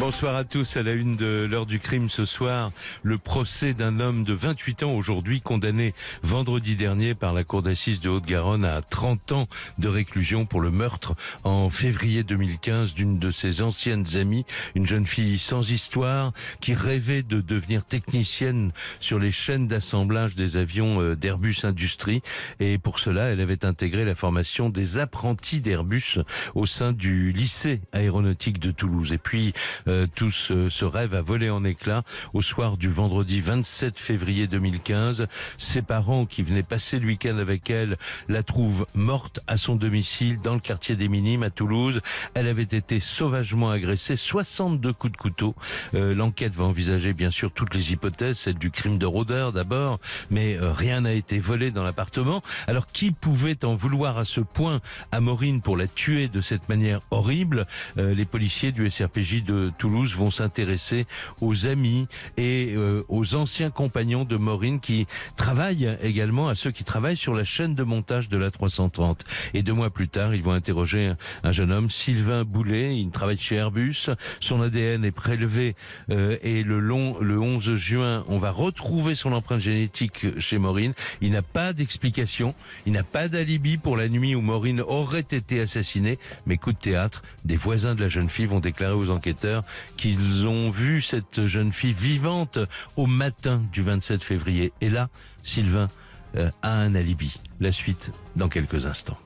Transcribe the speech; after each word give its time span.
Bonsoir 0.00 0.36
à 0.36 0.44
tous. 0.44 0.76
À 0.76 0.84
la 0.84 0.92
une 0.92 1.16
de 1.16 1.44
l'heure 1.50 1.66
du 1.66 1.80
crime 1.80 2.08
ce 2.08 2.24
soir, 2.24 2.70
le 3.02 3.18
procès 3.18 3.74
d'un 3.74 3.98
homme 3.98 4.22
de 4.22 4.32
28 4.32 4.84
ans 4.84 4.92
aujourd'hui 4.92 5.40
condamné 5.40 5.92
vendredi 6.22 6.76
dernier 6.76 7.14
par 7.14 7.32
la 7.32 7.42
cour 7.42 7.62
d'assises 7.62 7.98
de 7.98 8.08
Haute-Garonne 8.08 8.64
à 8.64 8.80
30 8.80 9.32
ans 9.32 9.48
de 9.78 9.88
réclusion 9.88 10.46
pour 10.46 10.60
le 10.60 10.70
meurtre 10.70 11.14
en 11.42 11.68
février 11.68 12.22
2015 12.22 12.94
d'une 12.94 13.18
de 13.18 13.32
ses 13.32 13.60
anciennes 13.60 14.06
amies, 14.14 14.46
une 14.76 14.86
jeune 14.86 15.04
fille 15.04 15.36
sans 15.36 15.68
histoire 15.68 16.32
qui 16.60 16.74
rêvait 16.74 17.22
de 17.22 17.40
devenir 17.40 17.84
technicienne 17.84 18.70
sur 19.00 19.18
les 19.18 19.32
chaînes 19.32 19.66
d'assemblage 19.66 20.36
des 20.36 20.56
avions 20.56 21.02
euh, 21.02 21.16
d'Airbus 21.16 21.56
Industrie 21.64 22.22
et 22.60 22.78
pour 22.78 23.00
cela, 23.00 23.24
elle 23.24 23.40
avait 23.40 23.64
intégré 23.64 24.04
la 24.04 24.14
formation 24.14 24.70
des 24.70 24.98
apprentis 24.98 25.60
d'Airbus 25.60 26.20
au 26.54 26.66
sein 26.66 26.92
du 26.92 27.32
lycée 27.32 27.80
aéronautique 27.92 28.60
de 28.60 28.70
Toulouse. 28.70 29.12
Et 29.12 29.18
puis 29.18 29.54
euh, 29.88 30.06
tout 30.14 30.30
ce, 30.30 30.84
rêve 30.84 31.14
a 31.14 31.22
volé 31.22 31.50
en 31.50 31.64
éclats 31.64 32.02
au 32.34 32.42
soir 32.42 32.76
du 32.76 32.88
vendredi 32.88 33.40
27 33.40 33.98
février 33.98 34.46
2015. 34.46 35.26
Ses 35.56 35.82
parents, 35.82 36.26
qui 36.26 36.42
venaient 36.42 36.62
passer 36.62 36.98
le 36.98 37.06
week-end 37.06 37.38
avec 37.38 37.70
elle, 37.70 37.96
la 38.28 38.42
trouvent 38.42 38.86
morte 38.94 39.40
à 39.46 39.56
son 39.56 39.76
domicile 39.76 40.40
dans 40.40 40.54
le 40.54 40.60
quartier 40.60 40.96
des 40.96 41.08
Minimes 41.08 41.42
à 41.42 41.50
Toulouse. 41.50 42.00
Elle 42.34 42.48
avait 42.48 42.62
été 42.62 43.00
sauvagement 43.00 43.70
agressée, 43.70 44.16
62 44.16 44.92
coups 44.92 45.12
de 45.12 45.16
couteau. 45.16 45.54
Euh, 45.94 46.14
l'enquête 46.14 46.52
va 46.52 46.64
envisager 46.64 47.12
bien 47.12 47.30
sûr 47.30 47.50
toutes 47.50 47.74
les 47.74 47.92
hypothèses, 47.92 48.38
celle 48.38 48.58
du 48.58 48.70
crime 48.70 48.98
de 48.98 49.06
rôdeur 49.06 49.52
d'abord, 49.52 49.98
mais 50.30 50.56
euh, 50.56 50.72
rien 50.72 51.02
n'a 51.02 51.12
été 51.12 51.38
volé 51.38 51.70
dans 51.70 51.84
l'appartement. 51.84 52.42
Alors 52.66 52.86
qui 52.86 53.10
pouvait 53.10 53.64
en 53.64 53.74
vouloir 53.74 54.18
à 54.18 54.24
ce 54.24 54.40
point 54.40 54.80
à 55.12 55.20
Maureen 55.20 55.60
pour 55.60 55.76
la 55.76 55.86
tuer 55.86 56.28
de 56.28 56.40
cette 56.40 56.68
manière 56.68 57.00
horrible? 57.10 57.66
Les 57.96 58.24
policiers 58.24 58.72
du 58.72 58.88
SRPJ 58.88 59.44
de 59.44 59.70
Toulouse 59.78 60.14
vont 60.14 60.30
s'intéresser 60.30 61.06
aux 61.40 61.66
amis 61.66 62.06
et 62.36 62.74
euh, 62.76 63.04
aux 63.08 63.34
anciens 63.34 63.70
compagnons 63.70 64.24
de 64.24 64.36
Maureen 64.36 64.80
qui 64.80 65.06
travaillent 65.36 65.96
également 66.02 66.48
à 66.48 66.54
ceux 66.54 66.70
qui 66.70 66.84
travaillent 66.84 67.16
sur 67.16 67.34
la 67.34 67.44
chaîne 67.44 67.74
de 67.74 67.82
montage 67.82 68.28
de 68.28 68.36
la 68.36 68.50
330. 68.50 69.24
Et 69.54 69.62
deux 69.62 69.72
mois 69.72 69.90
plus 69.90 70.08
tard, 70.08 70.34
ils 70.34 70.42
vont 70.42 70.52
interroger 70.52 71.12
un, 71.44 71.52
jeune 71.52 71.72
homme, 71.72 71.88
Sylvain 71.88 72.44
Boulet. 72.44 72.98
Il 72.98 73.10
travaille 73.10 73.38
chez 73.38 73.56
Airbus. 73.56 74.10
Son 74.40 74.60
ADN 74.60 75.04
est 75.04 75.12
prélevé 75.12 75.76
euh, 76.10 76.36
et 76.42 76.62
le 76.62 76.80
long, 76.80 77.16
le 77.20 77.40
11 77.40 77.76
juin, 77.76 78.24
on 78.28 78.38
va 78.38 78.50
retrouver 78.50 79.14
son 79.14 79.32
empreinte 79.32 79.60
génétique 79.60 80.26
chez 80.40 80.58
Maureen. 80.58 80.92
Il 81.20 81.32
n'a 81.32 81.42
pas 81.42 81.72
d'explication. 81.72 82.54
Il 82.86 82.92
n'a 82.92 83.04
pas 83.04 83.28
d'alibi 83.28 83.76
pour 83.76 83.96
la 83.96 84.08
nuit 84.08 84.34
où 84.34 84.40
Maureen 84.40 84.80
aurait 84.80 85.20
été 85.20 85.60
assassinée. 85.60 86.18
Mais 86.46 86.56
coup 86.56 86.72
de 86.72 86.78
théâtre, 86.78 87.22
des 87.44 87.56
voisins 87.56 87.94
de 87.94 88.00
la 88.00 88.08
jeune 88.08 88.28
fille 88.28 88.46
vont 88.46 88.60
déclarer 88.60 88.94
aux 88.94 89.10
enquêteurs 89.10 89.62
qu'ils 89.96 90.46
ont 90.46 90.70
vu 90.70 91.02
cette 91.02 91.46
jeune 91.46 91.72
fille 91.72 91.92
vivante 91.92 92.58
au 92.96 93.06
matin 93.06 93.62
du 93.72 93.82
27 93.82 94.22
février. 94.22 94.72
Et 94.80 94.90
là, 94.90 95.08
Sylvain 95.44 95.88
euh, 96.36 96.50
a 96.62 96.72
un 96.72 96.94
alibi. 96.94 97.38
La 97.60 97.72
suite 97.72 98.12
dans 98.36 98.48
quelques 98.48 98.86
instants. 98.86 99.18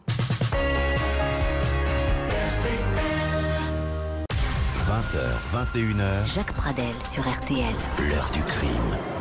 20h, 4.93 5.39
21h. 5.53 6.35
Jacques 6.35 6.53
Pradel 6.53 6.95
sur 7.03 7.23
RTL. 7.23 7.75
L'heure 8.09 8.31
du 8.33 8.43
crime. 8.43 9.12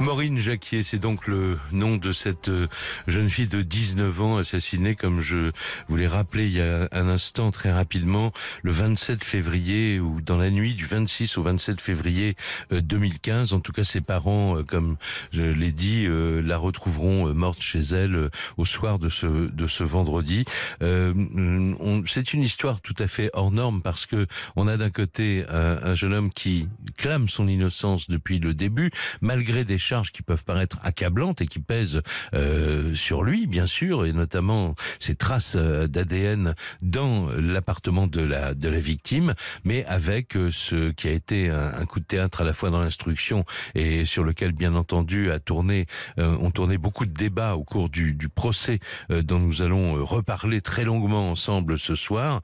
Maureen 0.00 0.38
Jacquier, 0.38 0.82
c'est 0.82 0.98
donc 0.98 1.26
le 1.26 1.58
nom 1.72 1.96
de 1.96 2.12
cette 2.12 2.48
euh, 2.48 2.66
jeune 3.06 3.30
fille 3.30 3.46
de 3.46 3.62
19 3.62 4.20
ans 4.20 4.36
assassinée, 4.36 4.94
comme 4.96 5.22
je 5.22 5.50
vous 5.88 5.96
l'ai 5.96 6.06
rappelé 6.06 6.46
il 6.46 6.52
y 6.52 6.60
a 6.60 6.88
un 6.92 7.08
instant 7.08 7.50
très 7.50 7.72
rapidement, 7.72 8.32
le 8.62 8.72
27 8.72 9.24
février 9.24 10.00
ou 10.00 10.20
dans 10.20 10.36
la 10.36 10.50
nuit 10.50 10.74
du 10.74 10.84
26 10.86 11.38
au 11.38 11.42
27 11.42 11.80
février 11.80 12.36
2015. 12.70 13.52
Euh, 13.52 13.56
en 13.56 13.60
tout 13.60 13.72
cas, 13.72 13.84
ses 13.84 14.00
parents, 14.00 14.58
euh, 14.58 14.62
comme 14.62 14.96
je 15.32 15.42
l'ai 15.42 15.72
dit, 15.72 16.06
la 16.08 16.58
retrouveront 16.58 17.32
morte 17.32 17.62
chez 17.62 17.80
elle 17.80 18.30
au 18.56 18.64
soir 18.64 18.98
de 18.98 19.08
ce 19.08 19.26
de 19.26 19.66
ce 19.66 19.84
vendredi. 19.84 20.44
c'est 20.80 22.34
une 22.34 22.42
histoire 22.42 22.80
tout 22.80 22.94
à 22.98 23.08
fait 23.08 23.30
hors 23.32 23.50
norme 23.50 23.80
parce 23.82 24.06
que 24.06 24.26
on 24.56 24.68
a 24.68 24.76
d'un 24.76 24.90
côté 24.90 25.44
un, 25.48 25.78
un 25.82 25.94
jeune 25.94 26.12
homme 26.12 26.32
qui 26.32 26.68
clame 26.96 27.28
son 27.28 27.48
innocence 27.48 28.08
depuis 28.08 28.38
le 28.38 28.54
début, 28.54 28.90
malgré 29.20 29.64
des 29.64 29.78
charges 29.84 30.12
qui 30.12 30.22
peuvent 30.22 30.44
paraître 30.44 30.78
accablantes 30.82 31.40
et 31.40 31.46
qui 31.46 31.60
pèsent 31.60 32.00
euh, 32.34 32.94
sur 32.94 33.22
lui, 33.22 33.46
bien 33.46 33.66
sûr, 33.66 34.06
et 34.06 34.12
notamment 34.12 34.74
ces 34.98 35.14
traces 35.14 35.56
euh, 35.56 35.86
d'ADN 35.86 36.54
dans 36.82 37.28
l'appartement 37.36 38.06
de 38.06 38.22
la 38.22 38.54
de 38.54 38.68
la 38.68 38.78
victime, 38.78 39.34
mais 39.64 39.84
avec 39.84 40.36
euh, 40.36 40.50
ce 40.50 40.90
qui 40.92 41.08
a 41.08 41.10
été 41.12 41.50
un, 41.50 41.84
coup 41.86 42.00
de 42.00 42.04
théâtre 42.04 42.40
à 42.40 42.44
la 42.44 42.54
fois 42.54 42.70
dans 42.70 42.80
l'instruction 42.80 43.44
et 43.74 44.04
sur 44.06 44.24
lequel, 44.24 44.52
bien 44.52 44.74
entendu, 44.74 45.30
a 45.30 45.38
tourné, 45.38 45.86
ont 46.16 46.50
tourné 46.50 46.78
beaucoup 46.78 47.04
de 47.04 47.12
débats 47.12 47.56
au 47.56 47.64
cours 47.64 47.90
du, 47.90 48.14
du 48.14 48.28
procès 48.28 48.78
dont 49.10 49.38
nous 49.38 49.60
allons 49.60 50.04
reparler 50.04 50.62
très 50.62 50.84
longuement 50.84 51.30
ensemble 51.30 51.78
ce 51.78 51.94
soir. 51.94 52.40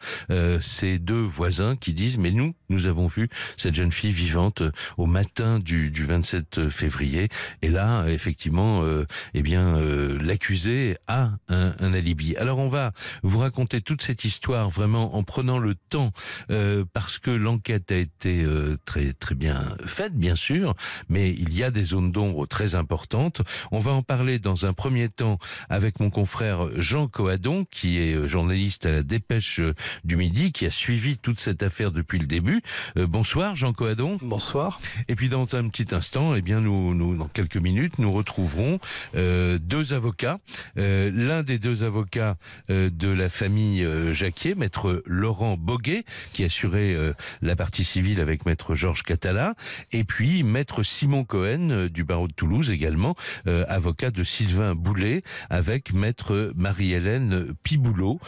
ces 0.61 0.99
deux 0.99 1.23
voisins 1.23 1.77
qui 1.77 1.95
disent 1.95 2.19
mais 2.19 2.31
nous, 2.31 2.55
nous 2.69 2.87
avons 2.87 3.07
vu 3.07 3.29
cette 3.57 3.75
jeune 3.75 3.93
fille 3.93 4.13
vivante 4.13 4.63
au 4.99 5.07
matin 5.07 5.59
du, 5.59 5.91
du 5.91 6.05
27 6.05 6.69
février 6.69 7.30
et 7.63 7.69
là, 7.69 8.07
effectivement, 8.09 8.83
euh, 8.83 9.07
eh 9.35 9.43
bien, 9.43 9.77
euh, 9.77 10.19
l'accusé 10.23 10.97
a 11.07 11.33
un, 11.49 11.75
un, 11.79 11.95
alibi. 11.95 12.37
Alors, 12.37 12.59
on 12.59 12.69
va 12.69 12.93
vous 13.23 13.39
raconter 13.39 13.81
toute 13.81 14.03
cette 14.03 14.25
histoire 14.25 14.71
vraiment 14.71 15.17
en 15.17 15.23
prenant 15.23 15.59
le 15.59 15.75
temps, 15.75 16.13
euh, 16.51 16.85
parce 16.93 17.19
que 17.19 17.31
l'enquête 17.31 17.93
a 17.93 17.97
été 17.97 18.43
euh, 18.43 18.77
très 18.85 19.13
très 19.13 19.35
bien 19.35 19.75
faite, 19.85 20.15
bien 20.15 20.35
sûr, 20.35 20.75
mais 21.09 21.31
il 21.31 21.55
y 21.55 21.63
a 21.63 21.71
des 21.71 21.85
zones 21.85 22.13
d'ombre 22.13 22.47
très 22.47 22.75
importantes. 22.75 23.43
On 23.71 23.79
va 23.79 23.93
en 23.93 24.03
parler 24.03 24.39
dans 24.39 24.67
un 24.67 24.73
premier 24.73 25.09
temps 25.09 25.39
avec 25.69 26.01
mon 26.01 26.11
confrère 26.11 26.69
Jean 26.81 27.09
Coadon, 27.09 27.65
qui 27.71 27.99
est 27.99 28.29
journaliste 28.29 28.87
à 28.87 28.91
la 28.91 29.03
Dépêche 29.03 29.61
du 30.05 30.17
Midi, 30.17 30.53
qui 30.53 30.67
a 30.67 30.71
suivi 30.71 31.19
toute 31.19 31.41
cette 31.41 31.63
affaire 31.63 31.93
depuis 31.93 32.19
le 32.19 32.27
début. 32.27 32.63
bonsoir, 32.97 33.57
Jean 33.57 33.73
Coadon. 33.73 34.19
Bonsoir. 34.23 34.81
Et 35.09 35.15
puis 35.15 35.29
dans 35.29 35.55
un 35.55 35.69
petit 35.69 35.95
instant, 35.95 36.35
eh 36.35 36.43
bien, 36.43 36.61
nous, 36.61 36.95
nous 36.95 37.15
dans 37.21 37.29
quelques 37.29 37.59
minutes, 37.59 37.99
nous 37.99 38.11
retrouverons 38.11 38.79
euh, 39.15 39.59
deux 39.61 39.93
avocats. 39.93 40.39
Euh, 40.79 41.11
l'un 41.15 41.43
des 41.43 41.59
deux 41.59 41.83
avocats 41.83 42.37
euh, 42.71 42.89
de 42.89 43.09
la 43.09 43.29
famille 43.29 43.87
Jacquier, 44.13 44.55
maître 44.55 45.03
Laurent 45.05 45.59
Boguet, 45.59 46.05
qui 46.33 46.45
assurait 46.45 46.97
la 47.43 47.57
partie 47.57 47.85
civile 47.85 48.21
avec 48.21 48.47
maître 48.47 48.75
Georges 48.75 49.03
Catala, 49.03 49.55
et 49.93 50.05
puis 50.05 50.43
maître 50.43 50.83
Simon 50.83 51.25
Cohen 51.25 51.89
du 51.91 52.05
barreau 52.05 52.27
de 52.27 52.33
Toulouse 52.33 52.71
également, 52.71 53.15
avocat 53.47 54.11
de 54.11 54.25
Sylvain 54.25 54.75
Boulet, 54.75 55.23
avec 55.51 55.93
maître 55.93 56.53
Marie-Hélène 56.57 57.55
Piboulot, 57.63 58.19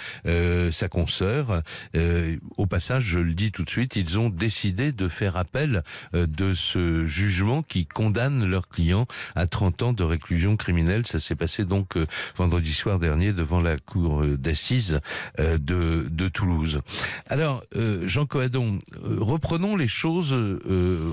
sa 0.71 0.89
consoeur. 0.89 1.63
au 2.57 2.67
passage, 2.67 3.05
je 3.05 3.21
le 3.21 3.33
dis 3.35 3.53
tout 3.53 3.65
de 3.65 3.71
suite, 3.71 3.97
ils 3.97 4.19
ont 4.19 4.29
décidé 4.29 4.93
de 4.93 5.09
faire 5.09 5.37
appel 5.37 5.83
de 6.13 6.55
ce 6.55 7.07
jugement 7.07 7.63
qui 7.63 7.87
condamne 7.87 8.45
leur 8.45 8.69
client 8.69 8.82
à 9.35 9.47
30 9.47 9.83
ans 9.83 9.93
de 9.93 10.03
réclusion 10.03 10.57
criminelle. 10.57 11.07
Ça 11.07 11.21
s'est 11.21 11.37
passé 11.37 11.65
donc 11.65 11.97
euh, 11.97 12.07
vendredi 12.37 12.73
soir 12.73 12.99
dernier 12.99 13.33
devant 13.33 13.61
la 13.61 13.77
cour 13.77 14.23
euh, 14.23 14.37
d'assises 14.37 15.01
euh, 15.39 15.59
de, 15.59 16.09
de 16.11 16.29
Toulouse. 16.29 16.81
Alors, 17.29 17.63
Jean 18.05 18.27
Coadon, 18.27 18.79
reprenons 19.03 19.77
les 19.77 19.89
choses 19.89 20.33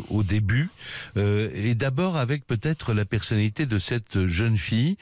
au 0.10 0.24
début 0.24 0.70
et 1.16 1.76
d'abord 1.76 2.18
avec 2.18 2.46
peut-être 2.46 2.94
la 2.94 3.06
personnalité 3.06 3.66
de 3.66 3.80
cette 3.80 4.28
jeune 4.28 4.58
fille 4.58 4.98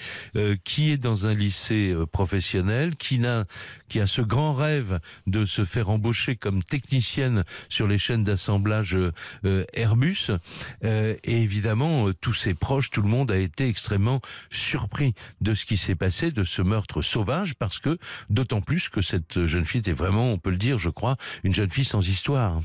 qui 0.64 0.92
est 0.92 0.98
dans 0.98 1.26
un 1.26 1.34
lycée 1.34 1.96
professionnel, 2.12 2.96
qui 2.96 3.20
n'a 3.20 3.46
qui 3.90 4.00
a 4.00 4.08
ce 4.08 4.22
grand 4.22 4.54
rêve 4.54 5.00
de 5.28 5.46
se 5.46 5.66
faire 5.66 5.90
embaucher 5.90 6.36
comme 6.36 6.64
technicienne 6.64 7.44
sur 7.70 7.88
les 7.88 7.98
chaînes 7.98 8.24
d'assemblage 8.24 8.98
Airbus 9.74 10.32
et 10.84 11.18
évidemment 11.26 12.12
tous 12.20 12.34
ces 12.34 12.54
proche, 12.58 12.90
tout 12.90 13.02
le 13.02 13.08
monde 13.08 13.32
a 13.32 13.38
été 13.38 13.68
extrêmement 13.68 14.22
surpris 14.50 15.14
de 15.42 15.54
ce 15.54 15.66
qui 15.66 15.78
s'est 15.78 15.96
passé, 15.96 16.32
de 16.32 16.44
ce 16.44 16.62
meurtre 16.62 17.02
sauvage, 17.02 17.56
parce 17.56 17.80
que 17.80 17.98
d'autant 18.30 18.62
plus 18.62 18.90
que 18.90 19.02
cette 19.02 19.46
jeune 19.46 19.66
fille 19.66 19.80
était 19.80 19.92
vraiment, 19.94 20.32
on 20.32 20.38
peut 20.38 20.50
le 20.50 20.58
dire, 20.58 20.78
je 20.78 20.90
crois, 20.90 21.18
une 21.44 21.54
jeune 21.54 21.70
fille 21.70 21.86
sans 21.86 22.08
histoire. 22.08 22.62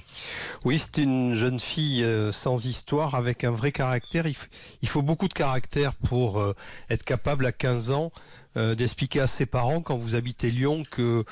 Oui, 0.65 0.79
c'est 0.79 1.03
une 1.03 1.35
jeune 1.35 1.61
fille 1.61 2.05
euh, 2.05 2.33
sans 2.33 2.67
histoire 2.67 3.15
avec 3.15 3.45
un 3.45 3.51
vrai 3.51 3.73
caractère. 3.73 4.25
Il, 4.27 4.89
faut 4.89 5.03
beaucoup 5.03 5.29
de 5.29 5.35
caractère 5.35 5.95
pour 5.95 6.41
euh, 6.41 6.55
être 6.91 7.05
capable 7.05 7.47
à 7.47 7.53
15 7.53 7.91
ans 7.91 8.13
euh, 8.59 8.75
d'expliquer 8.75 9.21
à 9.21 9.27
ses 9.27 9.47
parents 9.47 9.81
quand 9.81 9.97
vous 9.97 10.15
habitez 10.15 10.51
Lyon 10.51 10.83
que 10.91 11.25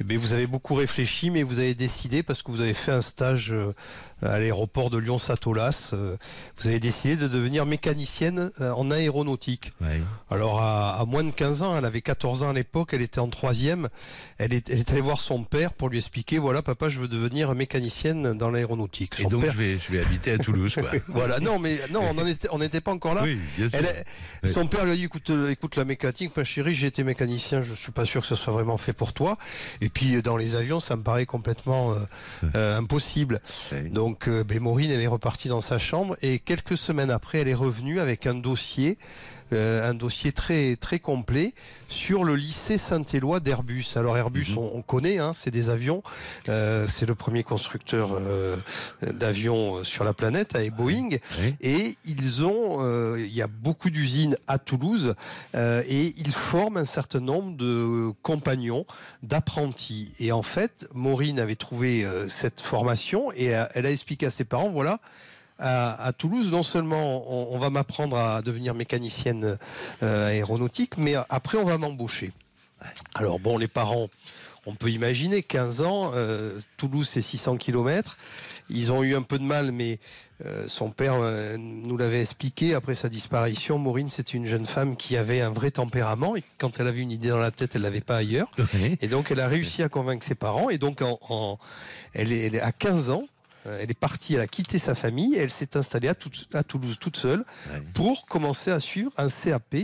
eh 0.00 0.04
bien, 0.04 0.16
vous 0.16 0.32
avez 0.32 0.46
beaucoup 0.46 0.74
réfléchi, 0.74 1.28
mais 1.28 1.42
vous 1.42 1.58
avez 1.58 1.74
décidé 1.74 2.22
parce 2.22 2.42
que 2.42 2.50
vous 2.50 2.62
avez 2.62 2.72
fait 2.72 2.92
un 2.92 3.02
stage 3.02 3.52
euh, 3.52 3.74
à 4.22 4.38
l'aéroport 4.38 4.88
de 4.88 4.96
Lyon-Satolas, 4.96 5.90
euh, 5.92 6.16
vous 6.56 6.68
avez 6.68 6.80
décidé 6.80 7.16
de 7.16 7.28
devenir 7.28 7.66
mécanicienne 7.66 8.50
en 8.58 8.90
aéronautique. 8.90 9.72
Alors 10.30 10.62
à, 10.62 10.98
à, 10.98 11.04
moins 11.04 11.24
de 11.24 11.30
15 11.30 11.62
ans, 11.62 11.76
elle 11.76 11.84
avait 11.84 12.00
14 12.00 12.42
ans 12.44 12.50
à 12.50 12.52
l'époque, 12.54 12.90
elle 12.94 13.02
était 13.02 13.18
en 13.18 13.28
troisième, 13.28 13.88
elle 14.38 14.54
est, 14.54 14.70
elle 14.70 14.78
est 14.78 14.90
allée 14.92 15.00
voir 15.00 15.20
son 15.20 15.44
père 15.44 15.74
pour 15.74 15.90
lui 15.90 15.98
expliquer, 15.98 16.38
voilà 16.38 16.62
papa, 16.62 16.88
je 16.88 17.00
veux 17.00 17.08
devenir 17.08 17.54
mécanicienne 17.54 18.38
dans 18.38 18.50
l'aéronautique. 18.50 19.20
Et 19.20 19.24
donc 19.24 19.44
je, 19.44 19.58
vais, 19.58 19.76
je 19.76 19.92
vais 19.92 20.02
habiter 20.02 20.32
à 20.32 20.38
Toulouse. 20.38 20.74
Quoi. 20.74 20.90
voilà, 21.08 21.38
non 21.40 21.58
mais 21.58 21.78
non, 21.90 22.00
on 22.50 22.58
n'était 22.58 22.80
pas 22.80 22.92
encore 22.92 23.14
là. 23.14 23.24
Oui, 23.24 23.38
bien 23.58 23.68
sûr. 23.68 23.78
Elle, 24.42 24.48
son 24.48 24.66
père 24.66 24.84
lui 24.84 24.92
a 24.92 24.96
dit, 24.96 25.04
écoute, 25.04 25.30
écoute 25.50 25.76
la 25.76 25.84
mécanique, 25.84 26.34
ma 26.36 26.44
chérie 26.44 26.61
j'ai 26.70 26.86
été 26.86 27.04
mécanicien, 27.04 27.62
je 27.62 27.74
suis 27.74 27.92
pas 27.92 28.06
sûr 28.06 28.20
que 28.20 28.26
ce 28.26 28.34
soit 28.34 28.52
vraiment 28.52 28.78
fait 28.78 28.92
pour 28.92 29.12
toi. 29.12 29.36
Et 29.80 29.88
puis 29.88 30.22
dans 30.22 30.36
les 30.36 30.54
avions, 30.54 30.80
ça 30.80 30.96
me 30.96 31.02
paraît 31.02 31.26
complètement 31.26 31.92
euh, 31.92 31.96
euh, 32.54 32.78
impossible. 32.78 33.40
Donc 33.90 34.28
euh, 34.28 34.44
ben, 34.44 34.60
Maureen, 34.60 34.90
elle 34.90 35.00
est 35.00 35.06
repartie 35.06 35.48
dans 35.48 35.60
sa 35.60 35.78
chambre 35.78 36.16
et 36.22 36.38
quelques 36.38 36.76
semaines 36.76 37.10
après, 37.10 37.38
elle 37.38 37.48
est 37.48 37.54
revenue 37.54 38.00
avec 38.00 38.26
un 38.26 38.34
dossier 38.34 38.98
euh, 39.52 39.88
un 39.88 39.94
dossier 39.94 40.32
très 40.32 40.76
très 40.76 40.98
complet 40.98 41.54
sur 41.88 42.24
le 42.24 42.34
lycée 42.36 42.78
Saint-Éloi 42.78 43.40
d'Airbus. 43.40 43.84
Alors 43.96 44.16
Airbus, 44.16 44.52
mhm. 44.52 44.58
on, 44.58 44.82
connaît, 44.82 45.18
hein, 45.18 45.32
c'est 45.34 45.50
des 45.50 45.70
avions, 45.70 46.02
euh, 46.48 46.86
c'est 46.88 47.06
le 47.06 47.14
premier 47.14 47.42
constructeur 47.42 48.12
euh, 48.12 48.56
d'avions 49.02 49.84
sur 49.84 50.04
la 50.04 50.12
planète 50.12 50.56
avec 50.56 50.74
Boeing, 50.74 51.10
et 51.60 51.96
ils 52.04 52.44
ont, 52.44 53.16
il 53.16 53.32
y 53.32 53.42
a 53.42 53.46
beaucoup 53.46 53.90
d'usines 53.90 54.36
à 54.46 54.58
Toulouse, 54.58 55.14
et 55.54 56.14
ils 56.16 56.32
forment 56.32 56.78
un 56.78 56.86
certain 56.86 57.20
nombre 57.20 57.56
de 57.56 58.12
compagnons, 58.22 58.86
d'apprentis. 59.22 60.12
Et 60.18 60.32
en 60.32 60.42
fait, 60.42 60.88
Maureen 60.94 61.38
avait 61.38 61.56
trouvé 61.56 62.06
cette 62.28 62.60
formation 62.60 63.32
et 63.32 63.46
elle 63.46 63.86
a 63.86 63.90
expliqué 63.90 64.26
à 64.26 64.30
ses 64.30 64.44
parents, 64.44 64.70
voilà 64.70 65.00
à, 65.62 66.12
Toulouse, 66.12 66.50
non 66.50 66.62
seulement 66.62 67.52
on, 67.52 67.58
va 67.58 67.70
m'apprendre 67.70 68.16
à 68.16 68.42
devenir 68.42 68.74
mécanicienne 68.74 69.58
euh, 70.02 70.28
aéronautique, 70.28 70.98
mais 70.98 71.14
après 71.28 71.58
on 71.58 71.64
va 71.64 71.78
m'embaucher. 71.78 72.32
Alors 73.14 73.38
bon, 73.38 73.58
les 73.58 73.68
parents, 73.68 74.08
on 74.66 74.74
peut 74.74 74.90
imaginer 74.90 75.42
15 75.42 75.80
ans, 75.82 76.12
euh, 76.14 76.58
Toulouse 76.76 77.08
c'est 77.08 77.22
600 77.22 77.58
km. 77.58 78.16
Ils 78.70 78.90
ont 78.90 79.04
eu 79.04 79.14
un 79.14 79.22
peu 79.22 79.38
de 79.38 79.44
mal, 79.44 79.70
mais 79.70 80.00
euh, 80.44 80.64
son 80.66 80.90
père 80.90 81.14
nous 81.58 81.96
l'avait 81.96 82.20
expliqué 82.20 82.74
après 82.74 82.96
sa 82.96 83.08
disparition. 83.08 83.78
Maureen, 83.78 84.08
c'était 84.08 84.32
une 84.32 84.46
jeune 84.46 84.66
femme 84.66 84.96
qui 84.96 85.16
avait 85.16 85.42
un 85.42 85.50
vrai 85.50 85.70
tempérament 85.70 86.34
et 86.34 86.42
quand 86.58 86.80
elle 86.80 86.88
avait 86.88 87.00
une 87.00 87.12
idée 87.12 87.28
dans 87.28 87.38
la 87.38 87.52
tête, 87.52 87.76
elle 87.76 87.82
l'avait 87.82 88.00
pas 88.00 88.16
ailleurs. 88.16 88.50
Et 89.00 89.06
donc 89.06 89.30
elle 89.30 89.40
a 89.40 89.46
réussi 89.46 89.84
à 89.84 89.88
convaincre 89.88 90.26
ses 90.26 90.34
parents. 90.34 90.70
Et 90.70 90.78
donc 90.78 91.02
en, 91.02 91.58
elle, 92.14 92.32
est, 92.32 92.46
elle 92.46 92.56
est 92.56 92.60
à 92.60 92.72
15 92.72 93.10
ans. 93.10 93.24
Euh, 93.66 93.78
elle 93.80 93.90
est 93.90 93.98
partie, 93.98 94.34
elle 94.34 94.40
a 94.40 94.46
quitté 94.46 94.78
sa 94.78 94.94
famille, 94.94 95.36
elle 95.36 95.50
s'est 95.50 95.76
installée 95.76 96.08
à, 96.08 96.14
à, 96.54 96.62
Toulouse 96.62 96.98
toute 96.98 97.16
seule 97.16 97.44
pour 97.94 98.26
commencer 98.26 98.70
à 98.70 98.80
suivre 98.80 99.12
un 99.16 99.28
CAP 99.28 99.76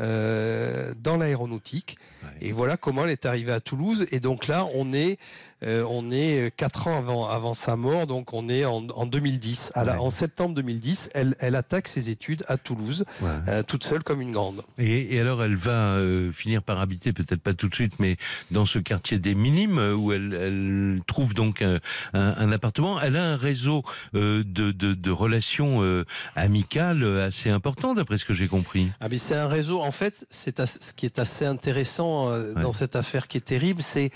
euh, 0.00 0.92
dans 1.02 1.16
l'aéronautique. 1.16 1.98
Et 2.40 2.52
voilà 2.52 2.76
comment 2.76 3.04
elle 3.04 3.10
est 3.10 3.26
arrivée 3.26 3.52
à 3.52 3.60
Toulouse. 3.60 4.06
Et 4.10 4.20
donc 4.20 4.46
là, 4.46 4.66
on 4.74 4.92
est, 4.92 5.18
euh, 5.62 5.84
on 5.88 6.10
est 6.10 6.54
quatre 6.56 6.88
ans 6.88 6.98
avant, 6.98 7.28
avant 7.28 7.54
sa 7.54 7.76
mort, 7.76 8.06
donc 8.06 8.34
on 8.34 8.48
est 8.48 8.64
en, 8.64 8.86
en 8.88 9.06
2010. 9.06 9.72
en 9.74 10.10
septembre 10.10 10.54
2010, 10.54 11.10
elle, 11.14 11.34
elle 11.40 11.54
attaque 11.54 11.88
ses 11.88 12.10
études 12.10 12.44
à 12.48 12.56
Toulouse, 12.56 13.04
euh, 13.48 13.62
toute 13.62 13.84
seule 13.84 14.02
comme 14.02 14.20
une 14.20 14.32
grande. 14.32 14.62
Et, 14.78 15.14
et 15.14 15.20
alors, 15.20 15.42
elle 15.42 15.56
va 15.56 15.92
euh, 15.92 16.30
finir 16.30 16.62
par 16.62 16.80
habiter, 16.80 17.12
peut-être 17.12 17.40
pas 17.40 17.54
tout 17.54 17.68
de 17.68 17.74
suite, 17.74 17.98
mais 18.00 18.16
dans 18.50 18.66
ce 18.66 18.78
quartier 18.78 19.18
des 19.18 19.34
Minimes, 19.34 19.78
où 19.98 20.12
elle, 20.12 20.34
elle 20.34 21.00
trouve 21.06 21.32
donc 21.34 21.62
un, 21.62 21.80
un, 22.12 22.52
appartement. 22.52 23.00
Elle 23.00 23.16
a 23.16 23.24
un 23.24 23.36
réseau 23.36 23.82
de, 24.12 24.42
de, 24.42 24.72
de, 24.72 25.10
relations 25.10 26.04
amicales 26.34 27.04
assez 27.20 27.50
important, 27.50 27.94
d'après 27.94 28.18
ce 28.18 28.24
que 28.24 28.34
j'ai 28.34 28.48
compris. 28.48 28.88
Ah, 29.00 29.08
mais 29.10 29.18
c'est 29.18 29.36
un 29.36 29.48
réseau 29.48 29.82
en 29.86 29.92
fait, 29.92 30.26
c'est 30.30 30.60
ce 30.66 30.92
qui 30.92 31.06
est 31.06 31.18
assez 31.18 31.46
intéressant 31.46 32.30
euh, 32.30 32.54
dans 32.54 32.72
cette 32.72 32.96
affaire 32.96 33.28
qui 33.28 33.38
est 33.38 33.40
terrible, 33.40 33.82
c'est 33.82 34.10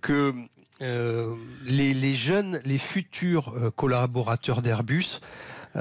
que 0.00 0.34
euh, 0.82 1.34
les, 1.66 2.14
jeunes, 2.14 2.60
les 2.64 2.78
futurs 2.78 3.54
euh, 3.56 3.70
collaborateurs 3.70 4.60
d'Airbus 4.60 5.20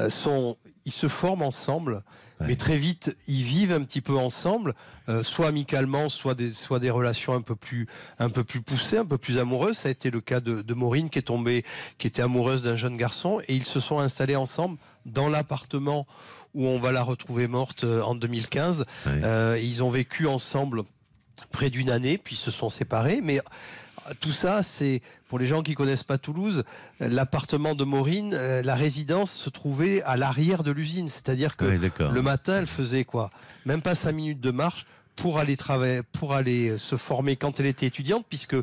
sont, 0.09 0.57
ils 0.85 0.91
se 0.91 1.07
forment 1.07 1.43
ensemble, 1.43 2.01
mais 2.41 2.55
très 2.55 2.77
vite 2.77 3.15
ils 3.27 3.43
vivent 3.43 3.73
un 3.73 3.83
petit 3.83 4.01
peu 4.01 4.17
ensemble, 4.17 4.73
soit 5.21 5.45
amicalement, 5.45 6.09
soit 6.09 6.33
des, 6.33 6.49
soit 6.49 6.79
des 6.79 6.89
relations 6.89 7.33
un 7.33 7.41
peu 7.41 7.55
plus, 7.55 7.85
un 8.17 8.31
peu 8.31 8.43
plus 8.43 8.61
poussées, 8.61 8.97
un 8.97 9.05
peu 9.05 9.19
plus 9.19 9.37
amoureuses. 9.37 9.77
Ça 9.77 9.89
a 9.89 9.91
été 9.91 10.09
le 10.09 10.19
cas 10.19 10.39
de, 10.39 10.63
de 10.63 10.73
Maureen 10.73 11.11
qui 11.11 11.19
est 11.19 11.27
tombée, 11.33 11.63
qui 11.99 12.07
était 12.07 12.23
amoureuse 12.23 12.63
d'un 12.63 12.75
jeune 12.75 12.97
garçon, 12.97 13.39
et 13.47 13.53
ils 13.53 13.65
se 13.65 13.79
sont 13.79 13.99
installés 13.99 14.35
ensemble 14.35 14.79
dans 15.05 15.29
l'appartement 15.29 16.07
où 16.53 16.67
on 16.67 16.79
va 16.79 16.91
la 16.91 17.03
retrouver 17.03 17.47
morte 17.47 17.83
euh, 17.83 18.01
en 18.01 18.15
2015. 18.15 18.85
Euh, 19.07 19.59
ils 19.61 19.83
ont 19.83 19.89
vécu 19.89 20.27
ensemble 20.27 20.83
près 21.51 21.69
d'une 21.69 21.89
année, 21.89 22.17
puis 22.17 22.35
se 22.35 22.51
sont 22.51 22.69
séparés. 22.69 23.21
Mais 23.23 23.39
euh, 23.39 24.13
tout 24.19 24.31
ça, 24.31 24.63
c'est 24.63 25.01
pour 25.27 25.39
les 25.39 25.47
gens 25.47 25.63
qui 25.63 25.73
connaissent 25.73 26.03
pas 26.03 26.17
Toulouse, 26.17 26.63
l'appartement 26.99 27.73
de 27.73 27.83
Maureen, 27.83 28.35
la 28.35 28.75
résidence 28.75 29.31
se 29.31 29.49
trouvait 29.49 30.03
à 30.03 30.15
l'arrière 30.15 30.63
de 30.63 30.71
l'usine, 30.71 31.09
c'est-à-dire 31.09 31.57
que 31.57 31.65
le 31.65 32.21
matin, 32.21 32.59
elle 32.59 32.67
faisait 32.67 33.03
quoi? 33.03 33.31
Même 33.65 33.81
pas 33.81 33.95
cinq 33.95 34.11
minutes 34.11 34.41
de 34.41 34.51
marche 34.51 34.85
pour 35.15 35.39
aller 35.39 35.57
travailler, 35.57 36.01
pour 36.03 36.33
aller 36.33 36.77
se 36.77 36.97
former 36.97 37.35
quand 37.35 37.59
elle 37.59 37.65
était 37.65 37.85
étudiante, 37.85 38.25
puisque 38.27 38.57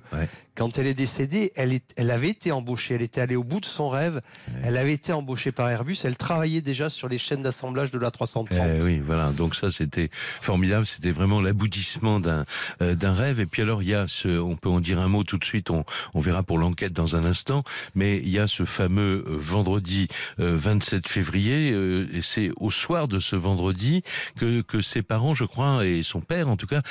quand 0.61 0.77
elle 0.77 0.89
est 0.89 0.95
décédée, 0.95 1.53
elle, 1.57 1.73
est, 1.73 1.95
elle 1.97 2.11
avait 2.11 2.29
été 2.29 2.53
embauchée, 2.53 2.95
elle 2.95 3.01
était 3.01 3.23
allée 3.23 3.35
au 3.35 3.45
bout 3.45 3.61
de 3.61 3.65
son 3.65 3.89
rêve, 3.89 4.21
elle 4.63 4.77
avait 4.77 4.93
été 4.93 5.11
embauchée 5.11 5.53
par 5.53 5.71
Airbus, 5.71 5.97
elle 6.05 6.19
travaillait 6.19 6.61
déjà 6.61 6.91
sur 6.91 7.09
les 7.09 7.17
chaînes 7.17 7.41
d'assemblage 7.41 7.91
de 7.91 7.99
la 7.99 8.11
330. 8.11 8.59
Eh 8.79 8.85
oui, 8.85 8.99
voilà, 8.99 9.31
donc 9.31 9.55
ça 9.55 9.71
c'était 9.71 10.11
formidable, 10.43 10.85
c'était 10.85 11.13
vraiment 11.13 11.41
l'aboutissement 11.41 12.21
d'un 12.21 12.45
euh, 12.83 12.95
d'un 12.95 13.15
rêve. 13.15 13.41
Et 13.41 13.47
puis 13.47 13.63
alors 13.63 13.83
il 13.83 13.89
y 13.89 13.95
a 13.95 14.07
ce, 14.07 14.29
on 14.29 14.55
peut 14.55 14.69
en 14.69 14.81
dire 14.81 14.99
un 14.99 15.09
mot 15.09 15.25
tout 15.25 15.39
de 15.39 15.45
suite, 15.47 15.71
on, 15.71 15.87
on 16.13 16.21
verra 16.21 16.43
pour 16.43 16.59
l'enquête 16.59 16.93
dans 16.93 17.17
un 17.17 17.25
instant, 17.25 17.65
mais 17.95 18.19
il 18.19 18.29
y 18.29 18.39
a 18.39 18.47
ce 18.47 18.67
fameux 18.67 19.25
euh, 19.27 19.39
vendredi 19.39 20.09
27 20.37 21.07
euh, 21.07 21.09
février, 21.09 21.69
et 22.13 22.21
c'est 22.21 22.51
au 22.57 22.71
soir 22.71 23.09
de 23.09 23.19
ce 23.19 23.35
vendredi 23.35 24.03
que, 24.37 24.61
que 24.61 24.83
ses 24.83 25.01
parents, 25.01 25.35
je 25.35 25.47
crois, 25.47 25.87
et 25.87 26.03
son 26.03 26.21
père 26.21 26.51
en 26.51 26.59
tout 26.59 26.67
cas, 26.67 26.83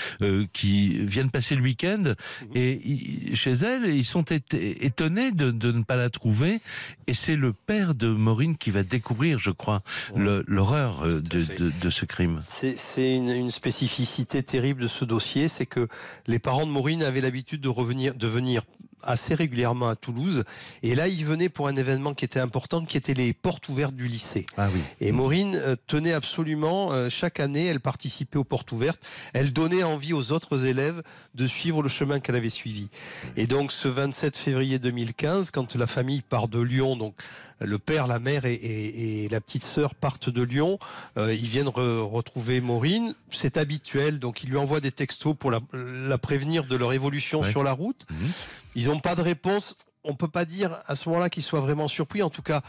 qui 0.54 1.06
viennent 1.06 1.30
passer 1.30 1.54
le 1.54 1.62
week-end, 1.62 2.01
mhm. 2.01 2.16
et 2.56 3.36
chez 3.36 3.58
ils 3.61 4.06
sont 4.06 4.25
étonnés 4.51 5.31
de, 5.31 5.51
ne 5.51 5.83
pas 5.83 5.95
la 5.95 6.09
trouver. 6.09 6.59
Et 7.07 7.13
c'est 7.13 7.35
le 7.35 7.53
père 7.53 7.95
de 7.95 8.07
Maureen 8.07 8.57
qui 8.57 8.71
va 8.71 8.83
découvrir, 8.83 9.39
je 9.39 9.51
crois, 9.51 9.81
l'horreur 10.15 11.06
euh, 11.06 11.21
de, 11.21 11.89
ce 11.89 12.06
crime. 12.06 12.39
C'est 12.41 13.15
une, 13.15 13.50
spécificité 13.51 14.44
terrible 14.44 14.81
de 14.83 14.88
ce 14.88 15.06
dossier, 15.06 15.47
c'est 15.47 15.65
que 15.65 15.88
les 16.27 16.39
parents 16.39 16.65
de 16.65 16.71
Maureen 16.71 17.03
avaient 17.03 17.21
l'habitude 17.21 17.61
de 17.61 17.69
revenir, 17.69 18.15
de 18.15 18.27
venir 18.27 18.63
assez 19.03 19.35
régulièrement 19.35 19.89
à 19.89 19.95
Toulouse. 19.95 20.43
Et 20.83 20.95
là, 20.95 21.07
il 21.07 21.25
venait 21.25 21.49
pour 21.49 21.68
un 21.68 21.75
événement 21.75 22.13
qui 22.13 22.25
était 22.25 22.39
important, 22.39 22.85
qui 22.85 22.97
était 22.97 23.13
les 23.13 23.33
portes 23.33 23.69
ouvertes 23.69 23.95
du 23.95 24.07
lycée. 24.07 24.45
Ah 24.57 24.68
oui. 24.73 24.79
Et 24.99 25.11
Maureen 25.11 25.56
euh, 25.56 25.75
tenait 25.87 26.13
absolument, 26.13 26.91
euh, 26.91 27.09
chaque 27.09 27.39
année, 27.39 27.65
elle 27.65 27.79
participait 27.79 28.37
aux 28.37 28.44
portes 28.44 28.71
ouvertes. 28.71 28.99
Elle 29.33 29.53
donnait 29.53 29.83
envie 29.83 30.13
aux 30.13 30.31
autres 30.31 30.65
élèves 30.65 31.01
de 31.35 31.47
suivre 31.47 31.81
le 31.81 31.89
chemin 31.89 32.19
qu'elle 32.19 32.35
avait 32.35 32.49
suivi. 32.49 32.89
Et 33.35 33.47
donc, 33.47 33.71
ce 33.71 33.87
27 33.87 34.37
février 34.37 34.79
2015, 34.79 35.51
quand 35.51 35.75
la 35.75 35.87
famille 35.87 36.21
part 36.21 36.47
de 36.47 36.59
Lyon, 36.59 36.95
donc 36.95 37.15
le 37.61 37.77
père, 37.77 38.07
la 38.07 38.19
mère 38.19 38.45
et, 38.45 39.27
la 39.31 39.41
petite 39.41 39.63
sœur 39.63 39.95
partent 39.95 40.29
de 40.29 40.41
Lyon, 40.41 40.79
euh, 41.18 41.33
ils 41.33 41.47
viennent 41.47 41.68
retrouver 41.68 42.61
Maureen. 42.61 43.13
C'est 43.31 43.57
habituel, 43.57 44.19
donc 44.19 44.44
ils 44.44 44.49
lui 44.49 44.57
envoient 44.57 44.79
des 44.79 44.91
textos 44.91 45.35
pour 45.37 45.51
la, 45.51 46.18
prévenir 46.18 46.65
de 46.65 46.75
leur 46.75 46.94
évolution 46.94 47.44
sur 47.44 47.63
la 47.63 47.71
route. 47.71 48.06
Mhm. 48.09 48.31
Ils 48.76 48.88
n'ont 48.88 48.99
pas 48.99 49.16
de 49.16 49.21
réponse 49.21 49.76
on 50.06 50.13
peut 50.13 50.29
pas 50.29 50.45
dire 50.45 50.79
à 50.87 50.95
ce 50.95 51.09
moment-là 51.09 51.29
qu'ils 51.29 51.44
soient 51.44 51.59
vraiment 51.59 51.89
surpris. 51.89 52.23
En 52.23 52.29
tout 52.29 52.41
cas, 52.41 52.61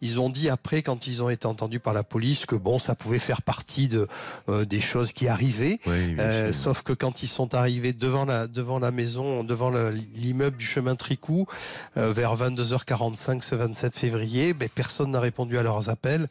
ils 0.00 0.20
ont 0.20 0.30
dit 0.30 0.48
après, 0.48 0.82
quand 0.82 1.06
ils 1.06 1.22
ont 1.22 1.28
été 1.28 1.46
entendus 1.46 1.80
par 1.80 1.92
la 1.92 2.02
police, 2.02 2.46
que 2.46 2.54
bon, 2.54 2.78
ça 2.78 2.94
pouvait 2.94 3.18
faire 3.18 3.42
partie 3.42 3.88
de 3.88 4.08
euh, 4.48 4.64
des 4.64 4.80
choses 4.80 5.12
qui 5.12 5.28
arrivaient. 5.28 5.80
Euh, 5.86 6.52
sauf 6.52 6.82
que 6.82 6.94
quand 6.94 7.22
ils 7.22 7.28
sont 7.28 7.54
arrivés 7.54 7.92
devant 7.92 8.24
la 8.24 8.46
devant 8.46 8.78
la 8.78 8.90
maison, 8.90 9.44
devant 9.44 9.70
l'immeuble 10.14 10.56
du 10.56 10.64
chemin 10.64 10.96
Tricou, 10.96 11.46
euh, 11.98 12.10
vers 12.10 12.34
22h45 12.36 13.42
ce 13.42 13.54
27 13.54 13.96
février, 13.96 14.54
ben, 14.54 14.68
personne 14.74 15.10
n'a 15.10 15.20
répondu 15.20 15.58
à 15.58 15.62
leurs 15.62 15.90
appels. 15.90 16.26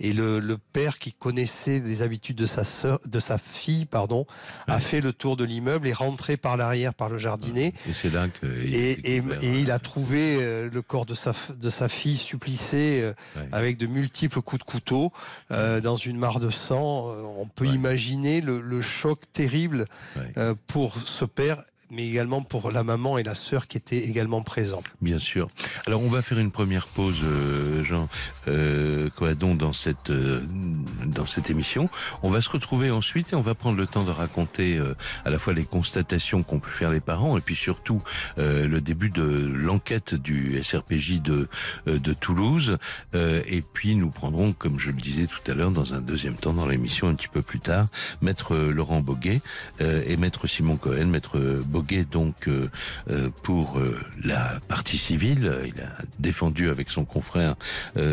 Et 0.00 0.12
le, 0.12 0.40
le, 0.40 0.58
père 0.58 0.98
qui 0.98 1.12
connaissait 1.12 1.78
les 1.78 2.02
habitudes 2.02 2.36
de 2.36 2.46
sa 2.46 2.64
sœur, 2.64 2.98
de 3.06 3.20
sa 3.20 3.38
fille, 3.38 3.84
pardon, 3.84 4.26
a 4.66 4.80
fait 4.80 5.00
le 5.00 5.12
tour 5.12 5.36
de 5.36 5.44
l'immeuble 5.44 5.86
et 5.86 5.92
rentré 5.92 6.36
par 6.36 6.56
l'arrière 6.56 6.94
par 6.94 7.08
le 7.08 7.16
jardinet. 7.16 7.72
Et 7.88 7.92
c'est 7.92 8.12
là 8.12 8.26
que 8.28 8.46
et, 8.46 9.16
et, 9.16 9.22
et 9.42 9.60
il 9.60 9.70
a 9.70 9.78
trouvé 9.78 9.93
retrouvé 9.94 10.38
euh, 10.40 10.68
le 10.72 10.82
corps 10.82 11.06
de 11.06 11.14
sa, 11.14 11.32
de 11.56 11.70
sa 11.70 11.88
fille 11.88 12.16
supplicé 12.16 13.00
euh, 13.02 13.12
avec 13.52 13.76
de 13.76 13.86
multiples 13.86 14.42
coups 14.42 14.64
de 14.64 14.70
couteau 14.70 15.12
dans 15.50 15.96
une 15.96 16.18
mare 16.18 16.40
de 16.40 16.50
sang. 16.50 17.14
on 17.38 17.46
peut 17.46 17.66
imaginer 17.66 18.40
le, 18.40 18.60
le, 18.60 18.82
choc 18.82 19.20
terrible 19.32 19.86
pour 20.66 20.94
ce 20.94 21.24
père 21.24 21.62
mais 21.90 22.06
également 22.06 22.42
pour 22.42 22.70
la 22.70 22.82
maman 22.82 23.18
et 23.18 23.22
la 23.22 23.34
sœur 23.34 23.66
qui 23.66 23.76
étaient 23.76 23.98
également 23.98 24.42
présents. 24.42 24.82
Bien 25.00 25.18
sûr. 25.18 25.48
Alors 25.86 26.02
on 26.02 26.08
va 26.08 26.22
faire 26.22 26.38
une 26.38 26.50
première 26.50 26.86
pause, 26.86 27.20
euh, 27.22 27.84
Jean 27.84 28.08
euh, 28.48 29.10
Coadon, 29.10 29.54
dans 29.54 29.72
cette 29.72 30.10
euh, 30.10 30.42
dans 31.06 31.26
cette 31.26 31.50
émission. 31.50 31.88
On 32.22 32.30
va 32.30 32.40
se 32.40 32.50
retrouver 32.50 32.90
ensuite 32.90 33.32
et 33.32 33.36
on 33.36 33.42
va 33.42 33.54
prendre 33.54 33.76
le 33.76 33.86
temps 33.86 34.04
de 34.04 34.10
raconter 34.10 34.76
euh, 34.76 34.94
à 35.24 35.30
la 35.30 35.38
fois 35.38 35.52
les 35.52 35.64
constatations 35.64 36.42
qu'ont 36.42 36.58
pu 36.58 36.70
faire 36.70 36.90
les 36.90 37.00
parents 37.00 37.36
et 37.36 37.40
puis 37.40 37.56
surtout 37.56 38.02
euh, 38.38 38.66
le 38.66 38.80
début 38.80 39.10
de 39.10 39.22
l'enquête 39.22 40.14
du 40.14 40.62
SRPJ 40.62 41.20
de 41.20 41.48
de 41.86 42.12
Toulouse. 42.14 42.78
et 43.14 43.62
puis 43.72 43.94
nous 43.96 44.10
prendrons, 44.10 44.52
comme 44.52 44.78
je 44.78 44.90
le 44.90 45.00
disais 45.00 45.26
tout 45.26 45.50
à 45.50 45.54
l'heure, 45.54 45.70
dans 45.70 45.94
un 45.94 46.00
deuxième 46.00 46.34
temps 46.34 46.52
dans 46.52 46.66
l'émission 46.66 47.08
un 47.08 47.14
petit 47.14 47.28
peu 47.28 47.42
plus 47.42 47.60
tard, 47.60 47.88
maître 48.22 48.56
Laurent 48.56 49.00
Boguet 49.00 49.40
et 49.80 50.16
maître 50.16 50.46
Simon 50.46 50.76
Cohen, 50.76 51.06
maître 51.06 51.38
Boguet 51.74 52.04
donc 52.04 52.46
euh, 52.46 52.70
euh, 53.10 53.30
pour 53.42 53.80
euh, 53.80 54.00
la 54.22 54.60
partie 54.68 54.96
civile. 54.96 55.52
Il 55.66 55.80
a 55.82 55.90
défendu 56.20 56.70
avec 56.70 56.88
son 56.88 57.04
confrère 57.04 57.56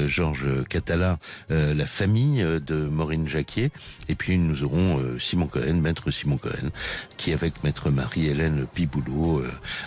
Georges 0.08 0.63
Catala 0.68 1.20
la 1.50 1.86
famille 1.86 2.44
de 2.44 2.75
Maureen 2.75 3.27
Jacquier. 3.27 3.72
Et 4.10 4.15
puis 4.15 4.38
nous 4.38 4.63
aurons 4.63 5.00
Simon 5.20 5.48
Cohen, 5.48 5.75
maître 5.75 6.10
Simon 6.12 6.38
Cohen, 6.38 6.70
qui 7.18 7.34
avec 7.34 7.63
maître 7.63 7.89
Marie-Hélène 7.89 8.65
Piboulot 8.74 9.44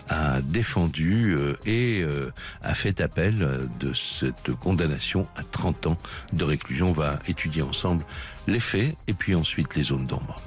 a 0.09 0.41
défendu 0.43 1.37
et 1.67 2.05
a 2.63 2.75
fait 2.75 3.01
appel 3.01 3.69
de 3.81 3.93
cette 3.93 4.53
condamnation 4.55 5.27
à 5.37 5.43
30 5.43 5.89
ans 5.89 5.99
de 6.33 6.45
réclusion. 6.45 6.91
On 6.91 6.93
va 6.93 7.19
étudier 7.27 7.63
ensemble 7.63 8.05
les 8.47 8.61
faits 8.61 8.97
et 9.09 9.15
puis 9.15 9.35
ensuite 9.35 9.75
les 9.75 9.85
zones 9.85 10.07
d'ombre. 10.07 10.41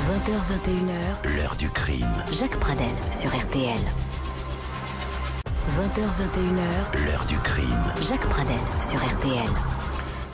20h21h, 0.00 1.36
l'heure 1.36 1.56
du 1.56 1.68
crime. 1.68 2.24
Jacques 2.32 2.58
Pradel 2.58 2.88
sur 3.10 3.28
RTL. 3.36 3.78
20h21h, 5.76 7.04
l'heure 7.04 7.24
du 7.26 7.36
crime. 7.36 7.92
Jacques 8.08 8.28
Pradel 8.28 8.56
sur 8.80 8.98
RTL. 8.98 9.79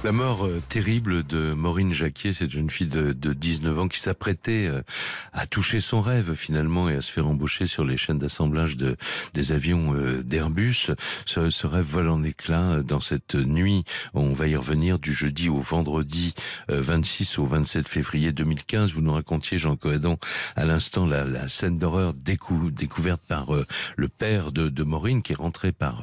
La 0.07 0.13
mort 0.13 0.47
euh, 0.47 0.63
terrible 0.69 1.27
de 1.27 1.53
Maureen 1.53 1.93
Jacquier, 1.93 2.33
cette 2.33 2.53
jeune 2.53 2.71
fille 2.71 2.87
de, 2.87 3.13
19 3.13 3.77
ans 3.77 3.89
qui 3.89 3.99
s'apprêtait 3.99 4.69
euh, 4.69 4.83
à 5.33 5.49
toucher 5.49 5.81
son 5.81 6.01
rêve 6.01 6.35
finalement 6.35 6.89
et 6.89 6.95
à 6.95 7.03
se 7.03 7.11
faire 7.11 7.27
embaucher 7.27 7.67
sur 7.67 7.83
les 7.83 7.97
chaînes 7.97 8.21
d'assemblage 8.21 8.77
de, 8.77 8.97
des 9.35 9.51
avions 9.51 9.97
euh, 9.97 10.23
d'Airbus. 10.23 10.93
Ce, 11.25 11.67
rêve 11.67 11.85
vole 11.85 12.09
en 12.09 12.23
éclats 12.23 12.83
dans 12.85 13.01
cette 13.01 13.35
nuit. 13.35 13.83
On 14.15 14.33
va 14.33 14.47
y 14.47 14.55
revenir 14.55 15.01
du 15.01 15.13
jeudi 15.13 15.49
au 15.49 15.59
vendredi 15.59 16.35
26 16.69 17.41
au 17.41 17.47
27 17.47 17.89
février 17.89 18.31
2015. 18.31 18.93
Vous 18.93 19.01
nous 19.01 19.13
racontiez, 19.13 19.59
Jean 19.59 19.75
Coadon, 19.75 20.19
à 20.55 20.65
l'instant 20.67 21.05
la, 21.05 21.49
scène 21.49 21.79
d'horreur 21.79 22.15
découverte 22.15 23.23
par 23.27 23.49
le 23.97 24.09
père 24.09 24.53
de, 24.53 24.69
de 24.69 24.85
Maureen 24.85 25.23
qui 25.23 25.33
est 25.33 25.37
rentré 25.37 25.73
par 25.73 26.03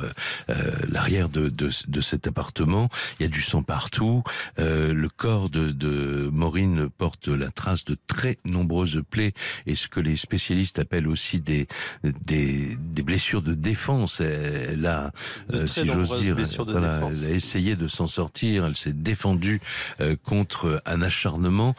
l'arrière 0.90 1.30
de, 1.30 1.48
de, 1.48 1.70
de 1.88 2.02
cet 2.02 2.28
appartement. 2.28 2.90
Il 3.20 3.24
y 3.24 3.26
a 3.26 3.30
du 3.30 3.42
sang 3.42 3.64
partout 3.64 3.93
tout, 3.94 4.24
euh, 4.58 4.92
le 4.92 5.08
corps 5.08 5.50
de, 5.52 5.72
de 5.72 6.28
Maureen 6.34 6.90
porte 6.90 7.28
la 7.28 7.52
trace 7.52 7.86
de 7.86 7.96
très 8.08 8.40
nombreuses 8.44 9.04
plaies 9.08 9.34
et 9.68 9.76
ce 9.76 9.88
que 9.88 10.00
les 10.00 10.18
spécialistes 10.18 10.80
appellent 10.80 11.08
aussi 11.08 11.40
des 11.40 11.68
des, 12.04 12.76
des 12.80 13.04
blessures 13.04 13.44
de 13.44 13.54
défense. 13.54 14.20
Elle 14.20 14.86
a, 14.88 15.12
euh, 15.54 15.68
si 15.68 15.88
j'ose 15.88 16.20
dire, 16.22 16.36
elle 16.70 16.84
a 16.84 17.12
essayé 17.30 17.76
de 17.76 17.88
s'en 17.88 18.08
sortir. 18.08 18.66
Elle 18.66 18.76
s'est 18.76 18.94
défendue 18.94 19.62
euh, 20.02 20.16
contre 20.24 20.82
un 20.86 21.02
acharnement 21.04 21.76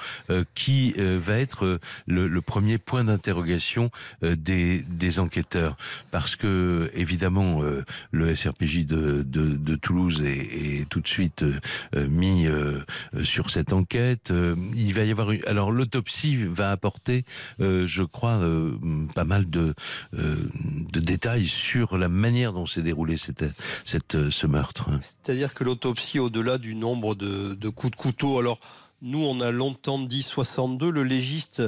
qui 0.55 0.95
va 0.97 1.39
être 1.39 1.81
le, 2.07 2.29
le, 2.29 2.41
premier 2.41 2.79
point 2.79 3.05
d'interrogation 3.05 3.91
des, 4.23 4.81
des 4.89 5.19
enquêteurs, 5.19 5.77
parce 6.13 6.37
que 6.37 6.91
évidemment 6.95 7.63
le 8.13 8.35
SRPJ 8.37 8.87
de, 8.87 9.23
de, 9.23 9.57
de 9.57 9.75
Toulouse 9.75 10.23
est, 10.23 10.83
est, 10.83 10.89
tout 10.89 11.01
de 11.01 11.09
suite 11.09 11.45
mis 11.95 12.47
euh, 12.47 12.81
euh, 13.15 13.25
sur 13.25 13.51
cette 13.51 13.73
enquête. 13.73 14.33
il 14.77 14.95
va 14.95 15.05
y 15.05 15.11
avoir 15.11 15.31
alors 15.47 15.71
l'autopsie 15.71 16.45
va 16.45 16.71
apporter, 16.71 17.25
je 17.59 18.03
crois, 18.03 18.41
pas 19.15 19.25
mal 19.25 19.49
de, 19.49 19.75
de 20.13 21.01
détails 21.01 21.47
sur 21.47 21.99
la 21.99 22.09
manière 22.09 22.53
dont 22.53 22.67
s'est 22.67 22.83
déroulé 22.83 23.17
cette, 23.17 23.45
cette, 23.85 24.31
ce 24.31 24.47
meurtre. 24.47 24.89
C'est-à-dire 25.01 25.55
que 25.55 25.65
l'autopsie, 25.65 26.19
au-delà 26.19 26.59
du 26.59 26.75
nombre 26.75 27.15
de, 27.15 27.55
de 27.55 27.69
coups 27.69 27.93
de 27.93 27.97
couteau, 27.97 28.39
alors 28.39 28.59
nous, 29.05 29.23
on 29.23 29.41
a 29.41 29.51
longtemps 29.51 29.99
dit 29.99 30.23
62. 30.23 30.91
Le 30.91 31.05
légiste, 31.05 31.63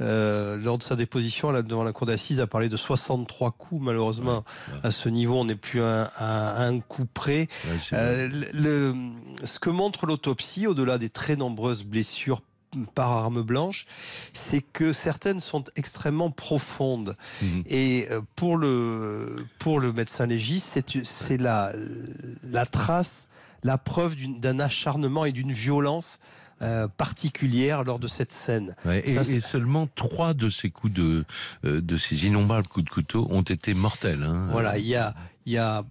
euh, 0.00 0.56
lors 0.56 0.76
de 0.76 0.82
sa 0.82 0.96
déposition 0.96 1.52
devant 1.62 1.84
la 1.84 1.92
cour 1.92 2.06
d'assises, 2.06 2.40
a 2.40 2.48
parlé 2.48 2.68
de 2.68 2.76
63 2.76 3.52
coups. 3.52 3.80
Malheureusement, 3.80 4.44
à 4.82 4.90
ce 4.90 5.08
niveau, 5.08 5.36
on 5.36 5.44
n'est 5.44 5.54
plus 5.54 5.82
à, 5.82 6.62
un 6.62 6.80
coup 6.80 7.06
près. 7.06 7.46
Euh, 7.92 8.28
le, 8.52 8.94
ce 9.44 9.60
que 9.60 9.70
montre 9.70 10.06
l'autopsie, 10.06 10.66
au-delà 10.66 10.98
des 10.98 11.10
très 11.10 11.36
nombreuses 11.36 11.84
blessures 11.84 12.42
par 12.94 13.10
arme 13.10 13.42
blanche, 13.42 13.86
c'est 14.32 14.60
que 14.60 14.92
certaines 14.92 15.40
sont 15.40 15.64
extrêmement 15.76 16.30
profondes. 16.30 17.16
Mhm. 17.40 17.64
Et 17.66 18.06
euh, 18.10 18.20
pour 18.34 18.56
le, 18.56 19.46
pour 19.60 19.78
le 19.78 19.92
médecin 19.92 20.26
légiste, 20.26 20.80
c'est 21.04 21.38
la, 21.38 21.72
la 22.44 22.66
trace, 22.66 23.28
la 23.62 23.78
preuve 23.78 24.16
d'un 24.40 24.58
acharnement 24.58 25.24
et 25.24 25.32
d'une 25.32 25.52
violence 25.52 26.18
euh, 26.62 26.88
particulière 26.88 27.84
lors 27.84 27.98
de 27.98 28.06
cette 28.06 28.32
scène. 28.32 28.76
et, 28.86 29.40
seulement 29.40 29.88
trois 29.94 30.34
de 30.34 30.50
ces 30.50 30.68
coups 30.68 30.92
de, 30.92 31.24
euh, 31.64 31.80
de 31.80 31.96
ces 31.96 32.26
innombrables 32.26 32.66
coups 32.66 32.84
de 32.84 32.90
couteau 32.90 33.26
ont 33.30 33.40
été 33.40 33.72
mortels. 33.72 34.22
Hein. 34.22 34.46
Voilà, 34.50 34.76
il 34.76 34.86
y 34.86 34.94
a, 34.94 35.14
il 35.46 35.54
y 35.54 35.56
a, 35.56 35.82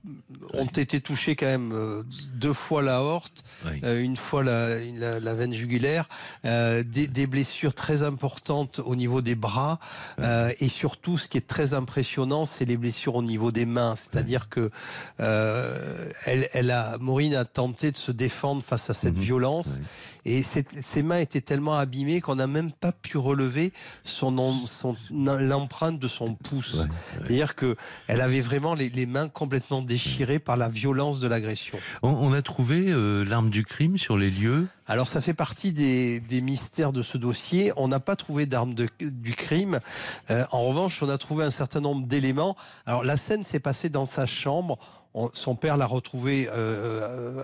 ont 0.54 0.68
été 0.68 1.02
touchés 1.02 1.36
quand 1.36 1.48
même 1.48 1.72
euh, 1.74 2.04
deux 2.36 2.54
fois 2.54 2.84
la 2.84 3.02
horte, 3.02 3.44
une 3.84 4.16
fois 4.16 4.44
la, 4.44 4.80
la, 5.20 5.34
veine 5.34 5.54
jugulaire, 5.54 6.08
des, 6.44 6.84
des, 6.84 7.26
blessures 7.26 7.74
très 7.74 8.04
importantes 8.04 8.80
au 8.86 8.96
niveau 8.96 9.22
des 9.22 9.36
bras, 9.36 9.80
et 10.60 10.70
surtout, 10.70 11.18
ce 11.18 11.28
qui 11.28 11.40
est 11.40 11.48
très 11.48 11.74
impressionnant, 11.74 12.46
c'est 12.46 12.66
les 12.66 12.78
blessures 12.78 13.16
au 13.16 13.24
niveau 13.24 13.52
des 13.52 13.66
mains. 13.66 13.96
C'est-à-dire 13.96 14.50
que 14.50 14.70
elle, 15.18 16.48
elle 16.54 16.70
a, 16.70 16.98
Maureen 17.00 17.34
a 17.34 17.46
tenté 17.46 17.92
de 17.92 17.98
se 17.98 18.12
défendre 18.12 18.62
face 18.62 18.92
à 18.92 18.94
cette 18.94 19.18
mhm. 19.18 19.24
violence. 19.24 19.80
Et 20.30 20.44
ses 20.44 21.02
mains 21.02 21.18
étaient 21.18 21.42
tellement 21.42 21.76
abîmées 21.76 22.22
qu'on 22.22 22.36
n'a 22.36 22.46
même 22.46 22.72
pas 22.72 22.92
pu 22.92 23.18
relever 23.18 23.74
son, 24.04 24.68
son 24.68 24.96
l'empreinte 25.10 25.98
de 25.98 26.08
son 26.08 26.36
pouce. 26.36 26.86
C'est-à-dire 27.14 27.56
que 27.56 27.76
elle 28.06 28.22
avait 28.22 28.40
vraiment 28.40 28.76
les, 28.76 28.90
les, 28.90 29.08
mains 29.08 29.28
complètement 29.28 29.82
déchirées 29.82 30.38
par 30.38 30.56
la 30.56 30.70
violence 30.70 31.20
de 31.20 31.28
l'agression. 31.28 31.80
On, 32.04 32.32
a 32.32 32.44
trouvé 32.44 32.90
euh, 32.90 33.24
l'arme 33.24 33.50
du 33.50 33.66
crime 33.66 33.98
sur 33.98 34.20
les 34.20 34.30
lieux. 34.30 34.68
Alors 34.86 35.08
ça 35.08 35.20
fait 35.20 35.34
partie 35.34 35.74
des, 35.74 36.20
des 36.20 36.42
mystères 36.42 36.94
de 36.94 37.02
ce 37.02 37.18
dossier. 37.18 37.74
On 37.76 37.88
n'a 37.88 38.00
pas 38.00 38.16
trouvé 38.16 38.46
d'arme 38.46 38.76
du 38.76 39.34
crime. 39.34 39.80
Euh, 40.30 40.44
en 40.52 40.62
revanche, 40.62 41.02
on 41.02 41.10
a 41.10 41.18
trouvé 41.18 41.44
un 41.44 41.52
certain 41.52 41.82
nombre 41.82 42.06
d'éléments. 42.06 42.56
Alors 42.86 43.04
la 43.04 43.18
scène 43.18 43.42
s'est 43.42 43.60
passée 43.60 43.90
dans 43.90 44.06
sa 44.06 44.28
chambre. 44.28 44.78
son 45.34 45.56
père 45.56 45.76
l'a 45.76 45.88
retrouvé 45.88 46.48
euh, 46.50 47.40
euh 47.40 47.44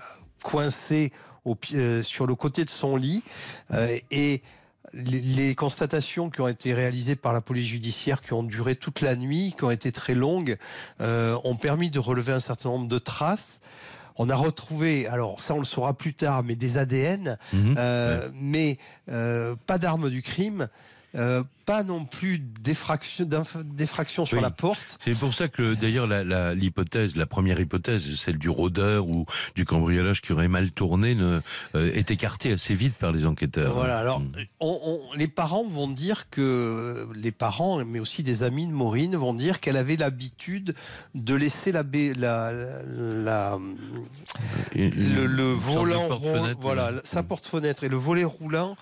euh, 1.74 2.02
sur 2.02 2.26
le 2.26 2.34
côté 2.34 2.64
de 2.64 2.70
son 2.70 2.96
lit 2.96 3.22
euh, 3.72 3.98
et 4.10 4.42
les, 4.92 5.54
constatations 5.54 6.30
qui 6.30 6.40
ont 6.40 6.48
été 6.48 6.74
réalisées 6.74 7.16
par 7.16 7.32
la 7.32 7.40
police 7.40 7.66
judiciaire, 7.66 8.22
qui 8.22 8.32
ont 8.32 8.42
duré 8.42 8.76
toute 8.76 9.00
la 9.00 9.16
nuit, 9.16 9.54
qui 9.56 9.64
ont 9.64 9.70
été 9.70 9.92
très 9.92 10.14
longues, 10.14 10.56
euh, 11.00 11.36
ont 11.44 11.56
permis 11.56 11.90
de 11.90 11.98
relever 11.98 12.32
un 12.32 12.40
certain 12.40 12.70
nombre 12.70 12.88
de 12.88 12.98
traces. 12.98 13.60
On 14.16 14.30
a 14.30 14.34
retrouvé, 14.34 15.06
alors 15.06 15.40
ça 15.40 15.54
on 15.54 15.58
le 15.58 15.64
saura 15.64 15.94
plus 15.94 16.14
tard, 16.14 16.42
mais 16.42 16.56
des 16.56 16.78
ADN, 16.78 17.36
mhm. 17.52 17.76
mais 18.40 18.78
pas 19.06 19.78
d'armes 19.78 20.08
du 20.08 20.22
crime. 20.22 20.68
Euh, 21.68 21.72
pas 21.76 21.82
non 21.82 22.04
plus 22.04 22.38
d'effraction 22.38 24.24
sur 24.24 24.40
la 24.40 24.50
porte. 24.50 24.98
C'est 25.04 25.18
pour 25.18 25.34
ça 25.34 25.48
que 25.48 25.74
d'ailleurs 25.74 26.06
l'hypothèse, 26.54 27.16
la, 27.16 27.26
première 27.26 27.60
hypothèse, 27.60 28.14
celle 28.14 28.38
du 28.38 28.48
rôdeur 28.48 29.08
ou 29.08 29.26
du 29.54 29.64
cambriolage 29.64 30.20
qui 30.20 30.32
aurait 30.32 30.48
mal 30.48 30.70
tourné, 30.70 31.14
ne, 31.14 31.40
euh, 31.74 31.92
est 31.92 32.10
écartée 32.10 32.52
assez 32.52 32.74
vite 32.74 32.94
par 32.94 33.12
les 33.12 33.26
enquêteurs. 33.26 33.74
Voilà. 33.74 33.98
Alors, 33.98 34.20
mm. 34.20 34.30
les 35.16 35.28
parents 35.28 35.64
vont 35.64 35.88
dire 35.88 36.30
que 36.30 37.08
les 37.14 37.32
parents, 37.32 37.84
mais 37.84 38.00
aussi 38.00 38.22
des 38.22 38.42
amis 38.42 38.66
de 38.66 38.72
Maureen, 38.72 39.16
vont 39.16 39.34
dire 39.34 39.60
qu'elle 39.60 39.76
avait 39.76 39.96
l'habitude 39.96 40.74
de 41.14 41.34
laisser 41.34 41.72
la, 41.72 41.82
la, 42.16 42.52
la 42.86 43.58
le, 44.74 45.52
volant, 45.52 46.08
voilà, 46.58 46.92
sa 47.02 47.22
porte-fenêtre 47.22 47.84
et 47.84 47.88
le 47.88 47.96
volet 47.96 48.24
roulant 48.24 48.76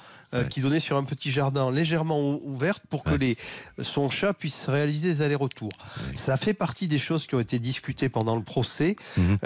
qui 0.50 0.60
donnait 0.60 0.80
sur 0.80 0.96
un 0.96 1.04
petit 1.04 1.30
jardin 1.30 1.70
légèrement 1.70 2.18
ouvert 2.42 2.73
pour 2.88 3.04
que 3.04 3.14
les, 3.14 3.36
son 3.80 4.10
chat 4.10 4.34
puisse 4.34 4.68
réaliser 4.68 5.08
des 5.08 5.22
allers-retours. 5.22 5.72
Ça 6.16 6.36
fait 6.36 6.54
partie 6.54 6.88
des 6.88 6.98
choses 6.98 7.26
qui 7.26 7.34
ont 7.34 7.40
été 7.40 7.58
discutées 7.58 8.08
pendant 8.08 8.36
le 8.36 8.42
procès, 8.42 8.96
mhm. 9.16 9.38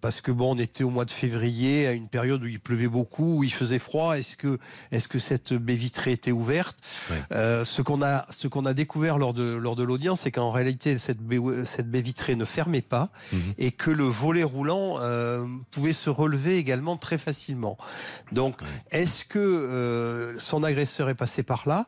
parce 0.00 0.20
que 0.20 0.32
bon, 0.32 0.54
on 0.54 0.58
était 0.58 0.84
au 0.84 0.90
mois 0.90 1.04
de 1.04 1.10
février, 1.10 1.86
à 1.86 1.92
une 1.92 2.08
période 2.08 2.42
où 2.42 2.46
il 2.46 2.60
pleuvait 2.60 2.88
beaucoup, 2.88 3.38
où 3.38 3.44
il 3.44 3.52
faisait 3.52 3.78
froid. 3.78 4.16
Est-ce 4.16 4.36
que, 4.36 4.58
est-ce 4.90 5.08
que 5.08 5.18
cette 5.18 5.52
baie 5.52 5.74
vitrée 5.74 6.12
était 6.12 6.32
ouverte? 6.32 6.78
Ce 7.30 7.82
qu'on 7.82 8.02
a, 8.02 8.24
ce 8.32 8.48
qu'on 8.48 8.66
a 8.66 8.74
découvert 8.74 9.18
lors 9.18 9.34
de 9.34 9.56
lors 9.56 9.76
de 9.76 9.82
l'audience, 9.82 10.20
c'est 10.20 10.32
qu'en 10.32 10.50
réalité 10.50 10.98
cette 10.98 11.20
baie, 11.20 11.40
cette 11.64 11.90
baie 11.90 12.02
vitrée 12.02 12.36
ne 12.36 12.44
fermait 12.44 12.82
pas 12.82 13.10
mhm. 13.32 13.40
et 13.58 13.72
que 13.72 13.90
le 13.90 14.04
volet 14.04 14.44
roulant 14.44 14.98
pouvait 15.70 15.92
se 15.92 16.10
relever 16.10 16.58
également 16.58 16.96
très 16.96 17.18
facilement. 17.18 17.76
Donc, 18.32 18.60
est-ce 18.90 19.24
que 19.24 19.38
euh, 19.38 20.38
son 20.38 20.62
agresseur 20.62 21.08
est 21.08 21.14
passé 21.14 21.42
par 21.42 21.68
là? 21.68 21.86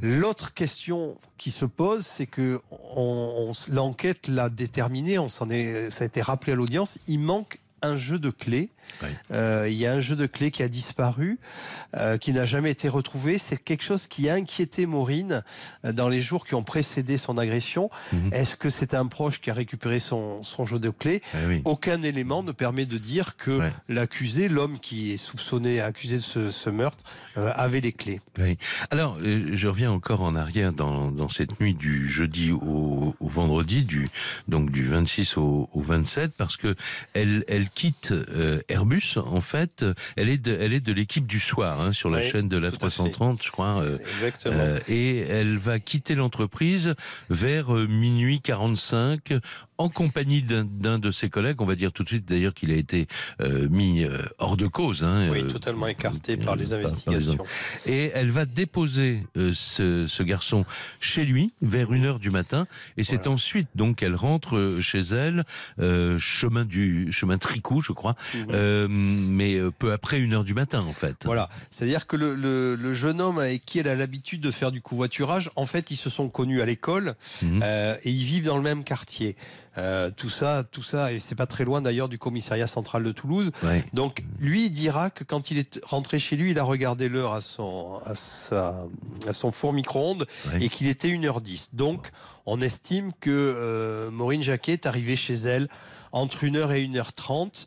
L'autre 0.00 0.54
question 0.54 1.16
qui 1.36 1.50
se 1.50 1.64
pose, 1.64 2.04
c'est 2.06 2.26
que 2.26 2.60
l'enquête 3.68 4.28
l'a 4.28 4.48
déterminé, 4.48 5.18
on 5.18 5.28
s'en 5.28 5.50
est, 5.50 5.90
ça 5.90 6.04
a 6.04 6.06
été 6.06 6.22
rappelé 6.22 6.52
à 6.52 6.56
l'audience, 6.56 6.98
il 7.06 7.18
manque 7.18 7.60
un 7.82 7.98
jeu 7.98 8.18
de 8.18 8.30
clés. 8.30 8.70
Euh, 9.30 9.66
il 9.68 9.76
y 9.76 9.86
a 9.86 9.92
un 9.92 10.00
jeu 10.00 10.16
de 10.16 10.26
clés 10.26 10.50
qui 10.50 10.62
a 10.62 10.68
disparu, 10.68 11.38
euh, 11.94 12.16
qui 12.16 12.32
n'a 12.32 12.46
jamais 12.46 12.70
été 12.70 12.88
retrouvé. 12.88 13.38
C'est 13.38 13.56
quelque 13.56 13.82
chose 13.82 14.06
qui 14.06 14.28
a 14.28 14.34
inquiété 14.34 14.86
Maureen 14.86 15.42
euh, 15.84 15.92
dans 15.92 16.08
les 16.08 16.20
jours 16.20 16.46
qui 16.46 16.54
ont 16.54 16.62
précédé 16.62 17.18
son 17.18 17.36
agression. 17.36 17.90
Mhm. 18.12 18.32
Est-ce 18.32 18.56
que 18.56 18.70
c'est 18.70 18.94
un 18.94 19.06
proche 19.06 19.40
qui 19.40 19.50
a 19.50 19.54
récupéré 19.54 19.98
son, 19.98 20.42
son 20.42 20.64
jeu 20.64 20.78
de 20.78 20.90
clés 20.90 21.20
eh 21.34 21.60
Aucun 21.64 22.02
élément 22.02 22.42
ne 22.42 22.52
permet 22.52 22.86
de 22.86 22.98
dire 22.98 23.36
que 23.36 23.60
l'accusé, 23.88 24.48
l'homme 24.48 24.78
qui 24.78 25.12
est 25.12 25.16
soupçonné, 25.16 25.80
accusé 25.80 26.16
de 26.16 26.50
ce, 26.50 26.70
meurtre, 26.70 27.04
avait 27.34 27.80
les 27.80 27.92
clés. 27.92 28.20
Alors, 28.90 29.18
je 29.22 29.68
reviens 29.68 29.90
encore 29.90 30.22
en 30.22 30.34
arrière 30.34 30.72
dans, 30.72 31.10
dans 31.10 31.28
cette 31.28 31.60
nuit 31.60 31.74
du 31.74 32.08
jeudi 32.08 32.52
au, 32.52 33.14
au, 33.20 33.28
vendredi, 33.28 33.82
du, 33.82 34.08
donc 34.48 34.70
du 34.70 34.86
26 34.86 35.36
au, 35.36 35.68
au 35.72 35.80
27, 35.80 36.36
parce 36.36 36.56
que 36.56 36.74
elle, 37.14 37.44
elle 37.48 37.65
quitte 37.74 38.12
euh, 38.12 38.60
Airbus, 38.68 39.16
en 39.16 39.40
fait, 39.40 39.84
elle 40.16 40.28
est 40.28 40.38
de, 40.38 40.56
elle 40.58 40.72
est 40.72 40.84
de 40.84 40.92
l'équipe 40.92 41.26
du 41.26 41.40
soir 41.40 41.80
hein, 41.80 41.92
sur 41.92 42.10
la 42.10 42.22
chaîne 42.22 42.48
de 42.48 42.56
la 42.56 42.70
330, 42.70 43.42
je 43.42 43.50
crois. 43.50 43.82
Euh, 43.82 43.98
Exactement. 43.98 44.56
Euh, 44.58 44.78
et 44.88 45.18
elle 45.18 45.56
va 45.58 45.78
quitter 45.78 46.14
l'entreprise 46.14 46.94
vers 47.30 47.70
minuit 47.70 48.40
45 48.40 49.34
en 49.78 49.88
compagnie 49.88 50.42
d'un 50.42 50.98
de 50.98 51.10
ses 51.10 51.28
collègues. 51.28 51.60
On 51.60 51.66
va 51.66 51.74
dire 51.74 51.92
tout 51.92 52.02
de 52.02 52.08
suite 52.08 52.28
d'ailleurs 52.28 52.54
qu'il 52.54 52.70
a 52.70 52.76
été 52.76 53.06
mis 53.40 54.04
hors 54.38 54.56
de 54.56 54.66
cause. 54.66 55.04
Hein, 55.04 55.28
oui, 55.30 55.46
totalement 55.46 55.86
écarté 55.86 56.36
par 56.36 56.56
les 56.56 56.72
investigations. 56.72 57.38
et 57.86 58.10
elle 58.14 58.30
va 58.30 58.44
déposer 58.44 59.26
ce, 59.34 60.06
ce, 60.06 60.22
garçon 60.22 60.64
chez 61.00 61.24
lui 61.24 61.52
vers 61.62 61.92
une 61.92 62.04
heure 62.04 62.18
du 62.18 62.30
matin. 62.30 62.66
Et 62.96 63.04
c'est 63.04 63.26
ensuite 63.26 63.68
donc 63.74 63.96
qu'elle 63.96 64.16
rentre 64.16 64.78
chez 64.80 65.00
elle, 65.00 65.44
chemin 66.18 66.64
du 66.64 67.12
chemin 67.12 67.38
Tricot, 67.38 67.80
je 67.80 67.92
crois, 67.92 68.16
mhm. 68.34 68.46
euh, 68.52 68.86
mais 68.90 69.54
euh, 69.54 69.70
peu 69.70 69.92
après 69.92 70.20
une 70.20 70.34
heure 70.34 70.44
du 70.44 70.54
matin, 70.54 70.80
en 70.80 70.92
fait. 70.92 71.16
Voilà, 71.24 71.48
c'est-à-dire 71.70 72.06
que 72.06 72.16
le, 72.16 72.94
jeune 72.94 73.20
homme 73.20 73.38
avec 73.38 73.64
qui 73.64 73.78
elle 73.78 73.88
a 73.88 73.94
l'habitude 73.94 74.40
de 74.40 74.50
faire 74.50 74.72
du 74.72 74.80
covoiturage, 74.80 75.50
en 75.56 75.66
fait, 75.66 75.90
ils 75.90 75.96
se 75.96 76.08
sont 76.08 76.28
connus 76.28 76.60
à 76.60 76.66
l'école 76.66 77.14
mhm. 77.42 77.60
euh, 77.62 77.96
et 78.02 78.10
ils 78.10 78.24
vivent 78.24 78.46
dans 78.46 78.56
le 78.56 78.62
même 78.62 78.84
quartier. 78.84 79.36
Tout 80.16 80.30
ça, 80.30 80.64
tout 80.64 80.82
ça, 80.82 81.12
et 81.12 81.18
c'est 81.18 81.34
pas 81.34 81.46
très 81.46 81.64
loin 81.64 81.82
d'ailleurs 81.82 82.08
du 82.08 82.18
commissariat 82.18 82.66
central 82.66 83.02
de 83.02 83.12
Toulouse. 83.12 83.50
Donc 83.92 84.24
lui 84.38 84.66
il 84.66 84.70
dira 84.70 85.10
que 85.10 85.24
quand 85.24 85.50
il 85.50 85.58
est 85.58 85.80
rentré 85.84 86.18
chez 86.18 86.36
lui, 86.36 86.50
il 86.52 86.58
a 86.58 86.64
regardé 86.64 87.08
l'heure 87.08 87.34
à 87.34 87.40
son 87.40 87.98
à, 88.04 88.14
sa, 88.14 88.86
à 89.26 89.32
son 89.32 89.52
four 89.52 89.72
micro-ondes 89.72 90.26
et 90.60 90.68
qu'il 90.68 90.86
était 90.86 91.08
1h10. 91.08 91.70
Donc 91.74 92.10
on 92.46 92.60
estime 92.60 93.12
que 93.20 94.08
Maureen 94.12 94.42
Jacquet 94.42 94.72
est 94.72 94.86
arrivée 94.86 95.16
chez 95.16 95.34
elle 95.34 95.68
entre 96.16 96.46
1h 96.46 96.72
et 96.72 96.88
1h30 96.88 97.66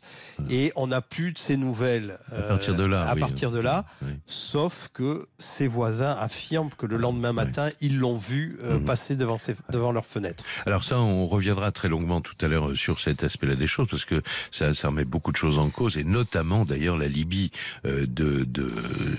et 0.50 0.72
on 0.74 0.88
n'a 0.88 1.00
plus 1.00 1.32
de 1.32 1.38
ces 1.38 1.56
nouvelles 1.56 2.18
à 2.32 2.42
partir 2.42 2.74
de 2.74 2.84
là. 2.84 3.08
À 3.08 3.14
partir 3.14 3.50
de 3.52 3.60
là, 3.60 3.84
sauf 4.26 4.90
que 4.92 5.26
ses 5.38 5.68
voisins 5.68 6.16
affirment 6.18 6.70
que 6.76 6.86
le 6.86 6.96
lendemain 6.96 7.32
matin, 7.32 7.68
ils 7.80 7.98
l'ont 7.98 8.16
vu 8.16 8.58
euh, 8.62 8.78
mhm. 8.78 8.84
passer 8.84 9.16
devant, 9.16 9.36
devant 9.70 9.92
leur 9.92 10.04
fenêtre. 10.04 10.44
Alors 10.66 10.82
ça, 10.82 10.98
on 10.98 11.26
reviendra 11.26 11.70
très 11.70 11.88
longuement 11.88 12.20
tout 12.20 12.34
à 12.40 12.48
l'heure 12.48 12.76
sur 12.76 12.98
cet 13.00 13.22
aspect-là 13.22 13.54
des 13.54 13.66
choses 13.68 13.86
parce 13.88 14.04
que 14.04 14.22
ça, 14.50 14.74
ça 14.74 14.88
remet 14.88 15.04
beaucoup 15.04 15.30
de 15.30 15.36
choses 15.36 15.58
en 15.58 15.68
cause 15.70 15.96
et 15.96 16.04
notamment 16.04 16.64
d'ailleurs 16.64 16.96
la 16.96 17.06
Libye 17.06 17.52
euh, 17.84 18.06
de, 18.06 18.44
de, 18.44 18.70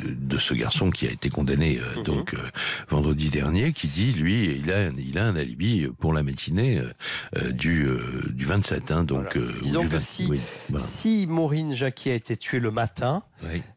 de 0.10 0.38
ce 0.38 0.54
garçon 0.54 0.90
qui 0.90 1.08
a 1.08 1.12
été 1.12 1.30
condamné 1.30 1.80
euh, 1.80 2.00
mhm. 2.00 2.04
donc 2.04 2.36
vendredi 2.90 3.30
dernier 3.30 3.72
qui 3.72 3.88
dit 3.88 4.12
lui 4.12 4.46
il 4.46 4.72
a 4.72 4.90
il 4.90 5.18
a 5.18 5.26
un 5.26 5.36
alibi 5.36 5.88
pour 6.00 6.14
la 6.14 6.24
matinée 6.24 6.82
du 7.52 7.88
du 8.30 8.46
27 8.46 8.92
hein, 8.92 9.04
donc 9.04 9.21
euh, 9.36 9.60
Disons 9.60 9.88
que 9.88 9.98
si, 9.98 10.30
si 10.78 11.28
Maureen 11.28 11.74
Jacquier 11.74 12.14
a 12.14 12.16
été 12.16 12.38
tuée 12.38 12.60
le 12.60 12.72
matin, 12.72 13.24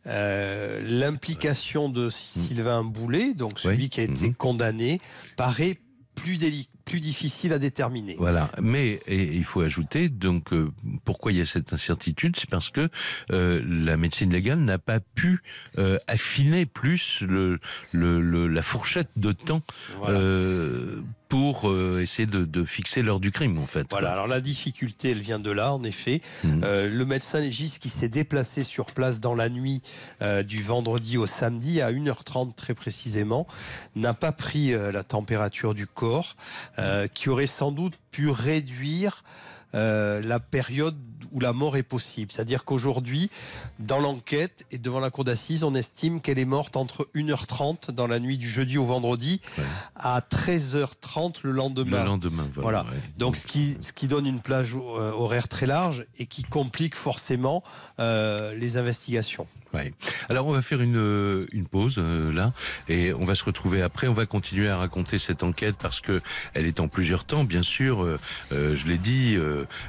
euh, 0.06 0.80
l'implication 0.84 1.88
de 1.88 2.10
Sylvain 2.10 2.84
Boulet, 2.84 3.34
donc 3.34 3.58
celui 3.58 3.88
qui 3.88 4.00
a 4.00 4.04
été 4.04 4.28
mhm. 4.28 4.34
condamné, 4.34 5.00
paraît 5.36 5.78
plus 6.14 6.38
délicat 6.38 6.68
plus 6.84 7.00
difficile 7.00 7.52
à 7.52 7.58
déterminer. 7.58 8.16
Voilà, 8.18 8.50
mais 8.60 9.00
il 9.08 9.44
faut 9.44 9.62
ajouter 9.62 10.08
donc 10.08 10.52
euh, 10.52 10.70
pourquoi 11.04 11.32
il 11.32 11.38
y 11.38 11.40
a 11.40 11.46
cette 11.46 11.72
incertitude, 11.72 12.36
c'est 12.38 12.48
parce 12.48 12.70
que 12.70 12.88
euh, 13.32 13.62
la 13.66 13.96
médecine 13.96 14.30
légale 14.30 14.60
n'a 14.60 14.78
pas 14.78 15.00
pu 15.00 15.42
euh, 15.78 15.98
affiner 16.06 16.66
plus 16.66 17.22
le, 17.22 17.58
le, 17.92 18.46
la 18.48 18.62
fourchette 18.62 19.10
de 19.16 19.32
temps 19.32 19.62
pour 21.34 21.74
essayer 22.00 22.26
de, 22.26 22.44
de 22.44 22.64
fixer 22.64 23.02
l'heure 23.02 23.20
du 23.20 23.32
crime 23.32 23.58
en 23.58 23.66
fait. 23.66 23.86
Voilà, 23.90 24.12
alors 24.12 24.28
la 24.28 24.40
difficulté 24.40 25.10
elle 25.10 25.18
vient 25.18 25.38
de 25.38 25.50
là 25.50 25.74
en 25.74 25.82
effet. 25.82 26.20
Mhm. 26.44 26.60
le 26.62 27.04
médecin 27.04 27.40
légiste 27.40 27.80
qui 27.80 27.90
s'est 27.90 28.08
déplacé 28.08 28.62
sur 28.62 28.86
place 28.86 29.20
dans 29.20 29.34
la 29.34 29.48
nuit 29.48 29.82
du 30.46 30.62
vendredi 30.62 31.16
au 31.18 31.26
samedi 31.26 31.80
à 31.80 31.90
1h30 31.90 32.54
très 32.54 32.74
précisément 32.74 33.46
n'a 33.96 34.14
pas 34.14 34.32
pris 34.32 34.72
la 34.72 35.02
température 35.02 35.74
du 35.74 35.86
corps. 35.86 36.36
Euh, 36.78 37.06
qui 37.06 37.28
aurait 37.28 37.46
sans 37.46 37.72
doute 37.72 37.94
pu 38.10 38.28
réduire 38.28 39.22
euh, 39.74 40.20
la 40.22 40.40
période 40.40 40.96
où 41.34 41.40
la 41.40 41.52
mort 41.52 41.76
est 41.76 41.82
possible. 41.82 42.32
C'est-à-dire 42.32 42.64
qu'aujourd'hui, 42.64 43.28
dans 43.78 43.98
l'enquête 43.98 44.64
et 44.70 44.78
devant 44.78 45.00
la 45.00 45.10
cour 45.10 45.24
d'assises, 45.24 45.64
on 45.64 45.74
estime 45.74 46.20
qu'elle 46.20 46.38
est 46.38 46.44
morte 46.44 46.76
entre 46.76 47.08
1h30 47.14 47.90
dans 47.90 48.06
la 48.06 48.20
nuit 48.20 48.38
du 48.38 48.48
jeudi 48.48 48.78
au 48.78 48.84
vendredi 48.84 49.40
à 49.96 50.20
13h30 50.20 51.40
le 51.42 51.50
lendemain. 51.50 52.00
Le 52.00 52.06
lendemain, 52.06 52.46
voilà. 52.56 52.86
Donc, 53.18 53.36
ce 53.36 53.46
qui, 53.46 53.76
ce 53.80 53.92
qui 53.92 54.06
donne 54.06 54.26
une 54.26 54.40
plage 54.40 54.74
euh, 54.74 55.12
horaire 55.12 55.48
très 55.48 55.66
large 55.66 56.06
et 56.18 56.26
qui 56.26 56.42
complique 56.42 56.94
forcément 56.94 57.62
les 57.98 58.76
investigations. 58.76 59.46
Alors 60.28 60.46
on 60.46 60.52
va 60.52 60.62
faire 60.62 60.80
une, 60.80 60.96
euh, 60.96 61.46
une 61.52 61.66
pause 61.66 61.96
euh, 61.98 62.32
là 62.32 62.52
et 62.88 63.12
on 63.14 63.24
va 63.24 63.34
se 63.34 63.44
retrouver 63.44 63.82
après. 63.82 64.08
On 64.08 64.14
va 64.14 64.26
continuer 64.26 64.68
à 64.68 64.76
raconter 64.76 65.18
cette 65.18 65.42
enquête 65.42 65.76
parce 65.80 66.00
que 66.00 66.20
elle 66.54 66.66
est 66.66 66.80
en 66.80 66.88
plusieurs 66.88 67.24
temps, 67.24 67.44
bien 67.44 67.62
sûr. 67.62 68.04
Euh, 68.04 68.18
je 68.50 68.86
l'ai 68.88 68.98
dit 68.98 69.36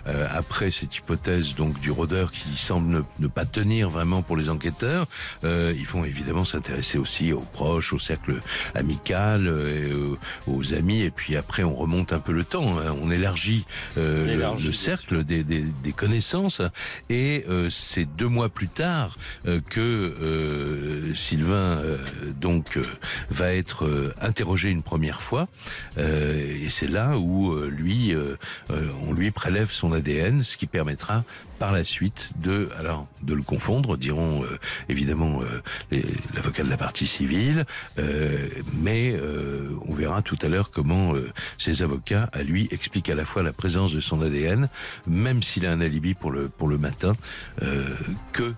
après 0.05 0.71
cette 0.71 0.95
hypothèse 0.95 1.55
donc 1.55 1.79
du 1.79 1.91
rôdeur 1.91 2.31
qui 2.31 2.55
semble 2.57 3.03
ne, 3.19 3.27
pas 3.27 3.45
tenir 3.45 3.89
vraiment 3.89 4.21
pour 4.21 4.37
les 4.37 4.49
enquêteurs. 4.49 5.07
ils 5.43 5.87
vont 5.87 6.05
évidemment 6.05 6.45
s'intéresser 6.45 6.97
aussi 6.97 7.33
aux 7.33 7.39
proches, 7.39 7.93
au 7.93 7.99
cercle 7.99 8.39
amical, 8.73 9.51
aux, 10.47 10.73
amis 10.73 11.01
et 11.01 11.11
puis 11.11 11.35
après 11.35 11.63
on 11.63 11.75
remonte 11.75 12.13
un 12.13 12.19
peu 12.19 12.31
le 12.31 12.43
temps. 12.43 12.77
Hein. 12.79 12.95
On 13.01 13.11
élargit, 13.11 13.65
le, 13.97 14.71
cercle 14.71 15.23
des, 15.23 15.43
des, 15.43 15.61
des, 15.61 15.91
connaissances 15.91 16.61
et 17.09 17.45
c'est 17.69 18.05
deux 18.05 18.27
mois 18.27 18.49
plus 18.49 18.69
tard 18.69 19.17
que 19.69 19.74
euh, 19.81 21.13
Sylvain 21.15 21.55
euh, 21.55 21.97
donc 22.39 22.77
euh, 22.77 22.83
va 23.29 23.53
être 23.53 24.13
interrogé 24.21 24.69
une 24.69 24.83
première 24.83 25.21
fois 25.21 25.47
et 25.97 26.69
c'est 26.69 26.87
là 26.87 27.17
où 27.17 27.55
lui 27.65 28.13
on 29.07 29.13
lui 29.13 29.31
prélève 29.31 29.71
son 29.71 29.91
ADN, 29.91 30.43
ce 30.43 30.57
qui 30.57 30.65
permettra 30.65 31.23
par 31.59 31.71
la 31.71 31.83
suite 31.83 32.29
de 32.37 32.69
alors 32.77 33.07
de 33.23 33.33
le 33.33 33.41
confondre, 33.41 33.97
diront 33.97 34.43
évidemment 34.89 35.39
l'avocat 36.33 36.63
de 36.63 36.69
la 36.69 36.77
partie 36.77 37.07
civile, 37.07 37.65
mais 38.73 39.15
on 39.87 39.93
verra 39.93 40.21
tout 40.21 40.37
à 40.41 40.47
l'heure 40.47 40.71
comment 40.71 41.13
ses 41.57 41.81
avocats 41.81 42.29
à 42.33 42.43
lui 42.43 42.67
expliquent 42.71 43.09
à 43.09 43.15
la 43.15 43.25
fois 43.25 43.41
la 43.41 43.53
présence 43.53 43.93
de 43.93 43.99
son 43.99 44.21
ADN, 44.21 44.69
même 45.07 45.41
s'il 45.41 45.65
a 45.65 45.71
un 45.71 45.81
alibi 45.81 46.13
pour 46.13 46.31
le 46.31 46.49
pour 46.49 46.67
le 46.67 46.77
matin, 46.77 47.13
que 48.33 48.53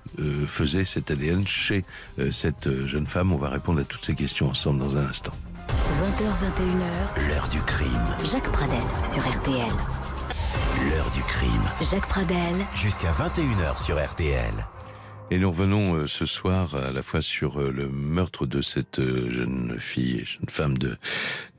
faisait 0.45 0.85
cet 0.85 1.11
ADN 1.11 1.45
chez 1.47 1.85
euh, 2.19 2.31
cette 2.31 2.67
euh, 2.67 2.87
jeune 2.87 3.07
femme 3.07 3.33
On 3.33 3.37
va 3.37 3.49
répondre 3.49 3.81
à 3.81 3.83
toutes 3.83 4.03
ces 4.03 4.15
questions 4.15 4.49
ensemble 4.49 4.79
dans 4.79 4.97
un 4.97 5.05
instant. 5.05 5.33
20h21h, 5.67 7.27
l'heure 7.29 7.47
du 7.49 7.59
crime. 7.61 7.89
Jacques 8.31 8.51
Pradel 8.51 8.79
sur 9.03 9.21
RTL. 9.27 10.06
L'heure 10.89 11.09
du 11.11 11.21
crime. 11.23 11.69
Jacques 11.81 12.07
Pradel. 12.07 12.65
Jusqu'à 12.73 13.11
21h 13.11 13.83
sur 13.83 13.97
RTL. 13.97 14.53
Et 15.29 15.39
nous 15.39 15.49
revenons 15.49 15.95
euh, 15.95 16.07
ce 16.07 16.25
soir 16.25 16.73
à 16.75 16.91
la 16.91 17.01
fois 17.01 17.21
sur 17.21 17.59
euh, 17.59 17.69
le 17.69 17.89
meurtre 17.89 18.45
de 18.45 18.61
cette 18.61 18.99
euh, 18.99 19.29
jeune 19.29 19.75
fille, 19.77 20.23
jeune 20.23 20.49
femme 20.49 20.77
de, 20.77 20.95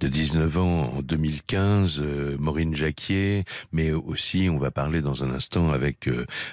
de 0.00 0.08
19 0.08 0.56
ans 0.56 0.92
en 0.94 1.02
2015, 1.02 2.02
Maureen 2.38 2.74
Jacquier, 2.74 3.44
mais 3.72 3.92
aussi 3.92 4.48
on 4.50 4.56
va 4.56 4.70
parler 4.70 5.02
dans 5.02 5.22
un 5.22 5.30
instant 5.30 5.70
avec 5.70 6.08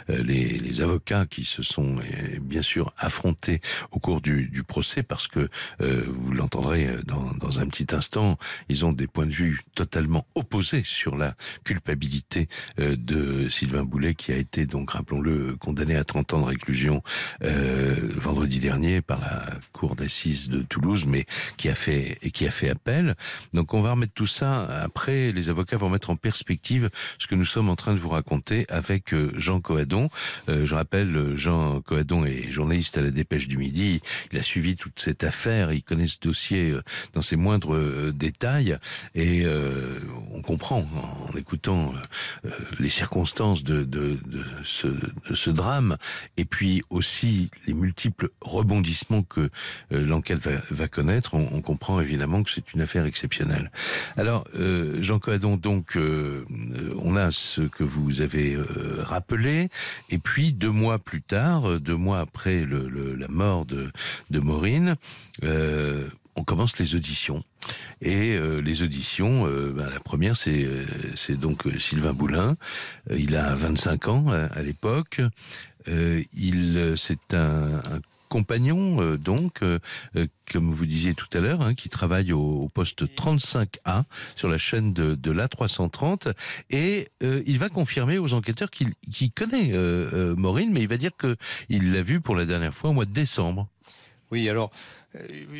les, 0.10 0.58
les 0.58 0.82
avocats 0.82 1.26
qui 1.26 1.46
se 1.46 1.64
sont 1.64 1.98
bien 2.42 2.62
sûr 2.62 2.92
affrontés 2.98 3.62
au 3.92 4.00
cours 4.00 4.20
du, 4.20 4.50
du 4.50 4.64
procès 4.64 5.04
parce 5.04 5.28
que 5.28 5.48
vous 5.80 6.32
l'entendrez 6.32 6.90
dans, 7.06 7.32
dans 7.40 7.60
un 7.60 7.68
petit 7.68 7.94
instant, 7.96 8.38
ils 8.68 8.84
ont 8.84 8.94
des 8.94 9.08
points 9.08 9.28
de 9.28 9.32
vue 9.32 9.62
totalement 9.76 10.26
opposés 10.34 10.82
sur 10.84 11.16
la 11.16 11.36
culpabilité 11.64 12.48
de 12.78 13.48
Sylvain 13.50 13.84
Boulet 13.84 14.16
qui 14.16 14.32
a 14.32 14.38
été 14.38 14.66
donc 14.66 14.92
rappelons-le 14.92 15.56
condamné 15.58 15.96
à 15.96 16.04
30 16.04 16.34
ans 16.34 16.42
de 16.42 16.48
réclusion 16.48 17.04
euh, 17.44 17.96
vendredi 18.16 18.60
dernier 18.60 19.02
par 19.02 19.20
la 19.20 19.50
cour 19.72 19.96
d'assises 19.96 20.50
de 20.50 20.62
Toulouse, 20.62 21.06
mais 21.08 21.26
qui 21.58 21.70
a 21.70 21.76
fait 21.76 22.18
et 22.22 22.32
qui 22.32 22.48
a 22.48 22.52
fait 22.52 22.70
appel. 22.70 23.16
Donc 23.54 23.74
on 23.74 23.82
va 23.82 23.92
remettre 23.92 24.14
tout 24.14 24.28
ça. 24.28 24.64
Après, 24.84 25.32
les 25.32 25.50
avocats 25.50 25.78
vont 25.78 25.90
mettre 25.90 26.10
en 26.10 26.16
perspective 26.16 26.90
ce 27.20 27.28
que 27.28 27.36
nous 27.36 27.46
sommes 27.46 27.70
en 27.70 27.76
train 27.76 27.94
de 27.94 28.00
vous 28.00 28.10
raconter 28.10 28.66
avec 28.70 29.14
euh, 29.14 29.32
Jean 29.38 29.60
Coadon. 29.60 30.10
Euh, 30.50 30.66
je 30.66 30.76
rappelle, 30.76 31.36
Jean 31.36 31.82
Coadon 31.82 32.26
est 32.26 32.52
journaliste 32.52 32.98
à 32.98 33.02
la 33.02 33.12
Dépêche 33.12 33.48
du 33.48 33.58
Midi. 33.58 34.02
Il 34.32 34.40
a 34.40 34.44
suivi 34.44 34.76
toute 34.76 35.00
cette 35.00 35.24
affaire. 35.24 35.72
Il 35.72 35.84
connaît 35.84 36.08
ce 36.08 36.20
dossier 36.20 36.76
dans 37.14 37.22
ses 37.22 37.36
moindres 37.36 37.78
détails 38.14 38.78
et 39.14 39.46
on 40.34 40.42
comprend 40.42 40.86
en 41.34 41.38
écoutant 41.38 41.94
les 42.80 42.90
circonstances 42.90 43.64
de, 43.64 43.88
ce, 44.64 44.88
de 44.88 45.36
ce 45.36 45.50
drame 45.50 45.98
et 46.38 46.46
puis 46.46 46.84
aussi 46.96 47.50
les 47.68 47.74
multiples 47.74 48.30
rebondissements 48.42 49.24
que 49.24 49.42
euh, 49.92 50.06
l'enquête 50.06 50.40
va, 50.40 50.88
connaître, 50.88 51.34
on, 51.34 51.62
comprend 51.62 52.00
évidemment 52.00 52.44
que 52.44 52.52
c'est 52.52 52.74
une 52.74 52.82
affaire 52.82 53.06
exceptionnelle. 53.06 53.72
Alors, 54.18 54.46
euh, 54.56 55.02
Jean 55.02 55.20
Coadon, 55.20 55.58
donc, 55.58 55.98
euh, 55.98 56.46
on 56.98 57.16
a 57.16 57.32
ce 57.32 57.62
que 57.62 57.84
vous 57.84 58.22
avez 58.22 58.58
rappelé, 59.00 59.70
et 60.10 60.18
puis 60.18 60.54
deux 60.54 60.70
mois 60.70 61.00
plus 61.00 61.22
tard, 61.22 61.80
deux 61.80 61.96
mois 61.96 62.20
après 62.20 62.66
la 62.66 63.28
mort 63.28 63.66
de, 63.66 63.92
de 64.30 64.40
Maureen, 64.40 64.96
on 65.42 66.44
commence 66.44 66.78
les 66.78 66.96
auditions. 66.96 67.44
Et 68.02 68.38
les 68.62 68.84
auditions, 68.84 69.46
ben, 69.46 69.90
la 69.92 70.00
première, 70.00 70.36
c'est 70.36 70.68
c'est 71.16 71.40
donc 71.40 71.64
Sylvain 71.80 72.14
Boulin. 72.14 72.56
il 73.10 73.36
a 73.36 73.56
25 73.56 74.08
ans 74.08 74.26
à 74.30 74.62
l'époque. 74.62 75.22
Euh, 75.88 76.24
il, 76.36 76.78
euh, 76.78 76.96
c'est 76.96 77.34
un, 77.34 77.82
compagnon, 78.28 79.02
euh, 79.02 79.18
donc, 79.18 79.64
comme 80.52 80.72
vous 80.72 80.86
disiez 80.86 81.14
tout 81.14 81.28
à 81.38 81.40
l'heure, 81.40 81.62
hein, 81.62 81.74
qui 81.74 81.90
travaille 81.90 82.34
au, 82.34 82.68
poste 82.74 83.04
35A 83.04 84.04
sur 84.36 84.50
la 84.50 84.58
chaîne 84.58 84.94
de, 84.94 85.16
de 85.16 85.32
l'A330, 85.32 86.34
et 86.70 87.08
il 87.22 87.60
va 87.60 87.70
confirmer 87.70 88.18
aux 88.18 88.34
enquêteurs 88.34 88.70
qu'il 88.72 89.32
connaît 89.32 89.72
Maureen, 90.36 90.72
mais 90.72 90.82
il 90.82 90.88
va 90.88 90.98
dire 90.98 91.12
qu'il 91.18 91.94
l'a 91.94 92.02
vu 92.02 92.20
pour 92.20 92.36
la 92.36 92.46
dernière 92.46 92.74
fois 92.74 92.90
au 92.90 92.94
mois 92.94 93.06
de 93.06 93.14
décembre. 93.14 93.70
Oui, 94.32 94.50
alors 94.50 94.72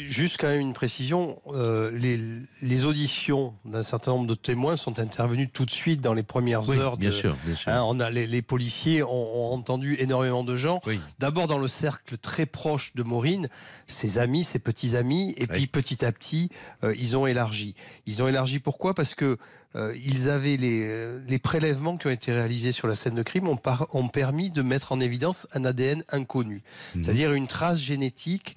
juste 0.08 0.38
quand 0.40 0.48
même 0.48 0.62
une 0.62 0.74
précision, 0.74 1.40
euh, 1.54 1.92
les, 1.92 2.20
les, 2.62 2.86
auditions 2.86 3.54
d'un 3.66 3.84
certain 3.84 4.12
nombre 4.12 4.28
de 4.28 4.34
témoins 4.34 4.76
sont 4.76 5.00
intervenues 5.00 5.50
tout 5.50 5.66
de 5.66 5.72
suite 5.72 6.02
dans 6.02 6.14
les 6.14 6.24
premières 6.24 6.70
heures. 6.70 6.98
Bien 6.98 7.12
sûr, 7.12 7.36
bien 7.46 7.56
sûr. 7.56 7.72
Hein, 7.72 7.84
on 7.86 8.00
a 8.00 8.10
les, 8.10 8.28
les 8.28 8.42
policiers 8.42 9.04
ont, 9.04 9.10
ont, 9.10 9.54
entendu 9.54 9.96
énormément 10.00 10.44
de 10.44 10.56
gens. 10.56 10.82
D'abord 11.20 11.48
dans 11.48 11.58
le 11.58 11.68
cercle 11.68 12.18
très 12.18 12.46
proche 12.46 12.96
de 12.96 13.04
Maureen, 13.04 13.48
ses 13.88 14.18
amis, 14.18 14.44
ses 14.44 14.60
petits 14.60 14.96
amis, 14.96 15.34
et 15.38 15.48
puis 15.48 15.68
petit 15.68 16.06
à 16.06 16.12
petit, 16.12 16.50
euh, 16.84 16.94
ils 16.98 17.16
ont 17.18 17.28
élargi. 17.28 17.76
Ils 18.06 18.24
ont 18.24 18.28
élargi 18.28 18.60
pourquoi? 18.60 18.94
Parce 18.94 19.16
que 19.16 19.38
euh, 19.76 19.94
ils 20.06 20.30
avaient 20.30 20.56
les, 20.56 21.20
les, 21.28 21.40
prélèvements 21.40 21.98
qui 21.98 22.08
ont 22.08 22.12
été 22.12 22.32
réalisés 22.32 22.72
sur 22.72 22.88
la 22.88 22.96
scène 22.96 23.16
de 23.16 23.24
crime 23.24 23.50
ont, 23.50 23.58
par, 23.58 23.94
ont 23.94 24.08
permis 24.08 24.50
de 24.50 24.62
mettre 24.62 24.94
en 24.94 25.02
évidence 25.02 25.48
un 25.54 25.66
ADN 25.66 26.02
inconnu, 26.14 26.64
mhm. 26.96 27.04
c'est-à-dire 27.04 27.34
une 27.34 27.48
trace 27.48 27.80
génétique 27.80 28.56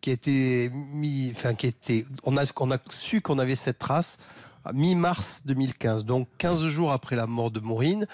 qui 0.00 0.10
était 0.10 0.70
mis, 0.72 1.32
enfin 1.34 1.54
qui 1.54 1.66
était, 1.66 2.04
on 2.24 2.36
a, 2.36 2.44
on 2.60 2.70
a 2.70 2.78
su 2.90 3.20
qu'on 3.20 3.38
avait 3.38 3.56
cette 3.56 3.78
trace 3.78 4.18
mi-mars 4.72 5.42
2015, 5.46 6.04
donc 6.04 6.28
15 6.38 6.66
jours 6.66 6.92
après 6.92 7.16
la 7.16 7.26
mort 7.26 7.50
de 7.50 7.60
Maureen, 7.60 8.06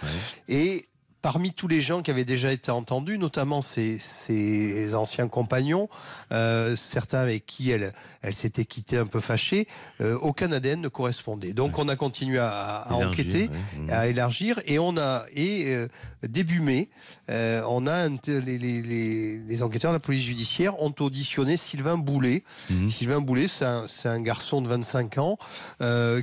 et 0.49 0.87
parmi 1.23 1.53
tous 1.53 1.69
les 1.69 1.81
gens 1.81 2.03
qui 2.03 2.11
avaient 2.11 2.25
déjà 2.25 2.53
été 2.53 2.71
entendus, 2.73 3.17
notamment 3.17 3.63
ses, 3.63 3.99
ses 3.99 4.95
anciens 4.95 5.29
compagnons, 5.29 5.89
euh, 6.33 6.75
certains 6.75 7.21
avec 7.21 7.47
qui 7.47 7.71
elle, 7.71 7.93
elle 8.23 8.35
s'était 8.35 8.65
quittée 8.65 8.99
un 8.99 9.07
peu 9.07 9.21
fâchée, 9.21 9.69
euh, 10.01 10.19
aucun 10.21 10.51
ADN 10.51 10.81
ne 10.81 10.89
correspondait. 10.89 11.55
Donc 11.55 11.79
on 11.79 11.89
a 11.89 11.95
continué 11.95 12.41
à, 12.41 12.49
à 12.49 12.95
enquêter, 12.95 13.49
à 13.89 14.09
élargir, 14.09 14.61
et 14.67 14.81
on 14.81 14.97
a 14.99 15.23
et 15.35 15.69
euh, 15.69 15.89
début 16.25 16.61
mai, 16.61 16.91
on 17.29 17.87
a 17.87 18.09
les, 18.27 18.59
les, 18.59 19.39
les, 19.39 19.63
enquêteurs 19.63 19.93
de 19.93 19.97
la 19.97 20.01
police 20.01 20.25
judiciaire 20.25 20.83
ont 20.83 20.95
auditionné 21.01 21.57
Sylvain 21.57 21.97
Boulet. 21.97 22.43
Mhm. 22.69 22.91
Sylvain 22.91 23.21
Boulet, 23.21 23.47
c'est 23.47 23.65
un, 23.65 23.85
un, 24.05 24.21
garçon 24.21 24.61
de 24.61 24.69
25 24.69 25.19
ans 25.19 25.39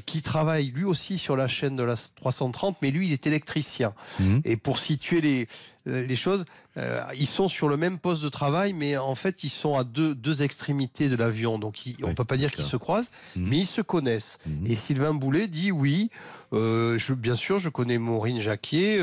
qui 0.06 0.22
travaille 0.22 0.72
lui 0.72 0.84
aussi 0.84 1.18
sur 1.18 1.38
la 1.38 1.48
chaîne 1.48 1.78
de 1.78 1.84
la 1.84 1.96
330, 1.96 2.78
mais 2.82 2.92
lui 2.92 3.08
il 3.08 3.14
est 3.14 3.26
électricien. 3.26 3.94
Mhm. 4.20 4.42
Et 4.44 4.58
pour 4.58 4.78
situer 4.90 5.22
les, 5.22 5.48
euh, 5.88 6.06
les 6.08 6.16
choses, 6.16 6.46
euh, 6.78 7.02
ils 7.18 7.28
sont 7.28 7.48
sur 7.48 7.68
le 7.68 7.78
même 7.78 7.98
poste 7.98 8.24
de 8.24 8.30
travail, 8.30 8.74
mais 8.74 8.96
en 8.96 9.16
fait, 9.16 9.44
ils 9.44 9.50
sont 9.50 9.76
à 9.76 9.84
deux, 9.84 10.14
deux 10.14 10.44
extrémités 10.44 11.10
de 11.10 11.16
l'avion. 11.16 11.58
Donc, 11.58 11.80
on 12.04 12.10
ne 12.10 12.14
peut 12.14 12.26
pas 12.26 12.38
dire 12.38 12.52
qu'ils 12.52 12.64
se 12.64 12.78
croisent, 12.78 13.12
mhm. 13.36 13.48
mais 13.50 13.58
ils 13.60 13.66
se 13.66 13.82
connaissent. 13.82 14.38
Mhm. 14.46 14.68
Et 14.68 14.76
Sylvain 14.76 15.14
Boulet 15.14 15.48
dit 15.48 15.72
oui, 15.72 16.12
euh, 16.54 16.98
je, 16.98 17.14
bien 17.14 17.36
sûr, 17.36 17.60
je 17.60 17.70
connais 17.70 17.98
Maureen 17.98 18.40
Jacquier, 18.40 19.02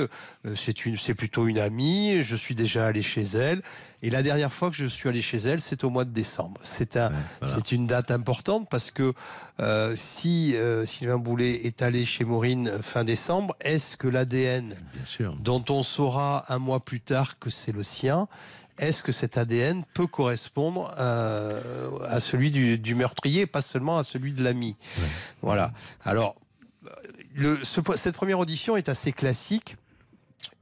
c'est 0.54 1.14
plutôt 1.14 1.46
une 1.46 1.58
amie, 1.58 2.22
je 2.22 2.36
suis 2.36 2.54
déjà 2.54 2.86
allé 2.86 3.02
chez 3.02 3.22
elle. 3.22 3.62
Et 4.02 4.10
la 4.10 4.22
dernière 4.22 4.52
fois 4.52 4.70
que 4.70 4.76
je 4.76 4.86
suis 4.86 5.08
allé 5.08 5.22
chez 5.22 5.38
elle, 5.38 5.60
c'est 5.60 5.82
au 5.82 5.90
mois 5.90 6.04
de 6.04 6.10
décembre. 6.10 6.60
C'est 6.62 6.96
un, 6.96 7.10
c'est 7.46 7.72
une 7.72 7.86
date 7.86 8.10
importante 8.10 8.68
parce 8.70 8.90
que 8.90 9.12
si 9.96 10.54
Sylvain 10.84 11.18
Boulet 11.18 11.66
est 11.66 11.82
allé 11.82 12.04
chez 12.04 12.24
Maureen 12.24 12.70
fin 12.82 13.04
décembre, 13.04 13.56
est-ce 13.60 13.96
que 13.96 14.06
l'ADN 14.06 14.74
dont 15.40 15.64
on 15.70 15.82
saura 15.82 16.44
un 16.52 16.58
mois 16.58 16.80
plus 16.80 17.00
tard 17.00 17.38
que 17.38 17.50
c'est 17.50 17.65
le 17.72 17.82
sien, 17.82 18.28
est-ce 18.78 19.02
que 19.02 19.12
cet 19.12 19.38
ADN 19.38 19.84
peut 19.94 20.06
correspondre 20.06 20.94
euh, 20.98 21.98
à 22.08 22.20
celui 22.20 22.50
du, 22.50 22.94
meurtrier, 22.94 23.46
pas 23.46 23.62
seulement 23.62 23.98
à 23.98 24.04
celui 24.04 24.32
de 24.32 24.42
l'ami? 24.42 24.76
Voilà. 25.40 25.72
Alors, 26.02 26.36
le, 27.34 27.58
cette 27.96 28.14
première 28.14 28.38
audition 28.38 28.76
est 28.76 28.88
assez 28.88 29.12
classique. 29.12 29.76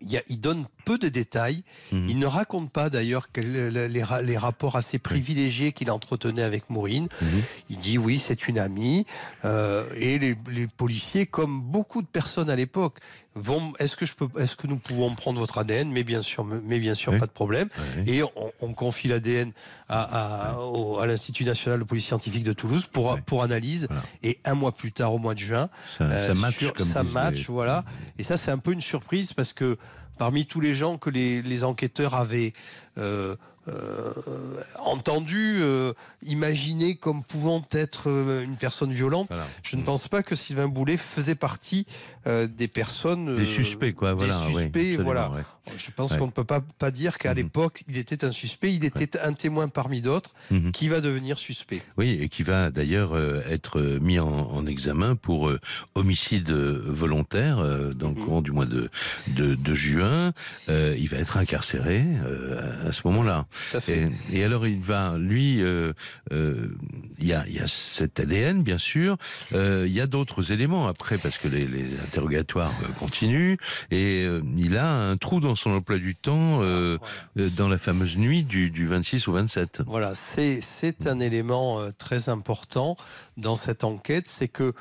Il, 0.00 0.22
il, 0.28 0.40
donne 0.40 0.64
peu 0.84 0.98
de 0.98 1.08
détails. 1.08 1.64
Mhm. 1.92 2.06
Il 2.08 2.18
ne 2.18 2.26
raconte 2.26 2.70
pas 2.70 2.88
d'ailleurs 2.88 3.26
les, 3.36 3.88
les, 3.88 4.38
rapports 4.38 4.76
assez 4.76 4.98
privilégiés 4.98 5.72
qu'il 5.72 5.90
entretenait 5.90 6.42
avec 6.42 6.70
Maureen. 6.70 7.08
Mhm. 7.20 7.42
Il 7.70 7.78
dit 7.78 7.98
oui, 7.98 8.18
c'est 8.18 8.46
une 8.46 8.58
amie. 8.58 9.06
Euh, 9.44 9.88
et 9.96 10.18
les, 10.18 10.36
les, 10.50 10.66
policiers, 10.68 11.26
comme 11.26 11.60
beaucoup 11.60 12.00
de 12.00 12.06
personnes 12.06 12.50
à 12.50 12.56
l'époque, 12.56 12.98
vont. 13.34 13.72
Est-ce 13.78 13.96
que 13.96 14.06
je 14.06 14.14
peux 14.14 14.28
Est-ce 14.40 14.56
que 14.56 14.66
nous 14.66 14.76
pouvons 14.76 15.14
prendre 15.14 15.38
votre 15.40 15.58
ADN 15.58 15.90
Mais 15.90 16.04
bien 16.04 16.22
sûr, 16.22 16.44
mais 16.44 16.78
bien 16.78 16.94
sûr, 16.94 17.16
pas 17.18 17.26
de 17.26 17.32
problème. 17.32 17.68
Et 18.06 18.22
on, 18.22 18.52
on 18.60 18.72
confie 18.72 19.08
l'ADN 19.08 19.52
à, 19.88 20.52
à, 20.52 21.02
à 21.02 21.06
l'Institut 21.06 21.44
national 21.44 21.78
de 21.80 21.84
police 21.84 22.06
scientifique 22.06 22.44
de 22.44 22.52
Toulouse 22.52 22.86
pour 22.90 23.18
pour 23.26 23.42
analyse. 23.42 23.88
Et 24.22 24.38
un 24.44 24.54
mois 24.54 24.72
plus 24.72 24.92
tard, 24.92 25.12
au 25.14 25.18
mois 25.18 25.34
de 25.34 25.40
juin, 25.40 25.68
ça, 25.98 26.04
euh, 26.04 26.34
match, 26.34 26.54
ça 26.84 27.02
match, 27.02 27.48
voilà. 27.48 27.84
Et 28.18 28.22
ça, 28.22 28.36
c'est 28.36 28.50
un 28.50 28.58
peu 28.58 28.72
une 28.72 28.80
surprise 28.80 29.32
parce 29.32 29.52
que 29.52 29.76
parmi 30.18 30.46
tous 30.46 30.60
les 30.60 30.74
gens 30.74 30.96
que 30.96 31.10
les, 31.10 31.42
les 31.42 31.64
enquêteurs 31.64 32.14
avaient 32.14 32.52
euh, 32.98 33.34
euh, 33.68 34.12
entendu, 34.80 35.58
euh, 35.60 35.92
imaginé 36.22 36.96
comme 36.96 37.22
pouvant 37.22 37.62
être 37.72 38.10
euh, 38.10 38.44
une 38.44 38.56
personne 38.56 38.90
violente. 38.90 39.28
Je 39.62 39.76
ne 39.76 39.82
pense 39.82 40.08
pas 40.08 40.22
que 40.22 40.34
Sylvain 40.34 40.68
Boulet 40.68 40.96
faisait 40.96 41.34
partie 41.34 41.86
euh, 42.26 42.46
des 42.46 42.68
personnes. 42.68 43.36
des 43.36 43.46
suspects, 43.46 43.94
quoi. 43.94 44.12
Voilà, 44.14 44.38
des 44.46 44.52
suspects, 44.54 44.96
voilà. 45.00 45.32
Je 45.76 45.90
pense 45.90 46.16
qu'on 46.16 46.26
ne 46.26 46.30
peut 46.30 46.44
pas, 46.44 46.60
pas 46.78 46.90
dire 46.90 47.18
qu'à 47.18 47.32
mm-hmm. 47.32 47.36
l'époque, 47.36 47.84
il 47.88 47.96
était 47.96 48.24
un 48.24 48.30
suspect. 48.30 48.74
Il 48.74 48.84
était 48.84 49.18
un 49.20 49.32
témoin 49.32 49.68
parmi 49.68 50.02
d'autres 50.02 50.32
mm-hmm. 50.52 50.72
qui 50.72 50.88
va 50.88 51.00
devenir 51.00 51.38
suspect. 51.38 51.82
Oui, 51.96 52.18
et 52.20 52.28
qui 52.28 52.42
va 52.42 52.70
d'ailleurs 52.70 53.16
être 53.50 53.80
mis 53.80 54.18
en, 54.18 54.28
en 54.28 54.66
examen 54.66 55.16
pour 55.16 55.50
homicide 55.94 56.50
volontaire 56.50 57.56
dans 57.94 58.10
le 58.10 58.14
mm-hmm. 58.14 58.24
courant 58.24 58.42
du 58.42 58.52
mois 58.52 58.66
de, 58.66 58.90
de, 59.28 59.54
de 59.54 59.74
juin 59.74 59.94
juin, 59.94 60.32
il 60.68 61.08
va 61.08 61.18
être 61.18 61.36
incarcéré 61.36 62.02
à 62.86 62.92
ce 62.92 63.02
moment-là. 63.04 63.46
Tout 63.70 63.76
à 63.76 63.80
fait. 63.80 64.08
Et, 64.32 64.44
alors 64.44 64.66
il 64.66 64.80
va, 64.80 65.16
lui, 65.18 65.60
il 65.60 65.94
y 67.20 67.32
a, 67.32 67.46
y, 67.48 67.58
a, 67.58 67.68
cet 67.68 68.20
ADN 68.20 68.62
bien 68.62 68.78
sûr, 68.78 69.16
il 69.52 69.92
y 69.92 70.00
a 70.00 70.06
d'autres 70.06 70.52
éléments 70.52 70.88
après 70.88 71.18
parce 71.18 71.38
que 71.38 71.48
les, 71.48 71.66
les 71.66 71.86
interrogatoires 72.00 72.72
continuent 72.98 73.56
et 73.90 74.26
il 74.56 74.76
a 74.76 74.90
un 74.90 75.16
trou 75.16 75.40
dans 75.40 75.53
son 75.56 75.70
emploi 75.70 75.98
du 75.98 76.14
temps 76.14 76.60
dans 77.56 77.68
la 77.68 77.78
fameuse 77.78 78.16
nuit 78.16 78.42
du, 78.42 78.70
du 78.70 78.86
26 78.86 79.28
au 79.28 79.32
27. 79.32 79.82
Voilà, 79.86 80.14
c'est 80.14 81.06
un 81.06 81.20
élément 81.20 81.80
très 81.98 82.28
important 82.28 82.96
dans 83.36 83.56
cette 83.56 83.84
enquête, 83.84 84.28
c'est 84.28 84.48
que 84.48 84.72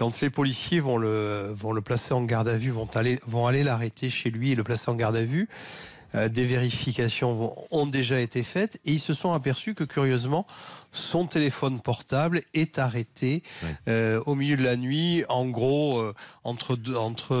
quand 0.00 0.22
les 0.22 0.30
policiers 0.30 0.80
vont 0.80 0.96
le, 0.96 1.52
vont 1.54 1.72
le 1.72 1.82
placer 1.82 2.14
en 2.14 2.22
garde 2.22 2.48
à 2.48 2.56
vue, 2.56 2.70
vont 2.70 2.88
aller, 2.94 3.18
vont 3.26 3.46
aller 3.46 3.62
l'arrêter 3.62 4.08
chez 4.08 4.30
lui 4.30 4.52
et 4.52 4.54
le 4.54 4.64
placer 4.64 4.90
en 4.90 4.94
garde 4.94 5.14
à 5.14 5.24
vue, 5.24 5.46
euh, 5.46 5.99
des 6.14 6.44
vérifications 6.44 7.54
ont 7.70 7.86
déjà 7.86 8.20
été 8.20 8.42
faites 8.42 8.80
et 8.84 8.92
ils 8.92 9.00
se 9.00 9.14
sont 9.14 9.32
aperçus 9.32 9.74
que 9.74 9.84
curieusement 9.84 10.46
son 10.92 11.26
téléphone 11.26 11.80
portable 11.80 12.42
est 12.54 12.78
arrêté 12.78 13.42
euh, 13.88 14.20
au 14.26 14.34
milieu 14.34 14.56
de 14.56 14.62
la 14.62 14.76
nuit 14.76 15.24
en 15.28 15.46
gros 15.46 15.98
euh, 16.00 16.12
entre 16.42 16.76
entre 16.96 17.34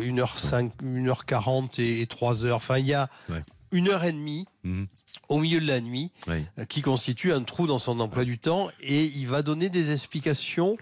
1h5 0.00 0.70
1h40 0.82 1.80
et, 1.80 2.04
3h 2.04 2.52
enfin 2.52 2.78
il 2.78 2.86
y 2.86 2.94
a 2.94 3.08
une 3.72 3.88
heure 3.88 4.04
et 4.04 4.12
demie 4.12 4.46
mhm. 4.64 4.86
au 5.28 5.38
milieu 5.38 5.60
de 5.60 5.66
la 5.66 5.80
nuit 5.80 6.10
qui 6.68 6.82
constitue 6.82 7.32
un 7.32 7.42
trou 7.42 7.66
dans 7.66 7.78
son 7.78 7.98
emploi 8.00 8.24
du 8.24 8.38
temps 8.38 8.68
et 8.80 9.04
il 9.04 9.26
va 9.26 9.42
donner 9.42 9.68
des 9.68 9.92
explications 9.92 10.76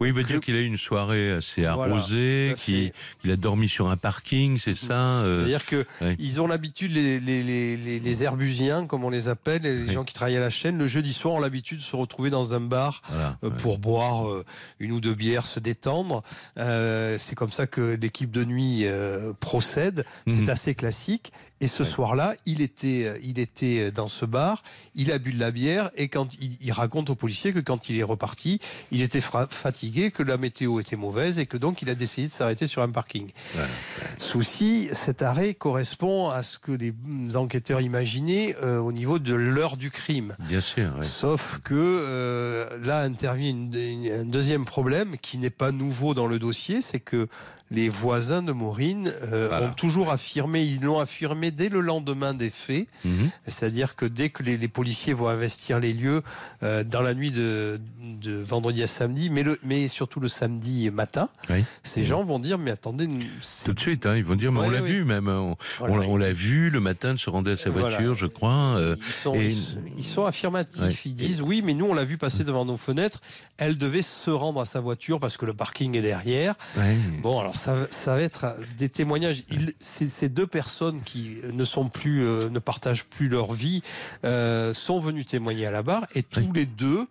oui, 0.00 0.08
il 0.08 0.14
veut 0.14 0.22
dire 0.22 0.40
qu'il 0.40 0.54
a 0.56 0.60
eu 0.60 0.66
une 0.66 0.76
soirée 0.76 1.32
assez 1.32 1.64
arrosée, 1.64 2.54
qu'il 2.56 3.30
a 3.30 3.36
dormi 3.36 3.68
sur 3.68 3.88
un 3.88 3.96
parking, 3.96 4.58
c'est 4.58 4.74
ça 4.74 5.20
euh, 5.20 5.34
C'est-à-dire 5.34 5.66
que 5.66 5.84
ils 6.18 6.40
ont 6.40 6.46
l'habitude, 6.46 6.92
les, 6.92 7.20
les, 7.20 7.42
les, 7.42 8.00
les, 8.00 8.24
herbusiens, 8.24 8.86
comme 8.86 9.04
on 9.04 9.10
les 9.10 9.28
appelle, 9.28 9.62
les 9.62 9.92
gens 9.92 10.04
qui 10.04 10.14
travaillent 10.14 10.36
à 10.36 10.40
la 10.40 10.50
chaîne, 10.50 10.78
le 10.78 10.86
jeudi 10.86 11.12
soir 11.12 11.34
ont 11.34 11.40
l'habitude 11.40 11.78
de 11.78 11.82
se 11.82 11.96
retrouver 11.96 12.30
dans 12.30 12.54
un 12.54 12.60
bar 12.60 13.02
euh, 13.42 13.50
pour 13.50 13.78
boire 13.78 14.28
euh, 14.28 14.44
une 14.78 14.92
ou 14.92 15.00
deux 15.00 15.14
bières, 15.14 15.46
se 15.46 15.60
détendre. 15.60 16.22
c'est 16.56 17.34
comme 17.34 17.52
ça 17.52 17.66
que 17.66 17.98
l'équipe 18.00 18.30
de 18.30 18.44
nuit 18.44 18.86
procède. 19.40 20.04
C'est 20.26 20.42
mhm. 20.42 20.50
assez 20.50 20.74
classique. 20.74 21.32
Et 21.60 21.66
ce 21.66 21.84
soir-là, 21.84 22.34
il 22.46 22.60
était, 22.60 23.04
euh, 23.06 23.18
il 23.22 23.38
était 23.38 23.90
dans 23.90 24.08
ce 24.08 24.24
bar, 24.24 24.62
il 24.94 25.12
a 25.12 25.18
bu 25.18 25.32
de 25.32 25.40
la 25.40 25.50
bière 25.50 25.90
et 25.96 26.08
quand 26.08 26.36
il, 26.40 26.72
raconte 26.72 27.10
aux 27.10 27.14
policiers 27.14 27.52
que 27.52 27.60
quand 27.60 27.88
il 27.88 27.98
est 27.98 28.02
reparti, 28.02 28.58
il 28.90 29.02
était 29.02 29.20
fatigué, 29.20 30.10
que 30.10 30.22
la 30.22 30.36
météo 30.36 30.80
était 30.80 30.96
mauvaise 30.96 31.38
et 31.38 31.46
que 31.46 31.56
donc 31.56 31.82
il 31.82 31.90
a 31.90 31.94
décidé 31.94 32.26
de 32.26 32.32
s'arrêter 32.32 32.66
sur 32.66 32.82
un 32.82 32.90
parking. 32.90 33.30
Souci, 34.18 34.88
cet 34.92 35.22
arrêt 35.22 35.54
correspond 35.54 36.28
à 36.30 36.42
ce 36.42 36.58
que 36.58 36.72
les 36.72 36.92
enquêteurs 37.36 37.80
imaginaient 37.80 38.56
euh, 38.62 38.78
au 38.78 38.92
niveau 38.92 39.18
de 39.18 39.34
l'heure 39.34 39.76
du 39.76 39.90
crime. 39.90 40.34
Bien 40.40 40.60
sûr. 40.60 40.92
Sauf 41.02 41.60
que 41.62 41.74
euh, 41.74 42.78
là 42.82 43.00
intervient 43.00 43.54
un 43.54 44.24
deuxième 44.24 44.64
problème 44.64 45.16
qui 45.18 45.38
n'est 45.38 45.50
pas 45.50 45.72
nouveau 45.72 46.14
dans 46.14 46.26
le 46.26 46.38
dossier, 46.38 46.82
c'est 46.82 47.00
que 47.00 47.28
les 47.70 47.88
voisins 47.88 48.42
de 48.42 48.52
Maureen 48.52 49.12
euh, 49.32 49.68
ont 49.68 49.72
toujours 49.72 50.10
affirmé, 50.10 50.62
ils 50.62 50.82
l'ont 50.82 50.98
affirmé 50.98 51.50
dès 51.50 51.68
le 51.68 51.80
lendemain 51.80 52.34
des 52.34 52.50
faits, 52.50 52.86
mhm. 53.04 53.30
c'est-à-dire 53.46 53.96
que 53.96 54.04
dès 54.04 54.28
que 54.28 54.42
les, 54.42 54.68
policiers 54.68 55.12
vont 55.12 55.28
investir 55.28 55.80
les 55.80 55.92
lieux 55.92 56.22
euh, 56.62 56.84
dans 56.84 57.02
la 57.02 57.14
nuit 57.14 57.30
de, 57.30 57.80
vendredi 58.22 58.82
à 58.82 58.86
samedi, 58.86 59.30
mais, 59.30 59.42
le, 59.42 59.58
mais 59.62 59.88
surtout 59.88 60.20
le 60.20 60.28
samedi 60.28 60.90
matin, 60.90 61.28
ces 61.82 62.00
mhm. 62.00 62.06
gens 62.06 62.24
vont 62.24 62.38
dire 62.38 62.58
mais 62.58 62.70
attendez, 62.70 63.08
tout 63.64 63.72
de 63.72 63.80
suite, 63.80 64.06
hein, 64.06 64.16
ils 64.16 64.24
vont 64.24 64.36
dire 64.36 64.52
mais 64.52 64.60
on 64.60 64.70
l'a 64.70 64.80
vu 64.80 65.04
même, 65.04 65.28
hein. 65.28 65.56
on, 65.80 66.16
l'a 66.16 66.32
vu 66.32 66.70
le 66.70 66.80
matin, 66.80 67.16
se 67.16 67.30
rendait 67.30 67.52
à 67.52 67.56
sa 67.56 67.70
voiture, 67.70 68.14
je 68.14 68.26
crois. 68.26 68.76
Euh, 68.76 68.96
ils, 69.96 70.04
sont, 70.04 70.24
affirmatifs, 70.24 71.06
ils 71.06 71.14
disent 71.14 71.40
oui, 71.40 71.62
mais 71.64 71.74
nous 71.74 71.86
on 71.86 71.94
l'a 71.94 72.04
vu 72.04 72.18
passer 72.18 72.44
devant 72.44 72.64
nos 72.64 72.76
fenêtres, 72.76 73.20
elle 73.56 73.78
devait 73.78 74.02
se 74.02 74.30
rendre 74.30 74.60
à 74.60 74.66
sa 74.66 74.80
voiture 74.80 75.18
parce 75.18 75.36
que 75.36 75.46
le 75.46 75.54
parking 75.54 75.96
est 75.96 76.02
derrière. 76.02 76.54
Bon 77.22 77.40
alors 77.40 77.53
ça, 77.54 78.16
va 78.16 78.20
être 78.20 78.54
des 78.76 78.88
témoignages. 78.88 79.44
ces 79.78 80.28
deux 80.28 80.46
personnes 80.46 81.00
qui 81.02 81.36
ne 81.52 81.64
sont 81.64 81.88
plus, 81.88 82.24
euh, 82.24 82.48
ne 82.50 82.58
partagent 82.58 83.06
plus 83.06 83.28
leur 83.28 83.52
vie, 83.52 83.82
euh, 84.24 84.74
sont 84.74 85.00
venues 85.00 85.24
témoigner 85.24 85.66
à 85.66 85.70
la 85.70 85.82
barre 85.82 86.06
et 86.14 86.22
tous 86.22 86.52
les 86.52 86.66
deux 86.66 87.06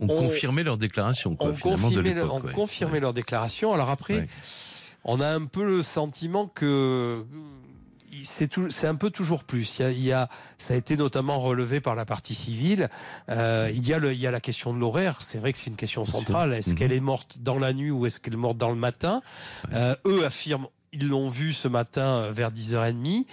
ont, 0.00 0.06
confirmé 0.06 0.62
leur 0.62 0.76
déclaration. 0.76 1.34
confirmé, 1.34 2.14
confirmé 2.52 3.00
leur 3.00 3.12
déclaration. 3.12 3.72
Alors 3.72 3.90
après, 3.90 4.28
on 5.04 5.20
a 5.20 5.28
un 5.28 5.44
peu 5.44 5.64
le 5.64 5.82
sentiment 5.82 6.46
que 6.46 7.24
c'est 8.22 8.86
un 8.86 8.94
peu 8.94 9.10
toujours 9.10 9.44
plus. 9.44 9.80
Il 9.80 10.00
y, 10.00 10.12
a, 10.12 10.28
ça 10.56 10.74
a 10.74 10.76
été 10.76 10.96
notamment 10.96 11.38
relevé 11.40 11.80
par 11.80 11.94
la 11.94 12.04
partie 12.04 12.34
civile. 12.34 12.88
Euh, 13.28 13.70
il, 13.72 13.86
y 13.86 13.92
a 13.92 13.98
le, 13.98 14.12
il 14.12 14.20
y 14.20 14.26
a 14.26 14.30
la 14.30 14.40
question 14.40 14.72
de 14.72 14.78
l'horaire. 14.78 15.18
C'est 15.20 15.38
vrai 15.38 15.52
que 15.52 15.58
c'est 15.58 15.70
une 15.70 15.76
question 15.76 16.04
centrale. 16.04 16.52
Est-ce 16.52 16.74
qu'elle 16.74 16.90
mhm. 16.90 16.96
est 16.96 17.00
morte 17.00 17.38
dans 17.40 17.58
la 17.58 17.72
nuit 17.72 17.90
ou 17.90 18.06
est-ce 18.06 18.20
qu'elle 18.20 18.34
est 18.34 18.36
morte 18.36 18.58
dans 18.58 18.70
le 18.70 18.76
matin? 18.76 19.22
Euh, 19.72 19.94
Eux 20.06 20.24
affirment 20.24 20.68
ils 20.92 21.08
l'ont 21.08 21.28
vu 21.28 21.52
ce 21.52 21.68
matin 21.68 22.30
vers 22.32 22.50
10h30. 22.50 23.26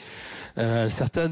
Euh, 0.58 0.86
un, 0.86 0.90
certain 0.90 1.32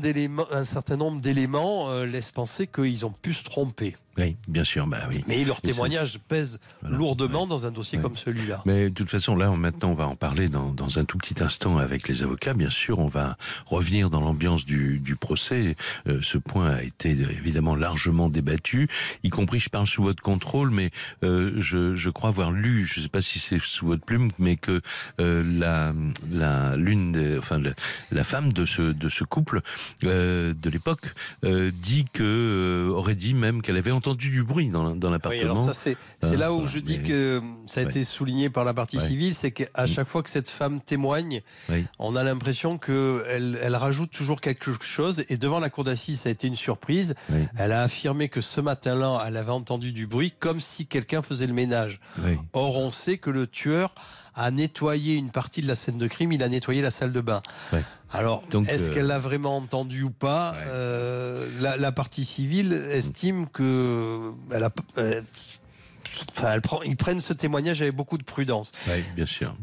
un 0.51 0.65
certain 0.65 0.97
nombre 0.97 1.21
d'éléments 1.21 1.89
euh, 1.89 2.05
laissent 2.05 2.31
penser 2.31 2.67
qu'ils 2.67 3.05
ont 3.05 3.11
pu 3.11 3.33
se 3.33 3.43
tromper. 3.43 3.95
Oui, 4.17 4.35
bien 4.47 4.63
sûr, 4.63 4.85
bah 4.85 4.99
oui. 5.11 5.23
Mais 5.27 5.43
leur 5.43 5.61
témoignage 5.61 6.19
pèse 6.19 6.59
lourdement 6.87 7.47
dans 7.47 7.65
un 7.65 7.71
dossier 7.71 7.97
comme 7.97 8.15
celui-là. 8.15 8.61
Mais 8.65 8.89
de 8.89 8.93
toute 8.93 9.09
façon, 9.09 9.35
là, 9.35 9.49
maintenant, 9.49 9.89
on 9.89 9.95
va 9.95 10.07
en 10.07 10.15
parler 10.15 10.49
dans, 10.49 10.71
dans, 10.71 10.99
un 10.99 11.05
tout 11.05 11.17
petit 11.17 11.41
instant 11.41 11.79
avec 11.79 12.07
les 12.07 12.21
avocats. 12.21 12.53
Bien 12.53 12.69
sûr, 12.69 12.99
on 12.99 13.07
va 13.07 13.37
revenir 13.65 14.11
dans 14.11 14.21
l'ambiance 14.21 14.65
du, 14.65 14.99
du, 14.99 15.15
procès. 15.15 15.75
Euh, 16.07 16.19
ce 16.21 16.37
point 16.37 16.69
a 16.69 16.83
été 16.83 17.09
évidemment 17.09 17.75
largement 17.75 18.29
débattu, 18.29 18.87
y 19.23 19.29
compris, 19.29 19.57
je 19.57 19.69
parle 19.69 19.87
sous 19.87 20.03
votre 20.03 20.21
contrôle, 20.21 20.69
mais 20.69 20.91
euh, 21.23 21.53
je, 21.57 21.95
je, 21.95 22.09
crois 22.11 22.29
avoir 22.29 22.51
lu, 22.51 22.85
je 22.85 22.99
ne 22.99 23.03
sais 23.03 23.09
pas 23.09 23.21
si 23.21 23.39
c'est 23.39 23.59
sous 23.59 23.87
votre 23.87 24.05
plume, 24.05 24.29
mais 24.37 24.57
que 24.57 24.81
euh, 25.19 25.43
la, 25.57 25.93
la 26.31 26.75
l'une, 26.75 27.37
enfin, 27.39 27.57
la, 27.57 27.71
la, 28.11 28.23
femme 28.23 28.53
de 28.53 28.65
ce 28.65 28.81
de 28.81 29.09
ce 29.09 29.23
couple 29.23 29.61
de 30.01 30.69
l'époque 30.69 31.13
dit 31.43 32.05
que 32.13 32.89
aurait 32.93 33.15
dit 33.15 33.33
même 33.33 33.61
qu'elle 33.61 33.77
avait 33.77 33.91
entendu 33.91 34.02
du 34.11 34.43
bruit 34.43 34.69
dans, 34.69 34.95
dans 34.95 35.09
l'appartement. 35.09 35.41
Oui, 35.41 35.45
alors 35.45 35.57
ça 35.57 35.73
c'est 35.73 35.95
c'est 36.21 36.37
là 36.37 36.53
où 36.53 36.67
je 36.67 36.79
dis 36.79 37.01
que 37.01 37.41
ça 37.65 37.79
a 37.79 37.83
été 37.83 38.03
souligné 38.03 38.49
par 38.49 38.65
la 38.65 38.73
partie 38.73 38.99
civile, 38.99 39.33
c'est 39.33 39.51
qu'à 39.51 39.87
chaque 39.87 40.07
fois 40.07 40.23
que 40.23 40.29
cette 40.29 40.49
femme 40.49 40.81
témoigne, 40.81 41.41
on 41.99 42.15
a 42.15 42.23
l'impression 42.23 42.77
que 42.77 43.23
elle, 43.29 43.57
elle, 43.61 43.75
rajoute 43.75 44.11
toujours 44.11 44.41
quelque 44.41 44.71
chose. 44.81 45.23
Et 45.29 45.37
devant 45.37 45.59
la 45.59 45.69
cour 45.69 45.83
d'assises, 45.83 46.21
ça 46.21 46.29
a 46.29 46.31
été 46.31 46.47
une 46.47 46.55
surprise. 46.55 47.15
Elle 47.57 47.71
a 47.71 47.81
affirmé 47.81 48.29
que 48.29 48.41
ce 48.41 48.61
matin-là, 48.61 49.23
elle 49.27 49.37
avait 49.37 49.51
entendu 49.51 49.91
du 49.91 50.07
bruit, 50.07 50.33
comme 50.37 50.61
si 50.61 50.85
quelqu'un 50.85 51.21
faisait 51.21 51.47
le 51.47 51.53
ménage. 51.53 51.99
Or, 52.53 52.77
on 52.77 52.91
sait 52.91 53.17
que 53.17 53.29
le 53.29 53.47
tueur 53.47 53.93
a 54.35 54.51
nettoyé 54.51 55.15
une 55.15 55.29
partie 55.29 55.61
de 55.61 55.67
la 55.67 55.75
scène 55.75 55.97
de 55.97 56.07
crime, 56.07 56.31
il 56.31 56.43
a 56.43 56.49
nettoyé 56.49 56.81
la 56.81 56.91
salle 56.91 57.11
de 57.11 57.21
bain. 57.21 57.41
Alors, 58.11 58.43
est-ce 58.67 58.89
euh, 58.89 58.93
qu'elle 58.93 59.07
l'a 59.07 59.19
vraiment 59.19 59.57
entendu 59.57 60.03
ou 60.03 60.09
pas 60.09 60.53
euh, 60.67 61.47
la, 61.59 61.91
partie 61.91 62.25
civile 62.25 62.73
estime 62.73 63.47
que 63.47 64.31
elle 64.51 64.63
a, 64.63 64.71
euh, 64.97 65.21
enfin, 66.37 66.59
ils 66.85 66.97
prennent 66.97 67.19
ce 67.19 67.33
témoignage 67.33 67.81
avec 67.81 67.95
beaucoup 67.95 68.17
de 68.17 68.23
prudence. 68.23 68.71
Oui, 68.87 69.03
bien 69.15 69.25
sûr. 69.25 69.53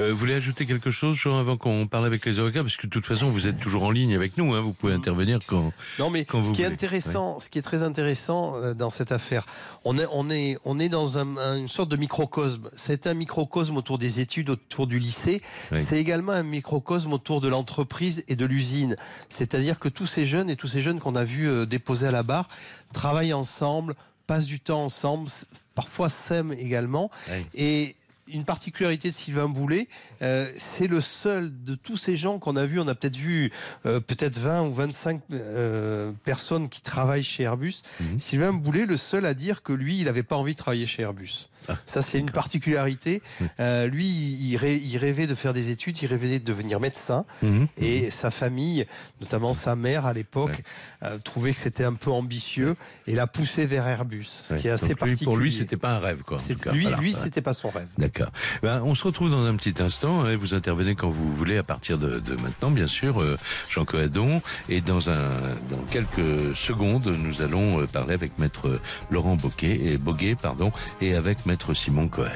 Euh, 0.00 0.10
vous 0.10 0.16
voulez 0.16 0.34
ajouter 0.34 0.66
quelque 0.66 0.90
chose, 0.90 1.16
Jean, 1.16 1.38
avant 1.38 1.56
qu'on 1.56 1.86
parle 1.86 2.06
avec 2.06 2.24
les 2.26 2.38
avocats? 2.38 2.62
Parce 2.62 2.76
que 2.76 2.86
de 2.86 2.90
toute 2.90 3.06
façon, 3.06 3.28
vous 3.28 3.46
êtes 3.46 3.60
toujours 3.60 3.84
en 3.84 3.90
ligne 3.90 4.14
avec 4.14 4.36
nous. 4.36 4.52
Hein, 4.54 4.60
vous 4.60 4.72
pouvez 4.72 4.92
intervenir 4.92 5.38
quand. 5.46 5.72
Non, 5.98 6.10
mais 6.10 6.26
ce 6.28 6.52
qui 6.52 6.62
est 6.62 6.66
intéressant, 6.66 7.38
ce 7.38 7.48
qui 7.48 7.58
est 7.58 7.62
très 7.62 7.82
intéressant 7.82 8.56
euh, 8.56 8.74
dans 8.74 8.90
cette 8.90 9.12
affaire, 9.12 9.44
on 9.84 9.96
est, 9.98 10.06
on 10.10 10.30
est, 10.30 10.56
on 10.64 10.80
est 10.80 10.88
dans 10.88 11.18
un, 11.18 11.56
une 11.56 11.68
sorte 11.68 11.90
de 11.90 11.96
microcosme. 11.96 12.68
C'est 12.72 13.06
un 13.06 13.14
microcosme 13.14 13.76
autour 13.76 13.98
des 13.98 14.20
études, 14.20 14.50
autour 14.50 14.86
du 14.86 14.98
lycée. 14.98 15.42
C'est 15.76 16.00
également 16.00 16.32
un 16.32 16.42
microcosme 16.42 17.12
autour 17.12 17.40
de 17.40 17.48
l'entreprise 17.48 18.24
et 18.26 18.36
de 18.36 18.46
l'usine. 18.46 18.96
C'est-à-dire 19.28 19.78
que 19.78 19.88
tous 19.88 20.06
ces 20.06 20.26
jeunes 20.26 20.50
et 20.50 20.56
tous 20.56 20.68
ces 20.68 20.82
jeunes 20.82 20.98
qu'on 20.98 21.14
a 21.14 21.24
vus 21.24 21.48
euh, 21.48 21.66
déposer 21.66 22.06
à 22.06 22.10
la 22.10 22.22
barre 22.22 22.48
travaillent 22.92 23.34
ensemble, 23.34 23.94
passent 24.26 24.46
du 24.46 24.60
temps 24.60 24.84
ensemble, 24.84 25.28
parfois 25.74 26.08
s'aiment 26.08 26.52
également. 26.52 27.10
Et 27.54 27.94
une 28.28 28.44
particularité 28.44 29.08
de 29.08 29.14
Sylvain 29.14 29.48
Boulet, 29.48 29.88
euh, 30.22 30.46
c'est 30.54 30.86
le 30.86 31.00
seul 31.00 31.52
de 31.64 31.74
tous 31.74 31.96
ces 31.96 32.16
gens 32.16 32.38
qu'on 32.38 32.56
a 32.56 32.64
vus, 32.64 32.80
on 32.80 32.88
a 32.88 32.94
peut-être 32.94 33.16
vu 33.16 33.52
euh, 33.86 34.00
peut-être 34.00 34.38
20 34.38 34.62
ou 34.62 34.72
25 34.72 35.20
euh, 35.32 36.12
personnes 36.24 36.68
qui 36.68 36.80
travaillent 36.80 37.24
chez 37.24 37.42
Airbus. 37.42 37.82
Mhm. 38.00 38.20
Sylvain 38.20 38.52
Boulet, 38.52 38.86
le 38.86 38.96
seul 38.96 39.26
à 39.26 39.34
dire 39.34 39.62
que 39.62 39.72
lui, 39.72 39.98
il 39.98 40.04
n'avait 40.04 40.22
pas 40.22 40.36
envie 40.36 40.54
de 40.54 40.58
travailler 40.58 40.86
chez 40.86 41.02
Airbus. 41.02 41.48
Ça, 41.86 42.02
c'est 42.02 42.18
une 42.18 42.30
particularité. 42.30 43.22
Euh, 43.60 43.86
lui, 43.86 44.06
il, 44.06 44.56
rêvait 44.56 45.26
de 45.26 45.34
faire 45.34 45.52
des 45.52 45.70
études, 45.70 46.00
il 46.02 46.06
rêvait 46.06 46.38
de 46.38 46.44
devenir 46.44 46.80
médecin. 46.80 47.24
Mhm. 47.42 47.68
Et 47.76 48.10
sa 48.10 48.30
famille, 48.30 48.86
notamment 49.20 49.52
sa 49.52 49.76
mère 49.76 50.06
à 50.06 50.12
l'époque, 50.12 50.62
euh, 51.02 51.18
trouvait 51.18 51.52
que 51.52 51.58
c'était 51.58 51.84
un 51.84 51.94
peu 51.94 52.10
ambitieux 52.10 52.76
et 53.06 53.14
l'a 53.14 53.26
poussé 53.26 53.66
vers 53.66 53.86
Airbus, 53.86 54.24
ce 54.24 54.54
qui 54.54 54.68
est 54.68 54.70
assez 54.70 54.94
particulier. 54.94 55.24
Pour 55.24 55.36
lui, 55.36 55.52
c'était 55.52 55.76
pas 55.76 55.90
un 55.90 55.98
rêve, 55.98 56.22
quoi. 56.22 56.38
lui, 56.72 56.86
lui, 56.98 57.12
c'était 57.12 57.42
pas 57.42 57.54
son 57.54 57.70
rêve. 57.70 57.88
D'accord. 57.98 58.30
Ben, 58.62 58.82
on 58.82 58.94
se 58.94 59.04
retrouve 59.04 59.30
dans 59.30 59.44
un 59.44 59.56
petit 59.56 59.82
instant. 59.82 60.24
Hein, 60.24 60.36
vous 60.36 60.54
intervenez 60.54 60.94
quand 60.94 61.10
vous 61.10 61.34
voulez 61.36 61.58
à 61.58 61.62
partir 61.62 61.98
de, 61.98 62.20
maintenant, 62.42 62.70
bien 62.70 62.86
sûr, 62.86 63.20
euh, 63.20 63.36
Jean 63.70 63.84
Coadon. 63.84 64.42
Et 64.68 64.80
dans 64.80 65.10
un, 65.10 65.28
dans 65.70 65.82
quelques 65.90 66.56
secondes, 66.56 67.06
nous 67.06 67.42
allons 67.42 67.86
parler 67.86 68.14
avec 68.14 68.38
Maître 68.38 68.80
Laurent 69.10 69.36
Boquet 69.36 69.80
et 69.86 69.98
Boguet, 69.98 70.36
pardon, 70.40 70.72
et 71.00 71.14
avec 71.14 71.46
Maître 71.46 71.53
Simon 71.74 72.08
Cohen. 72.08 72.28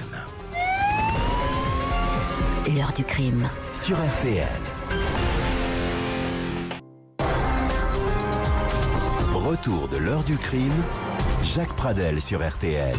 L'heure 2.74 2.92
du 2.92 3.04
crime. 3.04 3.48
Sur 3.74 3.96
RTL. 3.96 4.46
Retour 9.34 9.88
de 9.88 9.96
l'heure 9.96 10.22
du 10.22 10.36
crime. 10.36 10.84
Jacques 11.42 11.74
Pradel 11.74 12.20
sur 12.20 12.46
RTL. 12.46 12.94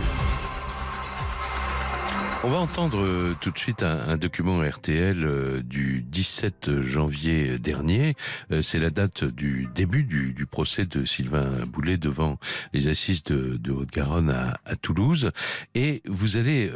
On 2.41 2.49
va 2.49 2.59
entendre 2.59 3.01
euh, 3.01 3.35
tout 3.41 3.51
de 3.51 3.59
suite 3.59 3.83
un, 3.83 4.15
document 4.15 4.61
RTL 4.61 5.25
euh, 5.25 5.61
du 5.61 6.01
17 6.03 6.79
janvier 6.81 7.59
dernier. 7.59 8.15
Euh, 8.53 8.61
c'est 8.61 8.79
la 8.79 8.91
date 8.91 9.25
du 9.25 9.67
début 9.75 10.03
du, 10.03 10.45
procès 10.45 10.85
de 10.85 11.03
Sylvain 11.03 11.65
Boulet 11.65 11.97
devant 11.97 12.39
les 12.71 12.87
assises 12.87 13.23
de, 13.25 13.71
Haute-Garonne 13.71 14.29
à, 14.29 14.75
Toulouse. 14.77 15.31
Et 15.75 16.01
vous 16.07 16.37
allez 16.37 16.71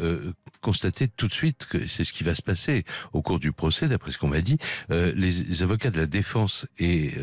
constater 0.62 1.08
tout 1.08 1.28
de 1.28 1.34
suite 1.34 1.65
que 1.65 1.88
c'est 1.88 2.04
ce 2.04 2.13
qui 2.13 2.23
va 2.23 2.36
se 2.36 2.41
passer 2.41 2.84
au 3.13 3.21
cours 3.21 3.39
du 3.39 3.52
procès, 3.52 3.88
d'après 3.88 4.12
ce 4.12 4.17
qu'on 4.17 4.28
m'a 4.28 4.41
dit. 4.41 4.58
les, 4.89 5.63
avocats 5.63 5.89
de 5.89 5.99
la 5.99 6.06
défense 6.06 6.67
et 6.78 7.13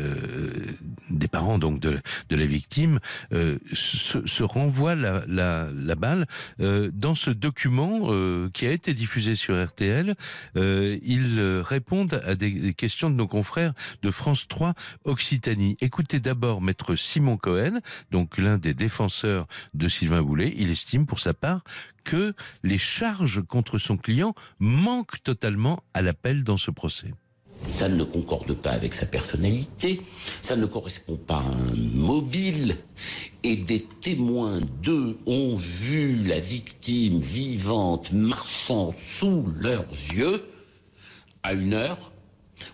des 1.09 1.27
parents 1.27 1.57
donc 1.57 1.79
de, 1.79 2.01
la 2.29 2.45
victime 2.45 2.99
se, 3.31 4.43
renvoient 4.43 4.95
la, 4.95 5.23
la 5.27 5.95
balle 5.95 6.27
dans 6.59 7.15
ce 7.15 7.29
document 7.29 8.09
euh, 8.31 8.49
qui 8.49 8.65
a 8.65 8.71
été 8.71 8.93
diffusé 8.93 9.35
sur 9.35 9.61
RTL, 9.61 10.15
euh, 10.55 10.97
ils 11.03 11.39
euh, 11.39 11.61
répondent 11.61 12.21
à 12.25 12.35
des, 12.35 12.73
questions 12.73 13.09
de 13.09 13.15
nos 13.15 13.27
confrères 13.27 13.73
de 14.01 14.11
France 14.11 14.47
3 14.47 14.73
Occitanie. 15.03 15.77
Écoutez 15.81 16.19
d'abord 16.19 16.61
maître 16.61 16.95
Simon 16.95 17.37
Cohen, 17.37 17.79
donc 18.09 18.37
l'un 18.37 18.57
des 18.57 18.73
défenseurs 18.73 19.47
de 19.73 19.87
Sylvain 19.87 20.21
Boulet. 20.21 20.53
Il 20.55 20.71
estime 20.71 21.05
pour 21.05 21.19
sa 21.19 21.33
part 21.33 21.63
que 22.03 22.33
les 22.63 22.77
charges 22.77 23.41
contre 23.41 23.77
son 23.77 23.97
client 23.97 24.33
manquent 24.59 25.21
totalement 25.23 25.83
à 25.93 26.01
l'appel 26.01 26.43
dans 26.43 26.57
ce 26.57 26.71
procès. 26.71 27.13
Ça 27.69 27.87
ne 27.87 28.03
concorde 28.03 28.53
pas 28.53 28.71
avec 28.71 28.93
sa 28.93 29.05
personnalité, 29.05 30.01
ça 30.41 30.55
ne 30.55 30.65
correspond 30.65 31.15
pas 31.15 31.37
à 31.37 31.47
un 31.47 31.75
mobile, 31.75 32.77
et 33.43 33.55
des 33.55 33.81
témoins 34.01 34.59
d'eux 34.83 35.17
ont 35.25 35.55
vu 35.55 36.23
la 36.23 36.39
victime 36.39 37.19
vivante 37.19 38.11
marchant 38.11 38.93
sous 38.99 39.45
leurs 39.59 39.89
yeux 40.13 40.43
à 41.43 41.53
une 41.53 41.73
heure 41.73 42.11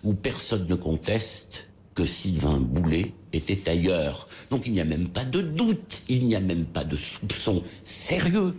où 0.04 0.14
personne 0.14 0.66
ne 0.68 0.74
conteste 0.74 1.68
que 1.94 2.04
Sylvain 2.04 2.60
Boulet 2.60 3.12
était 3.32 3.68
ailleurs. 3.68 4.28
Donc 4.50 4.66
il 4.66 4.72
n'y 4.72 4.80
a 4.80 4.84
même 4.84 5.08
pas 5.08 5.24
de 5.24 5.40
doute, 5.40 6.02
il 6.08 6.26
n'y 6.26 6.36
a 6.36 6.40
même 6.40 6.64
pas 6.64 6.84
de 6.84 6.96
soupçon 6.96 7.62
sérieux. 7.84 8.54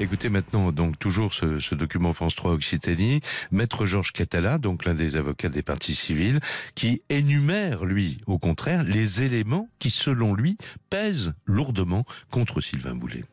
Écoutez 0.00 0.28
maintenant 0.28 0.70
donc 0.70 0.96
toujours 0.96 1.34
ce, 1.34 1.74
document 1.74 2.12
France 2.12 2.36
3 2.36 2.52
Occitanie, 2.52 3.20
Maître 3.50 3.84
Georges 3.84 4.12
Catala, 4.12 4.58
donc 4.58 4.84
l'un 4.84 4.94
des 4.94 5.16
avocats 5.16 5.48
des 5.48 5.62
partis 5.62 5.96
civils, 5.96 6.38
qui 6.76 7.02
énumère, 7.10 7.84
lui, 7.84 8.18
au 8.28 8.38
contraire, 8.38 8.84
les 8.84 9.22
éléments 9.22 9.68
qui, 9.80 9.90
selon 9.90 10.34
lui, 10.34 10.56
pèsent 10.88 11.32
lourdement 11.46 12.04
contre 12.30 12.60
Sylvain 12.60 12.94
Boulet. 12.94 13.24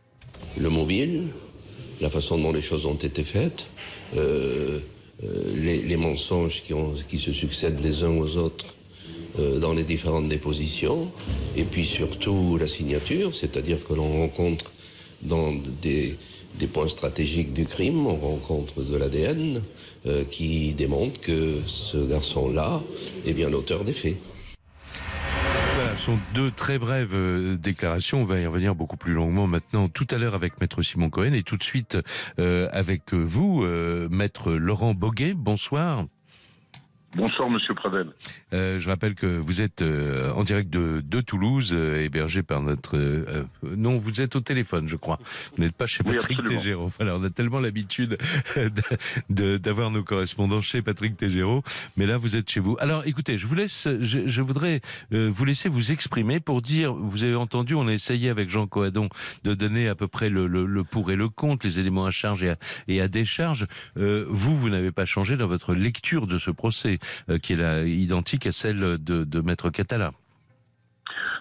Le 0.59 0.69
mobile, 0.71 1.27
la 2.01 2.09
façon 2.09 2.39
dont 2.39 2.51
les 2.51 2.63
choses 2.63 2.87
ont 2.87 2.95
été 2.95 3.23
faites, 3.23 3.67
euh, 4.17 4.79
euh, 5.23 5.83
les, 5.85 5.97
mensonges 5.97 6.63
qui, 6.63 7.19
se 7.19 7.31
succèdent 7.31 7.79
les 7.83 8.03
uns 8.03 8.17
aux 8.17 8.37
autres 8.37 8.73
euh, 9.37 9.59
dans 9.59 9.73
les 9.73 9.83
différentes 9.83 10.29
dépositions, 10.29 11.11
et 11.55 11.63
puis 11.63 11.85
surtout 11.85 12.57
la 12.57 12.67
signature, 12.67 13.35
c'est-à-dire 13.35 13.77
que 13.87 13.93
l'on 13.93 14.21
rencontre 14.21 14.71
dans 15.21 15.53
des 15.53 16.17
des 16.57 16.67
points 16.67 16.89
stratégiques 16.89 17.53
du 17.53 17.65
crime, 17.65 18.05
on 18.05 18.15
rencontre 18.15 18.83
de 18.83 18.95
l'ADN 18.95 19.61
euh, 20.05 20.23
qui 20.23 20.73
démontre 20.73 21.19
que 21.19 21.59
ce 21.67 21.97
garçon-là 21.97 22.81
est 23.25 23.33
bien 23.33 23.49
l'auteur 23.49 23.83
des 23.83 23.93
faits. 23.93 24.17
Voilà, 25.75 25.95
ce 25.97 26.05
sont 26.05 26.19
deux 26.33 26.51
très 26.51 26.77
brèves 26.77 27.13
euh, 27.13 27.57
déclarations. 27.57 28.21
On 28.21 28.25
va 28.25 28.39
y 28.39 28.45
revenir 28.45 28.75
beaucoup 28.75 28.97
plus 28.97 29.13
longuement 29.13 29.47
maintenant, 29.47 29.89
tout 29.89 30.07
à 30.11 30.17
l'heure 30.17 30.35
avec 30.35 30.61
Maître 30.61 30.81
Simon 30.81 31.09
Cohen 31.09 31.33
et 31.33 31.43
tout 31.43 31.57
de 31.57 31.63
suite 31.63 31.97
euh, 32.39 32.69
avec 32.71 33.13
vous, 33.13 33.65
Maître 34.09 34.53
Laurent 34.53 34.93
Boguet. 34.93 35.33
Bonsoir. 35.33 36.05
Bonsoir 37.15 37.49
Monsieur 37.49 37.73
Pradel. 37.73 38.09
Euh, 38.51 38.77
je 38.79 38.89
rappelle 38.89 39.15
que 39.15 39.25
vous 39.25 39.61
êtes 39.61 39.81
euh, 39.81 40.33
en 40.33 40.43
direct 40.43 40.69
de, 40.69 41.01
de 41.01 41.21
Toulouse, 41.21 41.71
euh, 41.73 42.03
hébergé 42.03 42.43
par 42.43 42.61
notre... 42.61 42.97
Euh, 42.97 43.45
non, 43.63 43.97
vous 43.97 44.19
êtes 44.19 44.35
au 44.35 44.41
téléphone, 44.41 44.89
je 44.89 44.97
crois. 44.97 45.17
Vous 45.55 45.63
n'êtes 45.63 45.77
pas 45.77 45.87
chez 45.87 46.03
Patrick 46.03 46.43
Tégéraud. 46.43 46.91
Voilà, 46.97 47.15
on 47.15 47.23
a 47.23 47.29
tellement 47.29 47.61
l'habitude 47.61 48.17
d'avoir 49.29 49.91
nos 49.91 50.03
correspondants 50.03 50.59
chez 50.59 50.81
Patrick 50.81 51.15
Tégéraud, 51.15 51.63
mais 51.95 52.05
là, 52.05 52.17
vous 52.17 52.35
êtes 52.35 52.49
chez 52.49 52.59
vous. 52.59 52.75
Alors, 52.81 53.03
écoutez, 53.05 53.37
je 53.37 53.47
vous 53.47 53.55
laisse, 53.55 53.87
je, 54.01 54.27
je 54.27 54.41
voudrais 54.41 54.81
vous 55.11 55.45
laisser 55.45 55.69
vous 55.69 55.93
exprimer 55.93 56.41
pour 56.41 56.61
dire, 56.61 56.93
vous 56.93 57.23
avez 57.23 57.35
entendu, 57.35 57.75
on 57.75 57.87
a 57.87 57.93
essayé 57.93 58.29
avec 58.29 58.49
Jean 58.49 58.67
Coadon 58.67 59.07
de 59.45 59.53
donner 59.53 59.87
à 59.87 59.95
peu 59.95 60.09
près 60.09 60.29
le, 60.29 60.47
le, 60.47 60.65
le 60.65 60.83
pour 60.83 61.11
et 61.11 61.15
le 61.15 61.29
contre, 61.29 61.65
les 61.65 61.79
éléments 61.79 62.05
à 62.05 62.11
charge 62.11 62.43
et 62.43 62.49
à, 62.49 62.57
et 62.89 62.99
à 62.99 63.07
décharge. 63.07 63.67
vous, 63.95 64.57
vous 64.59 64.69
n'avez 64.69 64.91
pas 64.91 65.05
changé 65.05 65.37
dans 65.37 65.47
votre 65.47 65.73
lecture 65.73 66.27
de 66.27 66.37
ce 66.37 66.51
procès. 66.51 66.99
Euh, 67.29 67.37
qui 67.37 67.53
est 67.53 67.89
identique 67.89 68.45
à 68.45 68.51
celle 68.51 68.97
de, 69.03 69.41
Maître 69.41 69.69
Catala. 69.69 70.11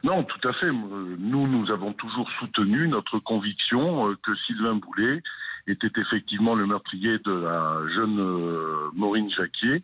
Non, 0.02 0.24
tout 0.24 0.48
à 0.48 0.52
fait. 0.54 0.70
Nous, 0.70 1.46
nous 1.46 1.70
avons 1.70 1.92
toujours 1.92 2.28
soutenu 2.38 2.88
notre 2.88 3.18
conviction 3.18 4.08
euh, 4.08 4.16
que 4.22 4.34
Sylvain 4.46 4.76
Boulet 4.76 5.22
était 5.66 5.92
effectivement 5.96 6.54
le 6.54 6.66
meurtrier 6.66 7.18
de 7.18 7.32
la 7.32 7.80
jeune 7.94 8.20
euh, 8.20 8.90
Maureen 8.94 9.30
Jacquier. 9.30 9.82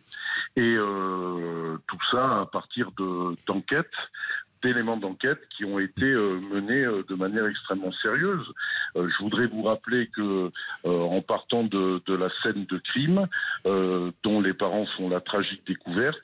Et 0.55 0.75
tout 1.87 1.99
ça 2.11 2.41
à 2.41 2.45
partir 2.45 2.91
d'enquêtes 3.47 3.87
d'éléments 4.61 4.97
d'enquête 4.97 5.39
qui 5.55 5.65
ont 5.65 5.79
été 5.79 6.05
euh, 6.05 6.39
menés 6.39 6.83
euh, 6.83 7.03
de 7.07 7.15
manière 7.15 7.45
extrêmement 7.47 7.91
sérieuse. 8.01 8.45
Euh, 8.95 9.09
je 9.09 9.23
voudrais 9.23 9.47
vous 9.47 9.63
rappeler 9.63 10.07
que 10.07 10.51
en 10.83 11.21
partant 11.21 11.63
de, 11.63 12.01
de, 12.05 12.15
la 12.15 12.29
scène 12.41 12.65
de 12.65 12.77
crime, 12.77 13.27
dont 13.65 14.41
les 14.41 14.53
parents 14.53 14.85
font 14.85 15.09
la 15.09 15.21
tragique 15.21 15.65
découverte, 15.67 16.21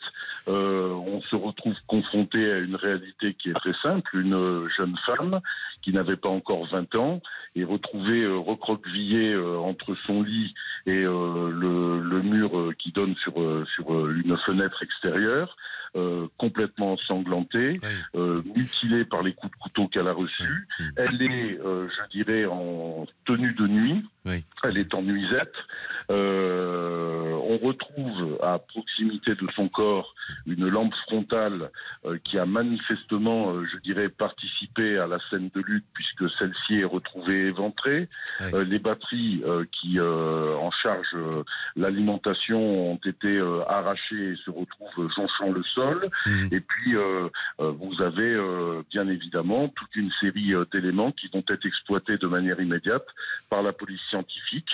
on 0.47 1.21
se 1.30 1.36
retrouve 1.36 1.76
confronté 1.86 2.52
à 2.52 2.58
une 2.58 2.76
réalité 2.76 3.34
qui 3.36 3.50
est 3.50 3.54
très 3.54 3.73
simple. 3.82 4.10
Une 4.17 4.67
jeune 4.76 4.95
femme 5.06 5.39
qui 5.82 5.93
n'avait 5.93 6.15
pas 6.15 6.30
encore 6.30 6.65
20 6.67 6.95
ans 6.95 7.21
est 7.56 7.63
retrouvée 7.63 8.28
recroquevillée 8.28 9.36
entre 9.38 9.95
son 10.06 10.23
lit 10.23 10.54
et 10.86 11.04
le, 11.04 12.02
le, 12.02 12.21
mur 12.21 12.73
qui 12.80 12.91
donne 12.91 13.15
sur, 13.17 13.34
sur 13.76 14.10
une 14.10 14.38
fenêtre 14.45 14.82
extérieure. 14.84 15.56
Euh, 15.95 16.28
complètement 16.38 16.93
ensanglantée, 16.93 17.80
euh, 18.15 18.41
mutilée 18.56 19.06
par 19.06 19.23
les 19.23 19.34
coups 19.34 19.52
de 19.52 19.58
couteau 19.58 19.88
qu'elle 19.88 20.08
a 20.08 20.13
reçus. 20.13 20.67
Elle 20.95 21.21
est, 21.21 21.60
euh, 21.60 21.88
je 21.88 22.17
dirais, 22.17 22.45
en 22.45 23.08
tenue 23.26 23.54
de 23.54 23.67
nuit. 23.67 24.04
Elle 24.63 24.78
est 24.78 24.93
en 24.93 25.02
nuisette. 25.02 25.56
on 26.10 27.58
retrouve 27.63 28.38
à 28.43 28.60
proximité 28.60 29.36
de 29.36 29.47
son 29.56 29.69
corps 29.69 30.13
une 30.45 30.67
lampe 30.67 30.93
frontale 31.08 31.71
qui 32.26 32.38
a 32.38 32.45
manifestement, 32.45 33.54
je 33.63 33.78
dirais, 33.80 34.10
participé 34.10 34.97
à 34.97 35.08
la 35.08 35.17
scène 35.30 35.50
de 35.56 35.62
lutte 35.62 35.86
puisque 35.93 36.30
celle-ci 36.38 36.80
est 36.80 36.84
retrouvée 36.84 37.47
éventrée. 37.47 38.10
les 38.54 38.80
batteries 38.80 39.41
qui 39.71 39.97
en 40.02 40.71
charge 40.71 41.15
l'alimentation 41.78 42.91
ont 42.91 43.00
été 43.06 43.39
arrachées 43.69 44.34
et 44.34 44.36
se 44.43 44.52
retrouvent 44.52 45.10
jonchant 45.15 45.52
le 45.52 45.63
sol. 45.77 46.09
Mhm. 46.25 46.49
Et 46.51 46.59
puis, 46.59 46.95
euh, 46.95 47.29
euh, 47.61 47.71
vous 47.71 48.01
avez 48.01 48.33
euh, 48.33 48.81
bien 48.89 49.07
évidemment 49.07 49.67
toute 49.69 49.95
une 49.95 50.11
série 50.19 50.53
d'éléments 50.71 51.11
qui 51.11 51.27
vont 51.33 51.43
être 51.49 51.65
exploités 51.65 52.17
de 52.17 52.27
manière 52.27 52.59
immédiate 52.59 53.05
par 53.49 53.61
la 53.61 53.73
police 53.73 54.01
scientifique, 54.09 54.71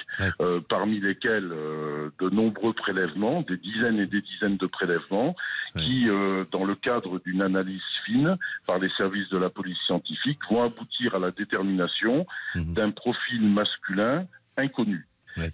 parmi 0.70 1.00
lesquels 1.00 1.50
de 1.50 2.30
nombreux 2.30 2.74
prélèvements, 2.74 3.42
des 3.42 3.58
dizaines 3.58 4.00
et 4.00 4.08
des 4.08 4.22
dizaines 4.22 4.58
de 4.58 4.66
prélèvements, 4.68 5.36
qui, 5.78 6.08
dans 6.52 6.66
le 6.66 6.76
cadre 6.76 7.20
d'une 7.26 7.42
analyse 7.42 7.82
fine 8.06 8.38
par 8.66 8.80
les 8.80 8.90
services 8.98 9.30
de 9.30 9.38
la 9.38 9.50
police 9.50 9.78
scientifique, 9.86 10.40
vont 10.50 10.64
aboutir 10.64 11.16
à 11.16 11.20
la 11.20 11.32
détermination 11.32 12.26
Mhm. 12.56 12.74
d'un 12.74 12.92
profil 12.92 13.42
masculin 13.42 14.26
inconnu. 14.58 15.08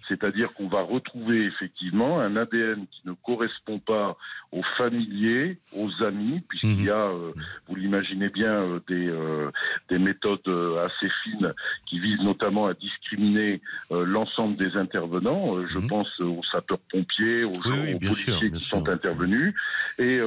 C'est-à-dire 0.08 0.52
qu'on 0.54 0.68
va 0.68 0.82
retrouver 0.82 1.44
effectivement 1.46 2.20
un 2.20 2.36
ADN 2.36 2.86
qui 2.90 3.02
ne 3.06 3.12
correspond 3.12 3.78
pas 3.78 4.16
aux 4.52 4.62
familiers, 4.76 5.58
aux 5.72 5.90
amis, 6.02 6.40
puisqu'il 6.48 6.80
Mhm. 6.80 6.84
y 6.86 6.90
a, 6.90 7.06
euh, 7.08 7.32
vous 7.68 7.76
l'imaginez 7.76 8.28
bien, 8.30 8.52
euh, 8.52 8.80
des, 8.88 9.06
euh, 9.08 9.50
des 9.88 9.98
méthodes 9.98 10.48
assez 10.84 11.08
fines 11.22 11.52
qui 11.86 12.00
visent 12.00 12.20
notamment 12.22 12.66
à 12.66 12.74
discriminer 12.74 13.60
l'ensemble 13.90 14.56
des 14.56 14.76
intervenants. 14.76 15.56
Je 15.68 15.78
Mhm. 15.78 15.88
pense 15.88 16.20
aux 16.20 16.42
sapeurs-pompiers, 16.50 17.44
aux, 17.44 17.50
Oui, 17.50 17.78
oui, 17.84 17.94
aux 17.94 17.98
bien 17.98 18.12
sûr, 18.12 18.34
policiers 18.34 18.50
qui 18.52 18.64
sûr. 18.64 18.78
sont 18.78 18.88
intervenus. 18.88 19.54
Et 19.98 20.20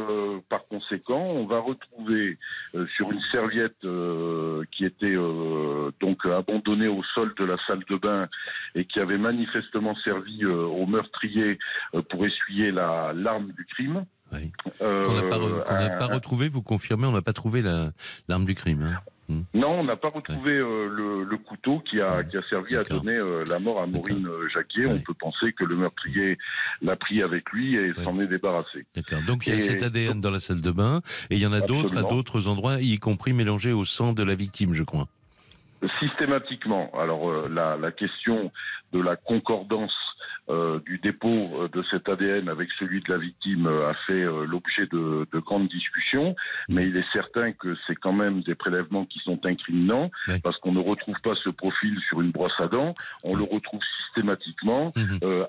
par 0.50 0.66
conséquent, 0.68 1.22
on 1.22 1.46
va 1.46 1.60
retrouver 1.60 2.38
sur 2.96 3.12
une 3.12 3.22
serviette 3.32 3.78
qui 4.72 4.86
était 4.86 5.16
donc 6.00 6.26
abandonnée 6.26 6.88
au 6.88 7.04
sol 7.16 7.34
de 7.38 7.46
la 7.46 7.58
salle 7.68 7.84
de 7.90 7.96
bain 7.98 8.28
et 8.76 8.86
qui 8.86 9.00
avait 9.00 9.18
manifestement 9.44 9.96
servi 10.04 10.44
euh, 10.44 10.64
au 10.66 10.86
meurtrier 10.86 11.60
euh, 11.96 12.02
pour 12.10 12.26
essuyer 12.26 12.72
la 12.72 13.14
l'arme 13.16 13.52
du 13.52 13.66
crime. 13.66 14.06
Oui. 14.32 14.52
Euh, 14.82 15.06
Qu'on 15.06 15.14
n'a 15.14 15.30
pas, 15.30 15.38
re- 16.08 16.14
retrouvé, 16.16 16.50
vous 16.50 16.62
confirmez, 16.64 17.06
on 17.06 17.12
n'a 17.12 17.22
pas 17.22 17.34
trouvé 17.34 17.62
la- 17.62 17.92
l'arme 18.28 18.46
du 18.46 18.56
crime. 18.56 18.82
hein. 18.82 19.00
Non, 19.54 19.80
on 19.80 19.84
n'a 19.86 19.96
pas 19.96 20.10
retrouvé 20.14 20.52
euh, 20.52 20.88
le, 20.90 21.24
le 21.24 21.38
couteau 21.38 21.80
qui 21.80 22.00
a, 22.02 22.18
Ouais. 22.18 22.28
qui 22.28 22.38
a 22.38 22.42
servi 22.50 22.76
à 22.76 22.84
donner 22.84 23.14
euh, 23.16 23.40
la 23.48 23.58
mort 23.58 23.82
à 23.82 23.88
Maureen 23.88 24.28
Jacquier. 24.54 24.86
On 24.88 25.00
peut 25.00 25.14
penser 25.14 25.54
que 25.54 25.64
le 25.64 25.76
meurtrier 25.76 26.38
l'a 26.82 26.96
pris 26.96 27.24
avec 27.24 27.50
lui 27.52 27.76
et 27.76 27.94
s'en 28.04 28.20
est 28.20 28.28
débarrassé. 28.28 28.86
D'accord. 28.96 29.20
Donc 29.26 29.48
il 29.48 29.52
y 29.52 29.54
a 29.54 29.58
Et- 29.58 29.62
cet 29.62 29.82
ADN 29.84 30.20
dans 30.20 30.30
la 30.32 30.40
salle 30.40 30.62
de 30.62 30.72
bain 30.72 31.02
et 31.30 31.36
il 31.36 31.40
y 31.42 31.48
en 31.48 31.54
a 31.54 31.62
d'autres 31.62 31.98
à 31.98 32.02
d'autres 32.04 32.48
endroits, 32.48 32.80
y 32.82 32.98
compris 33.00 33.34
mélangés 33.34 33.72
au 33.72 33.86
sang 33.86 34.14
de 34.14 34.24
la 34.24 34.36
victime, 34.36 34.74
je 34.74 34.84
crois. 34.84 35.08
Systématiquement. 36.00 36.92
Alors 36.98 37.30
euh, 37.30 37.50
la, 37.50 37.78
la 37.78 37.92
question 37.92 38.52
de 38.94 39.02
la 39.02 39.16
concordance 39.16 39.96
euh, 40.50 40.82
du 40.86 40.98
dépôt 40.98 41.30
euh, 41.30 41.70
de 41.70 41.82
cet 41.90 42.10
ADN 42.10 42.50
avec 42.50 42.68
celui 42.78 43.00
de 43.00 43.10
la 43.10 43.18
victime 43.18 43.66
a 43.66 43.94
fait 44.06 44.24
euh, 44.24 44.46
l'objet 44.46 44.88
de, 44.92 45.26
de 45.32 45.40
grandes 45.40 45.70
discussions, 45.70 46.36
mais 46.68 46.86
il 46.86 46.98
est 46.98 47.12
certain 47.14 47.54
que 47.54 47.78
c'est 47.88 47.96
quand 47.96 48.12
même 48.12 48.42
des 48.42 48.54
prélèvements 48.54 49.06
qui 49.06 49.20
sont 49.20 49.40
incriminants 49.46 50.12
parce 50.44 50.58
qu'on 50.58 50.74
ne 50.74 50.82
retrouve 50.82 51.16
pas 51.24 51.36
ce 51.42 51.50
profil 51.50 51.98
sur 52.10 52.20
une 52.20 52.32
brosse 52.32 52.60
à 52.60 52.68
dents, 52.68 52.94
on 53.24 53.38
le 53.38 53.44
retrouve 53.44 53.80
systématiquement 54.06 54.92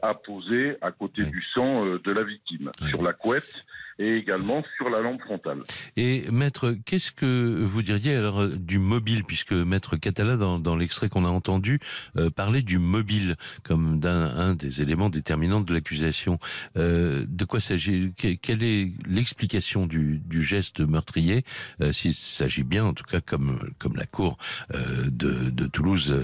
apposé 0.03 0.77
à 0.81 0.93
côté 0.93 1.25
du 1.25 1.43
sang 1.53 1.85
de 1.85 2.13
la 2.13 2.23
victime, 2.23 2.71
sur 2.89 3.03
la 3.03 3.13
couette 3.13 3.53
et 3.99 4.17
également 4.17 4.63
sur 4.77 4.91
la 4.91 5.01
lampe 5.01 5.21
frontale. 5.23 5.63
Et 5.97 6.25
maître, 6.31 6.75
qu'est-ce 6.85 7.13
que 7.13 7.65
vous 7.65 7.83
diriez 7.83 8.17
alors 8.17 8.43
euh, 8.43 8.49
du 8.49 8.79
mobile, 8.79 9.25
puisque 9.25 9.53
maître 9.53 9.97
Catala, 9.97 10.37
dans, 10.37 10.77
l'extrait 10.77 11.09
qu'on 11.09 11.25
a 11.25 11.29
entendu, 11.29 11.79
euh, 12.17 12.31
parlait 12.31 12.63
du 12.63 12.79
mobile 12.79 13.37
comme 13.63 14.01
d'un 14.01 14.25
un 14.25 14.55
des 14.55 14.83
éléments 14.83 15.11
déterminants 15.11 15.61
de 15.61 15.73
l'accusation. 15.73 16.39
Euh, 16.77 17.25
de 17.29 17.45
quoi 17.45 17.61
s'agit 17.61 18.13
que- 18.17 18.35
Quelle 18.35 18.63
est 18.63 18.93
l'explication 19.07 19.87
du, 19.87 20.23
geste 20.43 20.81
meurtrier, 20.81 21.45
s'il 21.93 22.13
s'agit 22.13 22.65
bien, 22.65 22.85
en 22.85 22.93
tout 22.93 23.05
cas 23.05 23.21
comme 23.21 23.59
la 23.97 24.07
cour 24.07 24.37
de, 24.73 25.51
de 25.51 25.67
Toulouse 25.67 26.15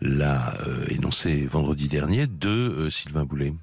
l'a 0.00 0.54
énoncé 0.88 1.46
vendredi 1.46 1.88
dernier, 1.88 2.26
de 2.26 2.88
Sylvain 2.90 3.24
Boulet? 3.24 3.54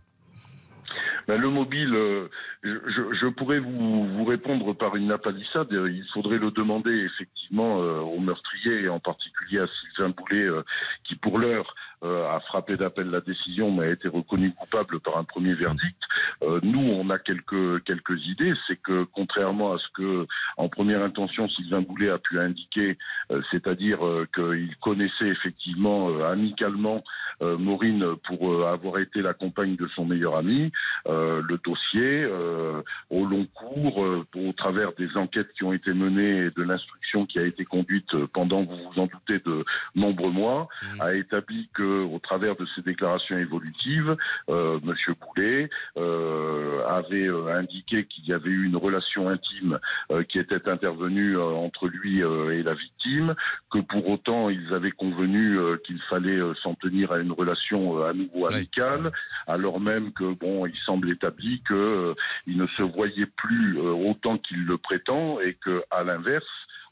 Ben, 1.28 1.42
le 1.42 1.50
mobile, 1.50 1.94
euh, 1.94 2.30
je, 2.64 3.28
pourrais 3.28 3.60
vous, 3.60 4.24
répondre 4.24 4.74
par 4.74 4.96
une 4.96 5.08
napalissade. 5.08 5.72
Euh, 5.74 5.92
Il 5.92 6.06
faudrait 6.14 6.38
le 6.38 6.52
demander 6.52 6.92
effectivement 6.92 7.82
euh, 7.82 8.00
au 8.00 8.20
meurtrier 8.20 8.84
et 8.84 8.90
en 8.90 9.02
particulier 9.02 9.60
à 9.60 9.68
Sylvain 9.68 10.10
Boulet, 10.10 10.46
euh, 10.46 10.64
qui 11.04 11.16
pour 11.16 11.38
l'heure 11.38 11.76
a 12.04 12.40
frappé 12.42 12.78
d'appel 12.78 13.10
la 13.10 13.22
décision, 13.22 13.72
mais 13.72 13.86
a 13.88 13.90
été 13.92 14.08
reconnu 14.08 14.52
coupable 14.54 15.00
par 15.00 15.18
un 15.18 15.24
premier 15.24 15.54
verdict. 15.56 15.98
Euh, 16.44 16.60
nous, 16.64 16.80
on 16.80 17.10
a 17.10 17.18
quelques 17.20 17.84
quelques 17.86 18.20
idées. 18.28 18.54
C'est 18.68 18.80
que 18.82 19.06
contrairement 19.14 19.74
à 19.74 19.78
ce 19.80 19.88
que, 19.96 20.28
en 20.58 20.70
première 20.70 21.04
intention, 21.04 21.48
Sylvain 21.50 21.82
Boulet 21.82 22.10
a 22.10 22.18
pu 22.20 22.40
indiquer, 22.40 22.98
euh, 23.32 23.42
c'est-à-dire 23.52 24.06
euh, 24.06 24.28
qu'il 24.34 24.76
connaissait 24.82 25.28
effectivement 25.28 26.10
euh, 26.10 26.32
amicalement 26.32 27.04
euh, 27.42 27.58
Maureen 27.58 28.04
pour 28.28 28.52
euh, 28.52 28.66
avoir 28.66 29.00
été 29.00 29.22
la 29.22 29.34
compagne 29.34 29.76
de 29.76 29.88
son 29.96 30.06
meilleur 30.06 30.36
ami. 30.36 30.72
Euh, 31.08 31.42
le 31.48 31.58
dossier 31.64 32.24
euh, 32.24 32.82
au 33.10 33.26
long 33.26 33.46
cours, 33.54 34.04
euh, 34.04 34.26
au 34.36 34.54
travers 34.54 34.94
des 34.94 35.16
enquêtes 35.18 35.52
qui 35.54 35.64
ont 35.64 35.74
été 35.74 35.94
menées 35.94 36.46
et 36.46 36.52
de 36.52 36.64
l'instruction 36.64 37.26
qui 37.26 37.40
a 37.40 37.44
été 37.46 37.66
conduite 37.66 38.14
euh, 38.14 38.28
pendant, 38.34 38.64
vous 38.64 38.76
vous 38.76 39.00
en 39.02 39.08
doutez, 39.08 39.40
de 39.46 39.66
nombreux 39.96 40.32
mois, 40.32 40.68
Mhm. 40.84 41.02
a 41.02 41.14
établi 41.16 41.70
que, 41.74 41.87
au 41.88 42.20
travers 42.20 42.56
de 42.56 42.66
ces 42.76 42.82
déclarations 42.82 43.38
évolutives, 43.38 44.16
euh, 44.50 44.80
Monsieur 44.84 45.14
Boulet 45.14 45.70
euh, 45.98 46.86
avait 46.88 47.28
euh, 47.28 47.56
indiqué 47.56 48.06
qu'il 48.06 48.26
y 48.26 48.34
avait 48.34 48.50
eu 48.50 48.66
une 48.66 48.76
relation 48.76 49.30
intime 49.30 49.80
euh, 50.12 50.24
qui 50.24 50.40
était 50.40 50.68
intervenue 50.70 51.38
euh, 51.38 51.44
entre 51.44 51.88
lui 51.88 52.20
et 52.20 52.64
la 52.64 52.74
victime, 52.74 53.36
que 53.72 53.80
pour 53.80 54.08
autant 54.10 54.50
ils 54.50 54.74
avaient 54.74 54.92
convenu 54.92 55.58
qu'il 55.86 56.02
fallait 56.04 56.40
s'en 56.62 56.76
tenir 56.76 57.12
à 57.12 57.20
une 57.20 57.32
relation 57.32 58.04
à 58.04 58.14
nouveau 58.14 58.48
amicale, 58.48 59.12
alors 59.48 59.80
même 59.80 60.12
que 60.14 60.34
bon, 60.34 60.66
il 60.66 60.76
semble 60.86 61.10
établi 61.10 61.62
que 61.68 62.16
il 62.46 62.58
ne 62.58 62.68
se 62.68 62.82
voyait 62.82 63.26
plus 63.26 63.78
autant 63.80 64.38
qu'il 64.38 64.66
le 64.66 64.78
prétend 64.78 65.40
et 65.40 65.54
que 65.54 65.84
à 65.92 66.04
l'inverse 66.04 66.46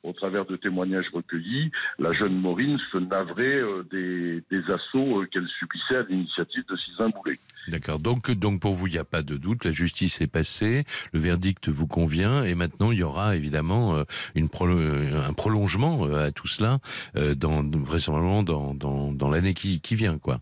au 0.06 0.14
travers 0.14 0.46
de 0.46 0.56
témoignages 0.56 1.08
recueillis, 1.14 1.72
la 2.00 2.14
jeune 2.14 2.40
Maureen 2.40 2.78
se 2.92 2.98
navrait 2.98 3.44
euh, 3.44 3.84
des, 3.92 4.64
assauts 4.72 5.22
euh, 5.22 5.28
qu'elle 5.32 5.48
subissait 5.60 5.98
à 5.98 6.04
l'initiative 6.04 6.64
de 6.70 6.76
Sylvain 6.78 7.10
Boulet. 7.10 7.40
D'accord. 7.68 8.00
Donc, 8.00 8.32
donc 8.32 8.62
pour 8.62 8.74
vous, 8.74 8.88
il 8.88 8.94
n'y 8.94 9.00
a 9.00 9.06
pas 9.06 9.22
de 9.22 9.38
doute. 9.38 9.66
La 9.66 9.72
justice 9.72 10.22
est 10.22 10.28
passée, 10.28 10.84
le 11.14 11.20
verdict 11.20 11.70
vous 11.70 11.88
convient, 11.88 12.44
et 12.44 12.56
maintenant 12.56 12.92
il 12.92 13.00
y 13.00 13.04
aura 13.04 13.36
évidemment 13.36 13.96
euh, 13.96 14.04
une 14.36 14.50
un 14.56 15.34
prolongement 15.34 16.06
à 16.14 16.32
tout 16.32 16.48
cela, 16.48 16.80
dans, 17.16 17.62
vraisemblablement 17.64 18.44
dans, 18.44 18.74
dans, 18.74 19.12
dans 19.12 19.30
l'année 19.30 19.54
qui, 19.54 19.82
qui 19.82 19.96
vient, 19.96 20.18
quoi. 20.18 20.40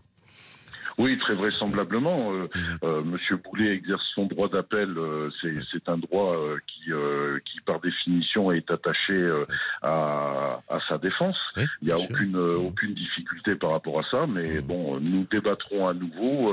Oui, 0.98 1.18
très 1.18 1.34
vraisemblablement. 1.34 2.32
euh, 2.32 2.48
Mhm. 2.54 2.78
euh, 2.84 3.02
Monsieur 3.02 3.36
Boulet 3.36 3.72
exerce 3.74 4.04
son 4.14 4.26
droit 4.26 4.48
d'appel. 4.48 4.94
euh, 4.96 5.30
c'est, 5.40 5.88
un 5.88 5.98
droit 5.98 6.34
euh, 6.36 6.56
qui, 6.66 6.92
euh, 6.92 7.38
qui, 7.44 7.60
par 7.60 7.80
définition, 7.80 8.52
est 8.52 8.70
attaché 8.70 9.12
euh, 9.12 9.44
à, 9.82 10.60
à 10.68 10.78
sa 10.88 10.98
défense. 10.98 11.36
Oui, 11.56 11.64
Il 11.82 11.86
n'y 11.86 11.92
a 11.92 11.96
sûr. 11.98 12.08
aucune, 12.10 12.36
euh, 12.36 12.58
Mhm. 12.58 12.66
aucune 12.66 12.94
difficulté 12.94 13.54
par 13.56 13.70
rapport 13.70 13.98
à 13.98 14.02
ça, 14.10 14.26
mais 14.26 14.54
Mhm. 14.56 14.60
bon, 14.62 15.00
nous 15.00 15.26
débattrons 15.30 15.88
à 15.88 15.94
nouveau 15.94 16.52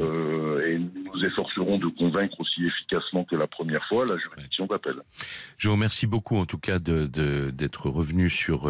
euh, 0.00 0.66
et 0.66 0.78
nous 0.78 0.90
nous 1.14 1.24
efforcerons 1.24 1.78
de 1.78 1.86
convaincre 1.88 2.40
aussi 2.40 2.66
efficacement 2.66 3.24
que 3.24 3.36
la 3.36 3.46
première 3.46 3.84
fois 3.86 4.04
la 4.06 4.16
juridiction 4.18 4.66
d'appel. 4.66 4.96
Je 5.58 5.68
vous 5.68 5.74
remercie 5.74 6.06
beaucoup, 6.06 6.36
en 6.36 6.44
tout 6.46 6.58
cas, 6.58 6.78
de, 6.78 7.06
de- 7.06 7.50
d'être 7.50 7.88
revenu 7.88 8.28
sur 8.30 8.68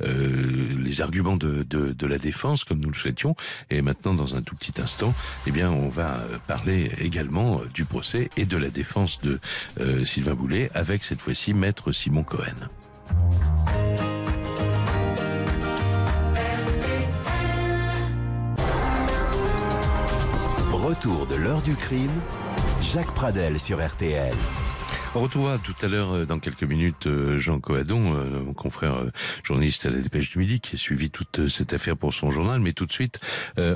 les 0.00 1.00
arguments 1.00 1.36
de, 1.36 1.62
de, 1.62 1.92
de 1.92 2.06
la 2.06 2.18
défense, 2.18 2.64
comme 2.64 2.80
nous 2.80 2.88
le 2.90 2.94
souhaitions. 2.94 3.34
Et 3.70 3.80
maintenant, 3.82 4.14
dans 4.14 4.34
un 4.34 4.42
tout 4.42 4.55
petit 4.56 4.80
instant, 4.80 5.14
eh 5.46 5.50
bien, 5.50 5.70
on 5.70 5.88
va 5.88 6.20
euh, 6.20 6.38
parler 6.46 6.90
également 6.98 7.60
euh, 7.60 7.66
du 7.72 7.84
procès 7.84 8.30
et 8.36 8.44
de 8.44 8.56
la 8.56 8.70
défense 8.70 9.18
de 9.20 9.38
euh, 9.80 10.04
Sylvain 10.04 10.34
Boulet, 10.34 10.70
avec 10.74 11.04
cette 11.04 11.20
fois-ci 11.20 11.54
Maître 11.54 11.92
Simon 11.92 12.24
Cohen. 12.24 12.68
Retour 20.72 21.26
de 21.26 21.34
l'heure 21.34 21.62
du 21.62 21.74
crime, 21.74 22.10
Jacques 22.80 23.14
Pradel 23.14 23.58
sur 23.58 23.84
RTL. 23.84 24.34
On 25.18 25.28
tout 25.28 25.74
à 25.82 25.88
l'heure, 25.88 26.12
euh, 26.12 26.26
dans 26.26 26.38
quelques 26.38 26.62
minutes, 26.62 27.06
euh, 27.06 27.38
Jean 27.38 27.58
Coadon, 27.58 28.14
euh, 28.14 28.42
mon 28.44 28.52
confrère 28.52 29.02
journaliste 29.42 29.86
à 29.86 29.90
la 29.90 29.96
Dépêche 29.96 30.30
du 30.30 30.38
Midi, 30.38 30.60
qui 30.60 30.74
a 30.76 30.78
suivi 30.78 31.08
toute 31.08 31.48
cette 31.48 31.72
affaire 31.72 31.96
pour 31.96 32.12
son 32.12 32.30
journal. 32.30 32.60
Mais 32.60 32.74
tout 32.74 32.84
de 32.84 32.92
suite, 32.92 33.18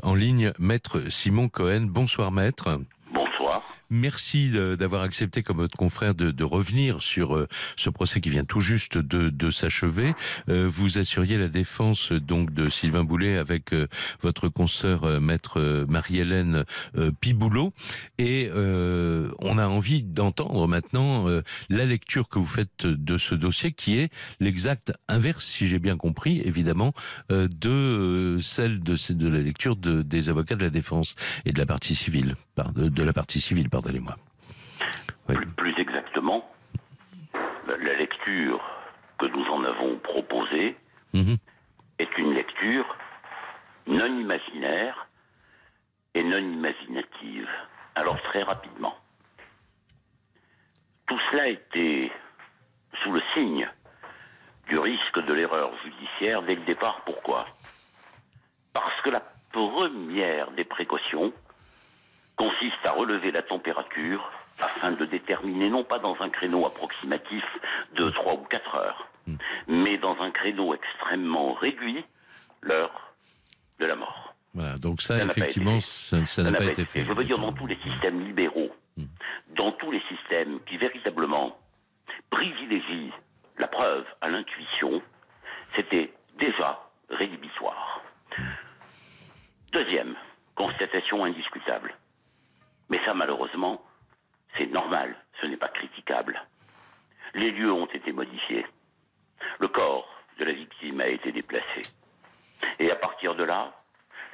en 0.03 0.15
ligne, 0.15 0.53
Maître 0.59 1.01
Simon 1.09 1.49
Cohen. 1.49 1.87
Bonsoir, 1.89 2.31
Maître. 2.31 2.81
Bonsoir. 3.15 3.63
Merci 3.91 4.51
d'avoir 4.51 5.03
accepté, 5.03 5.43
comme 5.43 5.57
votre 5.57 5.77
confrère, 5.77 6.15
de, 6.15 6.31
de 6.31 6.45
revenir 6.45 7.03
sur 7.03 7.37
euh, 7.37 7.49
ce 7.77 7.91
procès 7.91 8.21
qui 8.21 8.31
vient 8.31 8.45
tout 8.45 8.61
juste 8.61 8.97
de, 8.97 9.31
de 9.31 9.51
s'achever. 9.51 10.15
Euh, 10.49 10.69
vous 10.71 10.99
assuriez 10.99 11.37
la 11.39 11.49
défense 11.49 12.13
donc 12.13 12.53
de 12.55 12.69
Sylvain 12.69 13.03
Boulet 13.03 13.37
avec 13.37 13.73
euh, 13.73 13.89
votre 14.21 14.49
consoeur 14.49 15.21
maître 15.21 15.85
Marie-Hélène 15.89 16.65
Piboulot, 17.21 17.73
et 18.19 18.49
euh, 18.55 19.31
on 19.41 19.59
a 19.59 19.67
envie 19.67 20.03
d'entendre 20.03 20.69
maintenant 20.69 21.27
la 21.69 21.85
lecture 21.85 22.29
que 22.29 22.39
vous 22.39 22.47
faites 22.47 22.87
de 22.87 23.19
ce 23.19 23.35
dossier, 23.35 23.73
qui 23.73 23.99
est 23.99 24.13
l'exact 24.39 24.93
inverse, 25.09 25.45
si 25.45 25.69
j'ai 25.69 25.79
bien 25.79 25.97
compris, 25.97 26.41
évidemment, 26.45 26.93
de 27.29 28.39
celle 28.41 28.81
de, 28.81 28.97
de 29.13 29.29
la 29.29 29.41
lecture 29.41 29.77
de, 29.77 30.03
des 30.03 30.29
avocats 30.29 30.57
de 30.57 30.65
la 30.65 30.71
défense 30.71 31.17
et 31.45 31.53
de 31.53 31.59
la 31.59 31.67
partie 31.67 31.95
civile. 31.95 32.37
De, 32.75 33.03
la 33.03 33.13
partie 33.13 33.41
civile, 33.41 33.69
pardonnez-moi. 33.71 34.17
Plus, 35.57 35.75
exactement, 35.79 36.51
la 37.67 37.95
lecture 37.97 38.61
que 39.19 39.27
nous 39.27 39.45
en 39.47 39.65
avons 39.65 39.97
proposée 39.99 40.77
mhm. 41.15 41.37
est 41.99 42.19
une 42.19 42.35
lecture 42.35 42.97
non 43.87 44.21
imaginaire 44.21 45.07
et 46.15 46.23
non 46.23 46.39
imaginative. 46.39 47.49
Alors 47.95 48.21
très 48.23 48.43
rapidement, 48.43 48.97
tout 51.07 51.21
cela 51.31 51.49
était 51.49 52.11
sous 53.03 53.13
le 53.13 53.23
signe 53.35 53.69
du 54.69 54.79
risque 54.79 55.25
de 55.27 55.33
l'erreur 55.33 55.73
judiciaire 55.85 56.43
dès 56.43 56.55
le 56.55 56.63
départ. 56.63 57.03
Pourquoi? 57.05 57.47
Parce 58.73 59.01
que 59.03 59.11
la 59.11 59.23
première 59.53 60.51
des 60.53 60.65
précautions 60.65 61.33
consiste 62.41 62.87
à 62.87 62.93
relever 62.93 63.33
la 63.33 63.43
température 63.43 64.33
afin 64.61 64.93
de 64.93 65.05
déterminer, 65.05 65.69
non 65.69 65.85
pas 65.85 65.99
dans 65.99 66.17
un 66.21 66.31
créneau 66.31 66.65
approximatif 66.65 67.45
de 67.97 68.09
3 68.09 68.35
ou 68.35 68.45
4 68.45 68.75
heures, 68.77 69.09
hmm. 69.27 69.37
mais 69.69 69.99
dans 69.99 70.19
un 70.23 70.31
créneau 70.31 70.73
extrêmement 70.73 71.53
réduit, 71.53 72.03
l'heure 72.63 73.13
de 73.79 73.85
la 73.85 73.95
mort. 73.95 74.35
Voilà, 74.55 74.79
donc 74.79 75.03
ça, 75.03 75.23
effectivement, 75.23 75.81
ça 75.81 76.43
n'a 76.43 76.53
pas, 76.53 76.65
été 76.65 76.87
fait. 76.87 77.05
Je 77.05 77.13
veux 77.13 77.25
dire, 77.25 77.39
dans 77.39 77.53
tous 77.53 77.67
les 77.67 77.79
systèmes 77.85 78.25
libéraux, 78.25 78.71
hmm. 78.97 79.05
dans 79.57 79.73
tous 79.73 79.91
les 79.91 80.03
systèmes 80.09 80.61
qui 80.67 80.79
véritablement 80.79 81.59
privilégient 82.31 83.13
la 83.59 83.69
preuve 83.69 84.07
à 84.23 84.31
l'intuition, 84.31 85.03
c'était 85.77 86.11
déjà 86.39 86.81
rédhibitoire. 87.11 88.03
Hmm. 88.39 88.43
Deuxième 89.73 90.15
constatation 90.55 91.25
indiscutable. 91.25 91.95
Mais 92.91 93.01
ça, 93.07 93.15
malheureusement, 93.15 93.81
c'est 94.59 94.67
normal, 94.67 95.17
ce 95.41 95.47
n'est 95.47 95.57
pas 95.57 95.69
critiquable. 95.69 96.43
Les 97.35 97.53
lieux 97.53 97.73
ont 97.73 97.87
été 97.87 98.13
modifiés. 98.13 98.67
Le 99.59 99.69
corps 99.69 100.09
de 100.39 100.45
la 100.45 100.53
victime 100.53 101.01
a 101.01 101.07
été 101.07 101.33
déplacé. 101.33 101.83
Et 102.79 102.91
à 102.91 102.97
partir 102.97 103.35
de 103.37 103.45
là, 103.45 103.73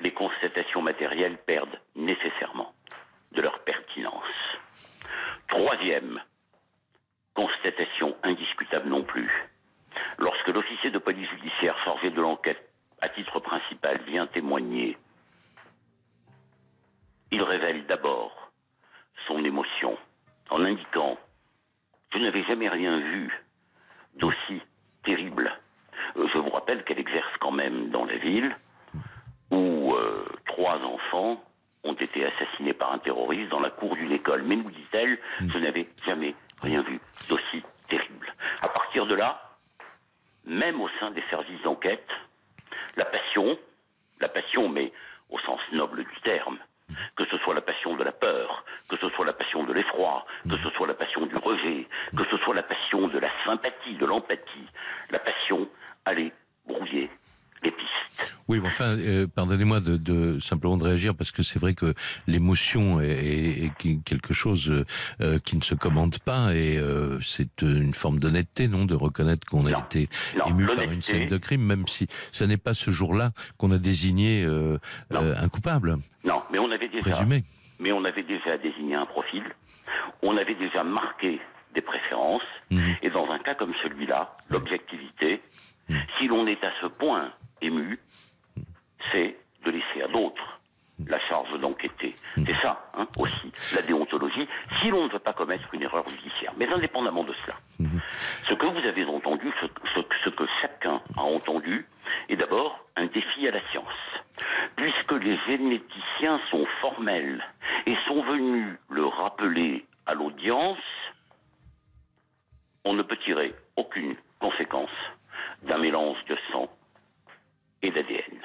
les 0.01 0.13
constatations 0.13 0.83
matérielles 0.83 1.39
perdent 1.39 1.79
nécessairement 1.95 2.73
de 3.33 3.43
leur 3.43 3.59
pertinence. 3.61 4.25
Troisième 5.49 6.21
constatation 7.35 8.17
indiscutable 8.23 8.89
non 8.89 9.05
plus. 9.05 9.31
Lorsque 10.19 10.49
l'officier 10.49 10.91
de 10.91 10.99
police 10.99 11.29
judiciaire 11.31 11.79
chargé 11.85 12.11
de 12.11 12.21
l'enquête 12.21 12.71
à 13.03 13.09
titre 13.11 13.41
principal 13.41 14.01
vient 14.07 14.27
témoigner, 14.27 14.97
il 17.31 17.43
révèle 17.43 17.87
d'abord 17.87 18.46
son 19.27 19.45
émotion 19.45 19.97
en 20.51 20.64
indiquant 20.64 21.18
Je 22.12 22.18
n'avais 22.18 22.45
jamais 22.45 22.68
rien 22.68 22.99
vu 22.99 23.45
d'aussi 24.14 24.62
terrible. 25.05 25.53
Euh, 26.16 26.27
je 26.33 26.39
vous 26.39 26.51
rappelle 26.51 26.85
qu'elle 26.85 26.99
exerce 26.99 27.37
quand 27.41 27.51
même 27.53 27.91
dans 27.91 28.05
la 28.05 28.16
ville 28.16 28.57
où 29.51 29.95
euh, 29.95 30.24
trois 30.47 30.79
enfants 30.79 31.43
ont 31.85 31.95
été 31.95 32.24
assassinés 32.24 32.72
par 32.72 32.93
un 32.93 32.99
terroriste 32.99 33.51
dans 33.51 33.61
la 33.61 33.70
cour 33.70 33.95
d'une 33.95 34.12
école. 34.12 34.43
Mais 34.43 34.57
nous 34.57 34.70
dit-elle, 34.70 35.18
hmm. 35.41 35.51
je 35.53 35.59
n'avais 35.59 35.89
jamais 36.05 36.35
rien 36.62 36.83
vu 36.83 37.01
d'aussi 37.29 37.62
terrible. 37.89 38.33
À 38.62 38.68
partir 38.68 39.07
de 39.07 39.14
là, 39.14 39.41
même 40.45 40.81
au 40.81 40.89
sein 41.01 41.11
des 41.11 41.22
services 41.31 41.62
d'enquête, 41.62 42.09
la 42.97 43.05
passion, 43.05 43.59
la 44.20 44.29
passion 44.29 44.68
mais 44.68 44.93
au 45.31 45.39
sens 45.41 45.61
noble 45.72 46.05
du 46.05 46.20
terme, 46.22 46.59
que 47.16 47.24
ce 47.26 47.39
soit 47.39 47.55
la 47.55 47.61
passion 47.61 47.97
de 47.97 48.05
la 48.05 48.12
peur, 48.12 48.64
que 48.89 48.97
ce 48.97 49.09
soit 49.11 49.26
la 49.26 49.32
passion 49.32 49.64
de 49.64 49.72
l'effroi, 49.72 50.24
que 50.49 50.57
ce 50.59 50.70
soit 50.70 50.87
la 50.87 50.95
passion 50.95 51.26
du 51.26 51.37
rejet, 51.37 51.87
que 52.16 52.24
ce 52.30 52.37
soit 52.39 52.55
la 52.55 52.62
passion 52.62 53.09
de 53.09 53.18
la 53.18 53.30
sympathie, 53.45 53.95
de 53.95 54.07
l'empathie, 54.07 54.66
la 55.11 55.18
passion 55.18 55.68
allait 56.05 56.32
brouiller 56.66 57.11
les 57.63 57.71
pistes. 57.71 58.33
Oui, 58.49 58.61
enfin, 58.65 58.97
euh, 58.99 59.27
pardonnez-moi 59.27 59.81
de, 59.81 59.97
de, 59.97 60.39
simplement 60.39 60.77
de 60.77 60.85
réagir 60.85 61.15
parce 61.15 61.33
que 61.33 61.43
c'est 61.43 61.59
vrai 61.59 61.75
que 61.75 61.95
l'émotion 62.27 63.01
est, 63.01 63.73
quelque 64.05 64.33
chose 64.33 64.85
euh, 65.21 65.39
qui 65.41 65.57
ne 65.57 65.63
se 65.63 65.75
commande 65.75 66.19
pas 66.21 66.55
et 66.55 66.79
euh, 66.79 67.21
c'est 67.21 67.63
une 67.63 67.95
forme 67.95 68.19
d'honnêteté, 68.19 68.69
non, 68.69 68.85
de 68.85 68.95
reconnaître 68.95 69.47
qu'on 69.47 69.67
a 69.67 69.79
été 69.79 70.09
ému 70.47 70.67
par 70.67 70.85
une 70.85 71.03
scène 71.03 71.29
de 71.29 71.37
crime, 71.37 71.63
même 71.63 71.87
si 71.87 72.07
ce 72.33 72.45
n'est 72.45 72.57
pas 72.57 72.75
ce 72.75 72.91
jour-là 72.91 73.33
qu'on 73.59 73.73
a 73.73 73.79
désigné 73.79 74.47
un 75.11 75.49
coupable. 75.49 75.99
Non, 76.25 76.43
mais 76.51 76.59
on 76.59 76.71
avait 76.71 76.89
déjà 76.89 77.11
présumé. 77.11 77.45
Mais 77.79 77.93
on 77.93 78.05
avait 78.05 78.23
déjà 78.23 78.57
désigné 78.57 78.95
un 78.95 79.07
profil, 79.07 79.43
on 80.23 80.37
avait 80.37 80.55
déjà 80.55 80.83
marqué 80.83 81.41
des 81.75 81.83
préférences, 81.83 82.43
mhm. 82.71 82.97
et 83.03 83.11
dans 83.11 83.31
un 83.31 83.39
cas 83.39 83.55
comme 83.55 83.75
celui-là, 83.83 84.37
l'objectivité, 84.49 85.43
mhm. 85.89 85.99
si 86.19 86.27
l'on 86.27 86.47
est 86.47 86.63
à 86.65 86.73
ce 86.81 86.87
point 86.87 87.33
ému, 87.61 87.99
c'est 89.13 89.37
de 89.65 89.71
laisser 89.71 90.03
à 90.03 90.09
d'autres 90.09 90.57
la 91.07 91.19
charge 91.29 91.59
d'enquêter. 91.61 92.15
C'est 92.37 92.57
ça, 92.63 92.91
hein, 92.95 93.05
aussi, 93.19 93.53
la 93.75 93.83
déontologie, 93.83 94.49
si 94.81 94.89
l'on 94.89 95.05
ne 95.05 95.11
veut 95.11 95.19
pas 95.19 95.33
commettre 95.33 95.73
une 95.75 95.83
erreur 95.83 96.09
judiciaire. 96.09 96.53
Mais 96.57 96.67
indépendamment 96.69 97.25
de 97.25 97.35
cela, 97.45 97.57
ce 98.49 98.55
que 98.55 98.67
vous 98.67 98.87
avez 98.87 99.05
entendu, 99.05 99.53
ce, 99.95 100.31
que 100.31 100.45
chacun 100.63 101.03
a 101.17 101.23
entendu, 101.23 101.87
est 102.29 102.37
d'abord 102.37 102.79
un 102.97 103.07
défi 103.07 103.47
à 103.47 103.51
la 103.51 103.61
science. 103.71 103.85
Puisque 104.77 105.13
les 105.13 105.37
généticiens 105.47 106.41
sont 106.51 106.67
formels 106.81 107.43
et 107.87 107.97
sont 108.09 108.23
venus 108.23 108.79
le 108.89 109.05
rappeler 109.07 109.85
à 110.07 110.15
l'audience, 110.15 110.79
on 112.85 112.95
ne 112.95 113.03
peut 113.03 113.17
tirer 113.17 113.55
aucune 113.77 114.17
conséquence 114.39 114.91
d'un 115.63 115.79
mélange 115.79 116.19
de 116.29 116.37
sang 116.53 116.69
d'ADN. 117.91 118.41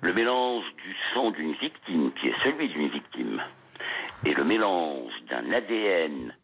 Le 0.00 0.12
mélange 0.12 0.64
du 0.84 0.94
sang 1.14 1.30
d'une 1.30 1.54
victime, 1.54 2.12
qui 2.12 2.28
est 2.28 2.42
celui 2.42 2.68
d'une 2.68 2.88
victime, 2.88 3.42
et 4.24 4.34
le 4.34 4.44
mélange 4.44 5.12
d'un 5.28 5.52
ADN 5.52 6.34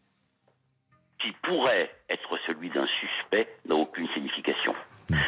qui 1.19 1.31
pourrait 1.43 1.91
être 2.09 2.37
celui 2.47 2.69
d'un 2.69 2.87
suspect 2.99 3.47
n'a 3.65 3.75
aucune 3.75 4.07
signification. 4.09 4.73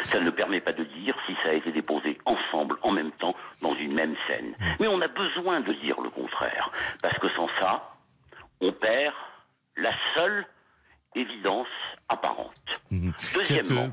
Ça 0.03 0.19
ne 0.19 0.29
permet 0.29 0.61
pas 0.61 0.73
de 0.73 0.83
dire 0.83 1.15
si 1.27 1.35
ça 1.43 1.49
a 1.49 1.53
été 1.53 1.71
déposé 1.71 2.17
ensemble, 2.25 2.77
en 2.81 2.91
même 2.91 3.11
temps, 3.13 3.35
dans 3.61 3.75
une 3.75 3.93
même 3.93 4.15
scène. 4.27 4.55
Mais 4.79 4.87
on 4.87 5.01
a 5.01 5.07
besoin 5.07 5.61
de 5.61 5.73
dire 5.73 5.99
le 6.01 6.09
contraire, 6.09 6.71
parce 7.01 7.17
que 7.19 7.29
sans 7.29 7.49
ça, 7.61 7.95
on 8.61 8.71
perd 8.71 9.13
la 9.75 9.91
seule 10.15 10.45
évidence 11.15 11.67
apparente. 12.09 12.51
Mhm. 12.91 13.13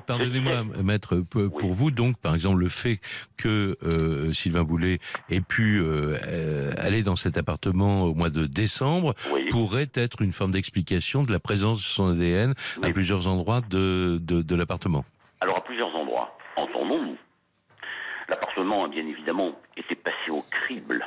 Pardonnez-moi, 0.06 0.64
maître, 0.82 1.16
pour 1.20 1.72
vous, 1.72 1.90
donc, 1.90 2.16
par 2.18 2.34
exemple, 2.34 2.58
le 2.58 2.68
fait 2.68 3.00
que 3.36 3.76
euh, 3.82 4.32
Sylvain 4.32 4.64
Boulet 4.64 4.98
ait 5.30 5.40
pu 5.40 5.80
euh, 5.80 6.72
aller 6.78 7.02
dans 7.02 7.16
cet 7.16 7.36
appartement 7.36 8.02
au 8.04 8.14
mois 8.14 8.30
de 8.30 8.46
décembre 8.46 9.14
pourrait 9.50 9.90
être 9.94 10.22
une 10.22 10.32
forme 10.32 10.52
d'explication 10.52 11.22
de 11.22 11.32
la 11.32 11.40
présence 11.40 11.78
de 11.78 11.84
son 11.84 12.10
ADN 12.10 12.54
à 12.82 12.90
plusieurs 12.90 13.26
endroits 13.28 13.60
de, 13.68 14.18
de, 14.20 14.54
l'appartement. 14.54 15.04
Alors, 15.40 15.58
à 15.58 15.64
plusieurs 15.64 15.94
endroits, 15.94 16.36
entendons-nous. 16.56 17.16
L'appartement 18.28 18.84
a 18.84 18.88
bien 18.88 19.06
évidemment 19.06 19.58
été 19.76 19.94
passé 19.94 20.30
au 20.30 20.44
crible. 20.50 21.04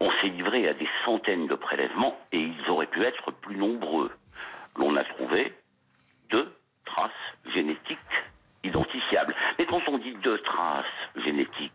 On 0.00 0.10
s'est 0.20 0.28
livré 0.28 0.68
à 0.68 0.74
des 0.74 0.88
centaines 1.04 1.46
de 1.46 1.54
prélèvements 1.54 2.18
et 2.32 2.38
ils 2.38 2.70
auraient 2.70 2.86
pu 2.86 3.02
être 3.02 3.30
plus 3.32 3.56
nombreux 3.56 4.10
l'on 4.78 4.96
a 4.96 5.04
trouvé 5.04 5.52
deux 6.30 6.52
traces 6.84 7.10
génétiques 7.54 7.98
identifiables. 8.64 9.34
Mais 9.58 9.66
quand 9.66 9.82
on 9.88 9.98
dit 9.98 10.14
deux 10.22 10.38
traces 10.38 10.84
génétiques, 11.16 11.72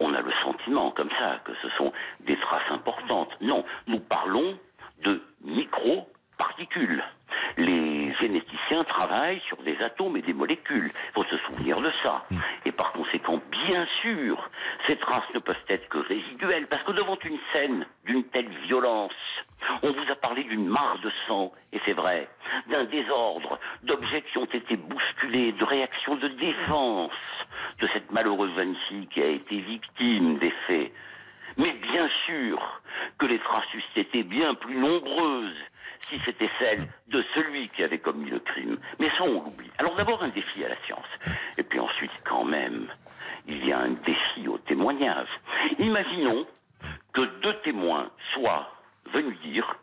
on 0.00 0.14
a 0.14 0.20
le 0.20 0.32
sentiment 0.42 0.90
comme 0.90 1.10
ça 1.18 1.40
que 1.44 1.52
ce 1.62 1.68
sont 1.76 1.92
des 2.20 2.36
traces 2.36 2.70
importantes. 2.70 3.30
Non, 3.40 3.64
nous 3.86 4.00
parlons 4.00 4.58
de 5.02 5.22
micro-particules. 5.44 7.02
Les 7.56 8.14
généticiens 8.14 8.84
travaillent 8.84 9.42
sur 9.48 9.56
des 9.62 9.76
atomes 9.82 10.16
et 10.16 10.22
des 10.22 10.32
molécules. 10.32 10.92
Il 10.94 11.12
faut 11.12 11.24
se 11.24 11.36
souvenir 11.38 11.80
de 11.80 11.90
ça. 12.02 12.24
Mm. 12.30 12.36
Et 12.66 12.72
par 12.72 12.92
conséquent, 12.92 13.40
bien 13.50 13.86
sûr, 14.02 14.50
ces 14.88 14.96
traces 14.96 15.28
ne 15.34 15.40
peuvent 15.40 15.56
être 15.68 15.88
que 15.88 15.98
résiduelles, 15.98 16.66
parce 16.68 16.82
que 16.84 16.92
devant 16.92 17.18
une 17.24 17.38
scène 17.52 17.86
d'une 18.04 18.24
telle 18.24 18.48
violence, 18.66 19.12
on 19.84 19.92
vous 19.92 20.10
a 20.10 20.16
parlé 20.16 20.44
d'une 20.44 20.66
mare 20.66 20.98
de 21.02 21.10
sang, 21.28 21.52
et 21.72 21.80
c'est 21.84 21.92
vrai, 21.92 22.28
d'un 22.68 22.84
désordre, 22.84 23.58
d'objets 23.82 24.22
qui 24.22 24.38
ont 24.38 24.46
été 24.46 24.76
bousculés, 24.76 25.52
de 25.52 25.64
réactions 25.64 26.16
de 26.16 26.28
défense 26.28 27.12
de 27.80 27.88
cette 27.92 28.10
malheureuse 28.10 28.50
fille 28.88 29.06
qui 29.08 29.22
a 29.22 29.28
été 29.28 29.60
victime 29.60 30.38
des 30.38 30.52
faits. 30.66 30.90
Mais 31.58 31.70
bien 31.70 32.08
sûr 32.26 32.80
que 33.18 33.26
les 33.26 33.38
traces 33.38 33.64
été 33.96 34.22
bien 34.22 34.54
plus 34.54 34.76
nombreuses 34.76 35.56
si 36.08 36.20
c'était 36.24 36.50
celle 36.60 36.88
de 37.08 37.22
celui 37.34 37.68
qui 37.70 37.84
avait 37.84 37.98
commis 37.98 38.28
le 38.28 38.38
crime. 38.40 38.78
Mais 38.98 39.06
ça, 39.06 39.22
on 39.22 39.42
l'oublie. 39.42 39.70
Alors 39.78 39.94
d'abord 39.96 40.22
un 40.22 40.28
défi 40.28 40.64
à 40.64 40.68
la 40.68 40.76
science. 40.86 41.06
Et 41.56 41.62
puis 41.62 41.78
ensuite, 41.78 42.12
quand 42.24 42.44
même, 42.44 42.88
il 43.46 43.66
y 43.66 43.72
a 43.72 43.78
un 43.78 43.90
défi 43.90 44.48
au 44.48 44.58
témoignage. 44.58 45.28
Imaginons 45.78 46.46
que 47.12 47.22
deux 47.42 47.54
témoins 47.64 48.10
soient 48.34 48.70
venus 49.14 49.40
dire 49.40 49.76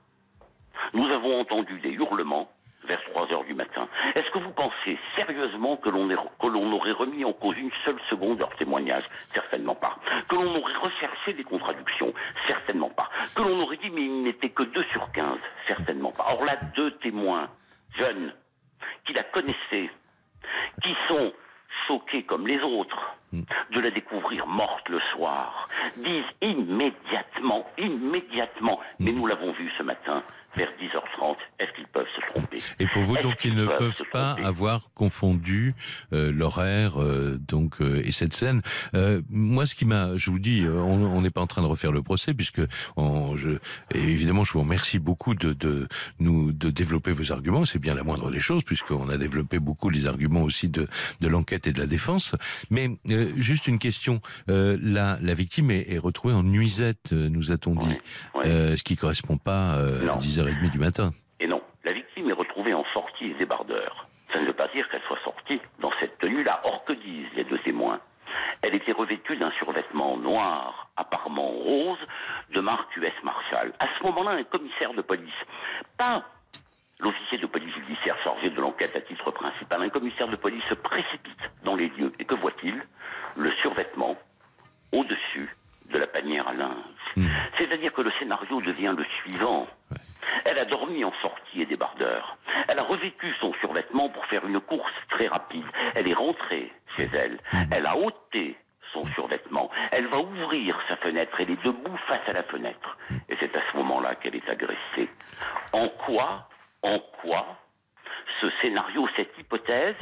nous 0.93 1.09
avons 1.11 1.39
entendu 1.39 1.79
des 1.79 1.91
hurlements 1.91 2.51
vers 2.83 3.01
3 3.11 3.31
heures 3.31 3.43
du 3.43 3.53
matin. 3.53 3.87
Est-ce 4.15 4.29
que 4.31 4.39
vous 4.39 4.51
pensez 4.51 4.97
sérieusement 5.17 5.77
que 5.77 5.89
l'on 5.89 6.71
aurait 6.71 6.91
remis 6.91 7.23
en 7.23 7.33
cause 7.33 7.55
une 7.57 7.71
seule 7.85 7.99
seconde 8.09 8.39
leur 8.39 8.53
témoignage? 8.55 9.03
Certainement 9.33 9.75
pas. 9.75 9.97
Que 10.27 10.35
l'on 10.35 10.55
aurait 10.55 10.73
recherché 10.73 11.33
des 11.33 11.43
contradictions? 11.43 12.13
Certainement 12.47 12.89
pas. 12.89 13.09
Que 13.35 13.43
l'on 13.43 13.59
aurait 13.59 13.77
dit 13.77 13.91
mais 13.91 14.01
il 14.01 14.23
n'était 14.23 14.49
que 14.49 14.63
2 14.63 14.83
sur 14.91 15.11
15 15.11 15.37
Certainement 15.67 16.11
pas. 16.11 16.25
Or 16.31 16.43
là, 16.43 16.55
deux 16.75 16.91
témoins 16.97 17.49
jeunes 17.99 18.33
qui 19.05 19.13
la 19.13 19.23
connaissaient, 19.23 19.91
qui 20.83 20.95
sont 21.07 21.31
choqués 21.87 22.23
comme 22.23 22.47
les 22.47 22.59
autres 22.61 23.15
de 23.31 23.79
la 23.79 23.91
découvrir 23.91 24.47
morte 24.47 24.89
le 24.89 24.99
soir, 25.13 25.69
disent 25.97 26.23
immédiatement, 26.41 27.65
immédiatement, 27.77 28.79
mais 28.99 29.11
nous 29.11 29.25
l'avons 29.25 29.51
vu 29.53 29.71
ce 29.77 29.83
matin, 29.83 30.23
vers 30.55 30.69
10h30, 30.81 31.37
est-ce 31.59 31.71
qu'ils 31.73 31.87
peuvent 31.87 32.07
se 32.13 32.21
tromper? 32.33 32.61
Et 32.79 32.87
pour 32.87 33.01
vous, 33.03 33.17
donc, 33.17 33.45
ils 33.45 33.55
ne 33.55 33.65
peuvent, 33.65 34.03
pas 34.11 34.35
avoir 34.43 34.89
confondu 34.93 35.75
euh, 36.11 36.31
l'horaire 36.31 37.01
euh, 37.01 37.37
donc 37.39 37.81
euh, 37.81 38.01
et 38.03 38.11
cette 38.11 38.33
scène. 38.33 38.61
moi, 39.29 39.65
ce 39.65 39.75
qui 39.75 39.85
m'a, 39.85 40.17
je 40.17 40.29
vous 40.29 40.39
dis, 40.39 40.65
on 40.67 41.21
n'est 41.21 41.29
pas 41.29 41.41
en 41.41 41.47
train 41.47 41.61
de 41.61 41.67
refaire 41.67 41.91
le 41.91 42.01
procès 42.01 42.33
puisque, 42.33 42.61
on, 42.97 43.37
je, 43.37 43.51
évidemment, 43.93 44.43
je 44.43 44.53
vous 44.53 44.61
remercie 44.61 44.99
beaucoup 44.99 45.35
de, 45.35 45.53
de 45.53 45.87
nous 46.19 46.51
de 46.51 46.69
développer 46.69 47.11
vos 47.11 47.31
arguments. 47.31 47.65
C'est 47.65 47.79
bien 47.79 47.95
la 47.95 48.03
moindre 48.03 48.29
des 48.31 48.39
choses 48.39 48.63
puisqu'on 48.63 49.09
a 49.09 49.17
développé 49.17 49.59
beaucoup 49.59 49.89
les 49.89 50.07
arguments 50.07 50.41
aussi 50.41 50.67
de, 50.67 50.87
de 51.21 51.27
l'enquête 51.27 51.67
et 51.67 51.73
de 51.73 51.79
la 51.79 51.87
défense. 51.87 52.35
Mais 52.69 52.89
juste 53.35 53.67
une 53.67 53.79
question. 53.79 54.21
la, 54.47 55.17
la 55.21 55.33
victime 55.33 55.71
est, 55.71 55.91
est 55.91 55.97
retrouvée 55.97 56.33
en 56.33 56.43
nuisette, 56.43 57.11
nous 57.11 57.51
a-t-on 57.51 57.75
dit, 57.75 57.97
ce 58.43 58.83
qui 58.83 58.95
correspond 58.95 59.37
pas 59.37 59.73
à 59.73 60.17
10 60.17 60.39
h 60.39 60.69
du 60.69 60.79
matin. 60.79 61.11
Et 61.39 61.47
non, 61.47 61.61
la 61.83 61.93
victime 61.93 62.29
est 62.29 62.33
retrouvée 62.33 62.73
en 62.73 62.85
sortie 62.93 63.33
débardeur. 63.39 64.07
Ça 64.33 64.39
ne 64.39 64.45
veut 64.45 64.53
pas 64.53 64.67
dire 64.69 64.87
qu'elle 64.89 65.01
soit 65.07 65.19
sortie 65.23 65.59
dans 65.81 65.91
cette 65.99 66.17
tenue-là. 66.19 66.61
Or, 66.63 66.83
que 66.85 66.93
disent 66.93 67.27
les 67.35 67.43
deux 67.43 67.59
témoins? 67.59 67.99
Elle 68.61 68.75
était 68.75 68.93
revêtue 68.93 69.35
d'un 69.37 69.51
survêtement 69.51 70.17
noir, 70.17 70.89
apparemment 70.95 71.49
rose, 71.49 71.97
de 72.53 72.61
marque 72.61 72.95
US 72.95 73.11
Marshall. 73.23 73.73
À 73.79 73.87
ce 73.97 74.03
moment-là, 74.05 74.31
un 74.31 74.43
commissaire 74.43 74.93
de 74.93 75.01
police, 75.01 75.33
pas 75.97 76.23
l'officier 77.01 77.37
de 77.37 77.47
police 77.47 77.73
judiciaire 77.73 78.17
chargé 78.23 78.49
de 78.49 78.61
l'enquête 78.61 78.95
à 78.95 79.01
titre 79.01 79.31
principal, 79.31 79.81
un 79.81 79.89
commissaire 79.89 80.27
de 80.27 80.35
police 80.35 80.63
se 80.69 80.75
précipite 80.75 81.51
dans 81.63 81.75
les 81.75 81.89
lieux. 81.89 82.13
Et 82.19 82.25
que 82.25 82.35
voit-il? 82.35 82.81
Le 83.35 83.51
survêtement 83.61 84.17
au-dessus 84.93 85.55
de 85.89 85.97
la 85.97 86.07
panière 86.07 86.47
à 86.47 86.53
linge. 86.53 86.75
Hmm. 87.15 87.27
C'est-à-dire 87.57 87.91
que 87.93 88.01
le 88.01 88.11
scénario 88.19 88.61
devient 88.61 88.93
le 88.97 89.05
suivant. 89.21 89.67
Elle 90.45 90.59
a 90.59 90.65
dormi 90.65 91.03
en 91.03 91.13
sortie 91.21 91.61
et 91.61 91.65
débardeur. 91.65 92.37
Elle 92.67 92.79
a 92.79 92.83
revêtu 92.83 93.33
son 93.39 93.53
survêtement 93.55 94.09
pour 94.09 94.25
faire 94.27 94.45
une 94.45 94.59
course 94.59 94.93
très 95.09 95.27
rapide. 95.27 95.65
Elle 95.95 96.07
est 96.07 96.13
rentrée 96.13 96.71
chez 96.95 97.09
elle. 97.13 97.39
Hmm. 97.51 97.63
Elle 97.71 97.85
a 97.85 97.97
ôté 97.97 98.57
son 98.93 99.05
survêtement. 99.13 99.69
Elle 99.91 100.07
va 100.07 100.19
ouvrir 100.19 100.79
sa 100.87 100.97
fenêtre. 100.97 101.35
Elle 101.39 101.51
est 101.51 101.63
debout 101.63 101.97
face 102.07 102.27
à 102.27 102.33
la 102.33 102.43
fenêtre. 102.43 102.97
Hmm. 103.09 103.17
Et 103.29 103.37
c'est 103.39 103.55
à 103.55 103.61
ce 103.71 103.77
moment-là 103.77 104.15
qu'elle 104.15 104.35
est 104.35 104.49
agressée. 104.49 105.09
En 105.73 105.87
quoi, 105.87 106.47
en 106.83 106.97
quoi, 107.21 107.57
ce 108.39 108.47
scénario, 108.61 109.07
cette 109.15 109.37
hypothèse, 109.37 109.95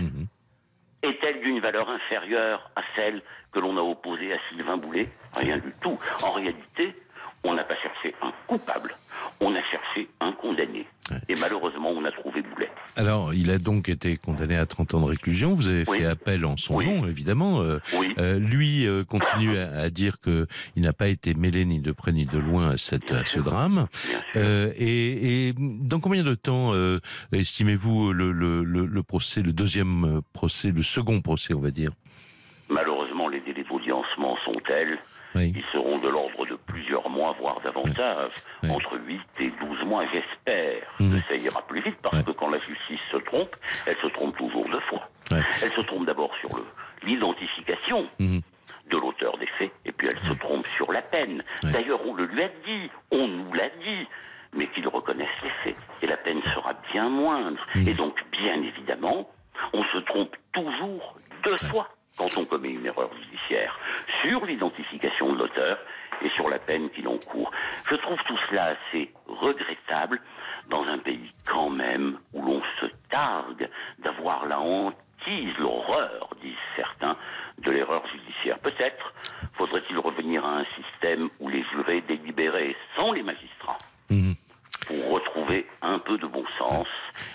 est-elle 1.02 1.42
d'une 1.42 1.60
valeur 1.60 1.90
inférieure 1.90 2.72
à 2.76 2.82
celle 2.96 3.22
que 3.52 3.60
l'on 3.60 3.78
a 3.78 3.82
opposée 3.82 4.34
à 4.34 4.38
Sylvain 4.50 4.78
Boulet? 4.78 5.10
Rien 5.38 5.58
du 5.58 5.74
tout. 5.82 5.98
En 6.24 6.32
réalité, 6.32 6.96
on 7.44 7.54
n'a 7.54 7.64
pas 7.64 7.76
cherché 7.78 8.16
un 8.22 8.32
coupable, 8.48 8.92
on 9.40 9.56
a 9.56 9.64
cherché 9.64 10.10
un 10.20 10.32
condamné. 10.34 10.88
Et 11.28 11.36
malheureusement, 11.36 11.90
on 11.90 12.04
a 12.06 12.12
trouvé 12.12 12.42
Boulet. 12.42 12.69
Alors, 12.96 13.34
il 13.34 13.52
a 13.52 13.58
donc 13.58 13.88
été 13.90 14.18
condamné 14.18 14.58
à 14.58 14.66
30 14.66 14.96
ans 14.96 15.02
de 15.02 15.06
réclusion. 15.06 15.54
Vous 15.54 15.68
avez 15.68 15.86
fait 15.86 16.06
appel 16.06 16.46
en 16.46 16.58
son 16.58 16.82
nom, 16.82 17.08
évidemment. 17.08 17.62
Euh, 17.62 17.80
euh, 18.18 18.38
lui 18.40 18.88
euh, 18.88 19.04
continue 19.04 19.58
à, 19.58 19.90
dire 19.90 20.20
que 20.20 20.48
il 20.76 20.84
n'a 20.84 20.94
pas 20.94 21.08
été 21.08 21.34
mêlé 21.34 21.66
ni 21.66 21.80
de 21.80 21.92
près 21.92 22.12
ni 22.12 22.26
de 22.26 22.38
loin 22.38 22.72
à, 22.72 22.78
cette, 22.78 23.12
à 23.12 23.26
ce 23.26 23.40
drame. 23.40 23.88
Et, 24.36 25.48
et, 25.48 25.54
dans 25.58 26.00
combien 26.00 26.24
de 26.24 26.36
temps 26.36 26.74
estimez-vous 27.32 28.14
le, 28.14 28.32
le, 28.32 28.64
le 28.64 29.04
procès, 29.04 29.42
le 29.42 29.54
deuxième 29.54 30.22
procès, 30.34 30.72
le 30.72 30.84
second 30.84 31.22
procès, 31.22 31.54
on 31.54 31.62
va 31.62 31.72
dire? 31.72 31.92
Malheureusement, 32.70 33.28
les 33.30 33.40
délais 33.42 33.64
d'audiencement 33.64 34.38
sont 34.46 34.60
tels. 34.68 35.00
Ils 35.36 35.64
seront 35.72 36.00
de 36.00 36.10
l'ordre 36.10 36.46
de 36.48 36.58
entre 38.70 39.00
8 39.06 39.22
et 39.40 39.52
12 39.62 39.84
mois, 39.86 40.04
j'espère 40.12 40.82
que 40.98 41.22
ça 41.28 41.36
ira 41.36 41.62
plus 41.68 41.82
vite, 41.82 41.98
parce 42.02 42.24
que 42.24 42.32
quand 42.32 42.50
la 42.50 42.60
justice 42.60 43.00
se 43.12 43.18
trompe, 43.18 43.56
elle 43.86 43.98
se 43.98 44.08
trompe 44.08 44.38
toujours 44.38 44.68
deux 44.70 44.80
fois. 44.82 45.08
Elle 45.32 45.72
se 45.72 45.82
trompe 45.82 46.06
d'abord 46.06 46.32
sur 46.40 46.50
l'identification 47.04 48.08
mhm. 48.20 48.42
de 48.90 48.98
l'auteur 48.98 49.38
des 49.38 49.48
faits, 49.58 49.72
et 49.86 49.92
puis 49.92 50.08
elle 50.10 50.30
se 50.30 50.34
trompe 50.34 50.66
sur 50.76 50.92
la 50.92 51.02
peine. 51.02 51.44
D'ailleurs, 51.64 52.02
on 52.06 52.14
le 52.14 52.26
lui 52.26 52.44
a 52.44 52.50
dit, 52.66 52.90
on 53.12 53.28
nous 53.28 53.54
l'a 53.54 53.70
dit, 53.84 54.08
mais 54.54 54.68
qu'il 54.68 54.88
reconnaisse 54.88 55.28
les 55.44 55.52
faits, 55.64 55.78
et 56.02 56.08
la 56.08 56.18
peine 56.18 56.42
sera 56.56 56.74
bien 56.92 57.10
moindre. 57.10 57.60
Mhm. 57.76 57.88
Et 57.88 57.94
donc, 57.94 58.16
bien 58.32 58.62
évidemment, 58.62 59.30
on 59.74 59.84
se 59.84 59.98
trompe 60.00 60.36
toujours 60.54 61.20
deux 61.44 61.58
fois 61.58 61.90
quand 62.18 62.38
on 62.38 62.46
commet 62.46 62.72
une 62.72 62.86
erreur 62.86 63.10
judiciaire 63.14 63.80
sur 64.22 64.46
l'identification 64.46 65.32
de 65.34 65.38
l'auteur 65.40 65.78
et 66.22 66.30
sur 66.30 66.50
la 66.50 66.60
peine 66.60 66.90
qu'il 66.90 67.08
encourt. 67.08 67.52
Je 67.90 67.96
trouve 67.96 68.18
tout 68.28 68.38
cela 68.50 68.76
assez 68.76 69.12
regrettable 69.28 70.22
dans 70.70 70.84
un 70.84 70.98
pays 71.00 71.34
quand 71.46 71.70
même 71.70 72.20
où 72.34 72.42
l'on 72.42 72.62
se 72.80 72.86
targue 73.10 73.70
d'avoir 74.00 74.46
la 74.46 74.60
hantise, 74.60 75.58
l'horreur, 75.58 76.30
disent 76.42 76.54
certains, 76.76 77.18
de 77.60 77.72
l'erreur 77.72 78.06
judiciaire. 78.08 78.60
Peut-être 78.60 79.14
faudrait-il 79.54 79.98
revenir 79.98 80.46
à 80.46 80.60
un 80.60 80.66
système 80.76 81.30
où 81.40 81.50
les 81.50 81.64
jurés 81.72 82.02
délibéraient 82.02 82.76
sans 82.98 83.12
les 83.12 83.24
magistrats. 83.24 83.80
Mhm 84.10 84.36
pour 84.90 85.12
retrouver 85.12 85.68
un 85.82 86.00
peu 86.00 86.18
de 86.18 86.26
bon 86.26 86.44
sens 86.58 86.88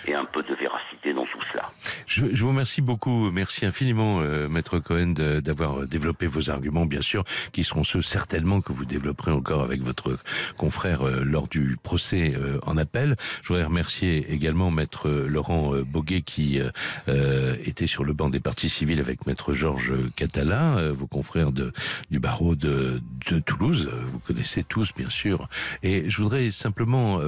et 0.07 0.13
un 0.13 0.25
peu 0.25 0.43
de 0.43 0.53
véracité 0.55 1.13
dans 1.13 1.25
tout 1.25 1.39
cela. 1.51 1.71
Je, 2.07 2.25
je 2.33 2.43
vous 2.43 2.49
remercie 2.49 2.81
beaucoup, 2.81 3.31
merci 3.31 3.65
infiniment, 3.65 4.19
euh, 4.21 4.47
Maître 4.47 4.79
Cohen, 4.79 5.13
d'avoir 5.13 5.87
développé 5.87 6.27
vos 6.27 6.49
arguments, 6.49 6.85
bien 6.85 7.01
sûr, 7.01 7.23
qui 7.51 7.63
seront 7.63 7.83
ceux 7.83 8.01
certainement 8.01 8.61
que 8.61 8.71
vous 8.71 8.85
développerez 8.85 9.31
encore 9.31 9.63
avec 9.63 9.81
votre 9.81 10.17
confrère 10.57 11.07
euh, 11.07 11.23
lors 11.23 11.47
du 11.47 11.77
procès 11.81 12.33
euh, 12.35 12.59
en 12.63 12.77
appel. 12.77 13.15
Je 13.41 13.49
voudrais 13.49 13.63
remercier 13.63 14.31
également 14.31 14.71
Maître 14.71 15.09
Laurent 15.09 15.73
Boguet 15.85 16.21
qui 16.21 16.59
était 17.07 17.87
sur 17.87 18.03
le 18.03 18.13
banc 18.13 18.29
des 18.29 18.39
partis 18.39 18.69
civils 18.69 18.99
avec 18.99 19.25
Maître 19.25 19.53
Georges 19.53 19.93
Catala, 20.15 20.91
vos 20.91 21.07
confrères 21.07 21.51
de, 21.51 21.73
du 22.09 22.19
barreau 22.19 22.55
de, 22.55 23.01
de 23.29 23.39
Toulouse. 23.39 23.89
Vous 24.07 24.19
connaissez 24.19 24.63
tous, 24.63 24.93
bien 24.95 25.09
sûr. 25.09 25.47
Et 25.83 26.09
je 26.09 26.21
voudrais 26.21 26.51
simplement 26.51 27.19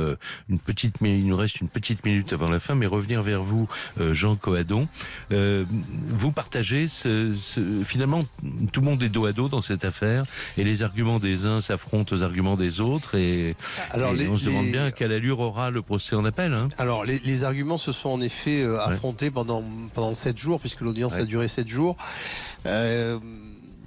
une 0.49 0.59
petite, 0.59 0.95
il 1.01 1.27
nous 1.27 1.37
reste 1.37 1.61
une 1.61 1.69
petite 1.69 2.05
minute 2.05 2.33
avant 2.33 2.46
la 2.49 2.59
fin, 2.59 2.75
mais 2.75 2.85
revenir 2.85 3.21
vers 3.21 3.41
vous, 3.41 3.67
euh, 3.99 4.13
Jean 4.13 4.35
Coadon. 4.35 4.87
Euh, 5.31 5.65
vous 5.69 6.31
partagez 6.31 6.87
ce, 6.87 7.33
finalement 7.85 8.19
tout 8.71 8.81
le 8.81 8.85
monde 8.85 9.03
est 9.03 9.09
dos 9.09 9.25
à 9.25 9.33
dos 9.33 9.49
dans 9.49 9.61
cette 9.61 9.85
affaire 9.85 10.23
et 10.57 10.63
les 10.63 10.83
arguments 10.83 11.19
des 11.19 11.45
uns 11.45 11.61
s'affrontent 11.61 12.15
aux 12.15 12.23
arguments 12.23 12.55
des 12.55 12.81
autres 12.81 13.15
et, 13.15 13.55
Alors, 13.91 14.13
on 14.29 14.37
se 14.37 14.45
demande 14.45 14.67
bien 14.67 14.91
quelle 14.91 15.11
allure 15.11 15.39
aura 15.39 15.69
le 15.71 15.81
procès 15.81 16.15
en 16.15 16.25
appel. 16.25 16.53
Hein. 16.53 16.67
Alors 16.77 17.05
les, 17.05 17.43
arguments 17.43 17.77
se 17.77 17.91
sont 17.91 18.09
en 18.09 18.21
effet 18.21 18.61
euh, 18.61 18.79
affrontés 18.79 19.29
pendant 19.29 19.63
pendant 19.93 20.13
sept 20.13 20.37
jours 20.37 20.59
puisque 20.59 20.81
l'audience 20.81 21.15
a 21.15 21.25
duré 21.25 21.47
sept 21.47 21.67
jours. 21.67 21.97
Euh, 22.65 23.19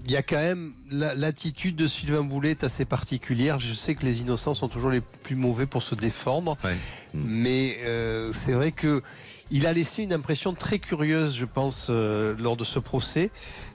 il 0.07 0.11
y 0.11 0.17
a 0.17 0.23
quand 0.23 0.37
même 0.37 0.73
l'attitude 0.91 1.77
de 1.77 1.87
Sylvain 1.87 2.23
Boulet 2.23 2.51
est 2.51 2.65
assez 2.65 2.85
particulière. 2.85 3.59
Je 3.59 3.73
sais 3.73 3.95
que 3.95 4.05
les 4.05 4.23
innocents 4.23 4.55
sont 4.55 4.69
toujours 4.69 4.91
les 4.91 5.01
plus 5.01 5.37
mauvais 5.37 5.67
pour 5.67 5.83
se 5.83 5.95
défendre, 5.95 6.57
mais 7.15 7.77
euh, 7.85 8.33
c'est 8.33 8.53
vrai 8.53 8.73
que 8.73 9.03
il 9.51 9.67
a 9.67 9.73
laissé 9.73 10.03
une 10.03 10.13
impression 10.13 10.55
très 10.55 10.79
curieuse, 10.79 11.35
je 11.37 11.45
pense, 11.45 11.89
euh, 11.91 12.37
lors 12.39 12.57
de 12.57 12.63
ce 12.63 12.79
procès. 12.79 13.31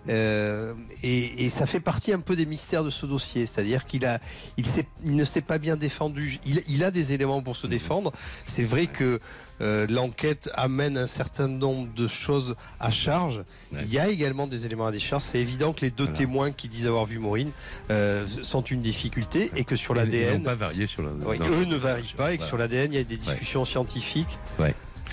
Euh, 0.08 0.74
et, 1.04 1.46
et, 1.46 1.50
ça 1.50 1.66
fait 1.66 1.80
partie 1.80 2.14
un 2.14 2.20
peu 2.20 2.36
des 2.36 2.46
mystères 2.46 2.84
de 2.84 2.90
ce 2.90 3.06
dossier, 3.06 3.46
c'est-à-dire 3.46 3.86
qu'il 3.86 4.06
a, 4.06 4.20
il, 4.56 4.66
il 5.04 5.16
ne 5.16 5.26
s'est 5.26 5.42
pas 5.42 5.58
bien 5.58 5.76
défendu. 5.76 6.40
Il, 6.46 6.64
il, 6.68 6.84
a 6.84 6.92
des 6.92 7.14
éléments 7.14 7.42
pour 7.42 7.58
se 7.58 7.68
défendre. 7.68 8.14
C'est 8.46 8.64
vrai 8.64 8.88
que 8.88 9.20
euh, 9.62 9.88
l'enquête 9.90 10.50
amène 10.56 10.98
un 10.98 11.08
certain 11.08 11.48
nombre 11.48 11.94
de 11.94 12.08
choses 12.08 12.56
à 12.80 12.92
charge. 12.92 13.44
Il 13.74 13.92
y 13.92 14.00
a 14.00 14.08
également 14.10 14.48
des 14.48 14.66
éléments 14.66 14.86
à 14.86 14.92
décharge. 14.92 15.24
C'est 15.24 15.40
évident 15.40 15.74
que 15.74 15.82
les 15.82 15.92
deux 15.92 16.08
témoins 16.08 16.52
qui 16.52 16.68
disent 16.68 16.88
avoir 16.88 17.06
vu 17.06 17.20
Maureen 17.20 17.52
euh, 17.90 18.26
sont 18.28 18.62
une 18.62 18.82
difficulté 18.82 19.52
et 19.56 19.64
que 19.64 19.76
sur 19.76 19.94
l'ADN, 19.94 20.44
sur 20.88 21.04
eux 21.04 21.66
ne 21.66 21.76
varient 21.76 22.14
pas 22.16 22.34
et 22.34 22.38
que 22.38 22.44
sur 22.44 22.58
l'ADN 22.58 22.94
il 22.94 22.98
y 22.98 23.02
a 23.02 23.04
des 23.04 23.18
discussions 23.18 23.66
scientifiques. 23.66 24.38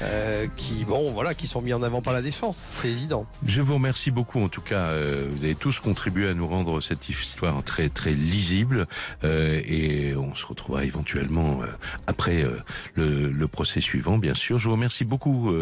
Euh, 0.01 0.47
qui, 0.57 0.85
bon, 0.85 1.13
voilà, 1.13 1.35
qui 1.35 1.47
sont 1.47 1.63
mis 1.63 1.73
en 1.73 1.83
avant 1.83 2.03
par 2.03 2.13
la 2.13 2.23
défense, 2.23 2.57
c'est 2.57 2.89
évident. 2.89 3.27
Je 3.47 3.61
vous 3.61 3.75
remercie 3.75 4.11
beaucoup. 4.11 4.41
En 4.41 4.49
tout 4.49 4.61
cas, 4.61 4.89
euh, 4.89 5.29
vous 5.31 5.45
avez 5.45 5.55
tous 5.55 5.79
contribué 5.81 6.29
à 6.29 6.35
nous 6.35 6.47
rendre 6.47 6.81
cette 6.81 7.09
histoire 7.09 7.63
très 7.63 7.89
très 7.89 8.13
lisible, 8.13 8.87
euh, 9.25 9.61
et 9.65 10.15
on 10.17 10.35
se 10.35 10.47
retrouvera 10.47 10.85
éventuellement 10.85 11.63
euh, 11.63 11.67
après 12.07 12.43
euh, 12.43 12.59
le, 12.95 13.29
le, 13.31 13.49
procès 13.49 13.81
suivant, 13.81 14.19
bien 14.19 14.35
sûr. 14.35 14.59
Je 14.59 14.67
vous 14.67 14.73
remercie 14.73 15.05
beaucoup, 15.05 15.53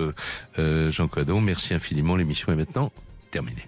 Jean 0.56 1.08
Codon. 1.08 1.40
Merci 1.40 1.74
infiniment. 1.74 2.16
L'émission 2.16 2.52
est 2.52 2.56
maintenant 2.56 2.92
terminée. 3.30 3.66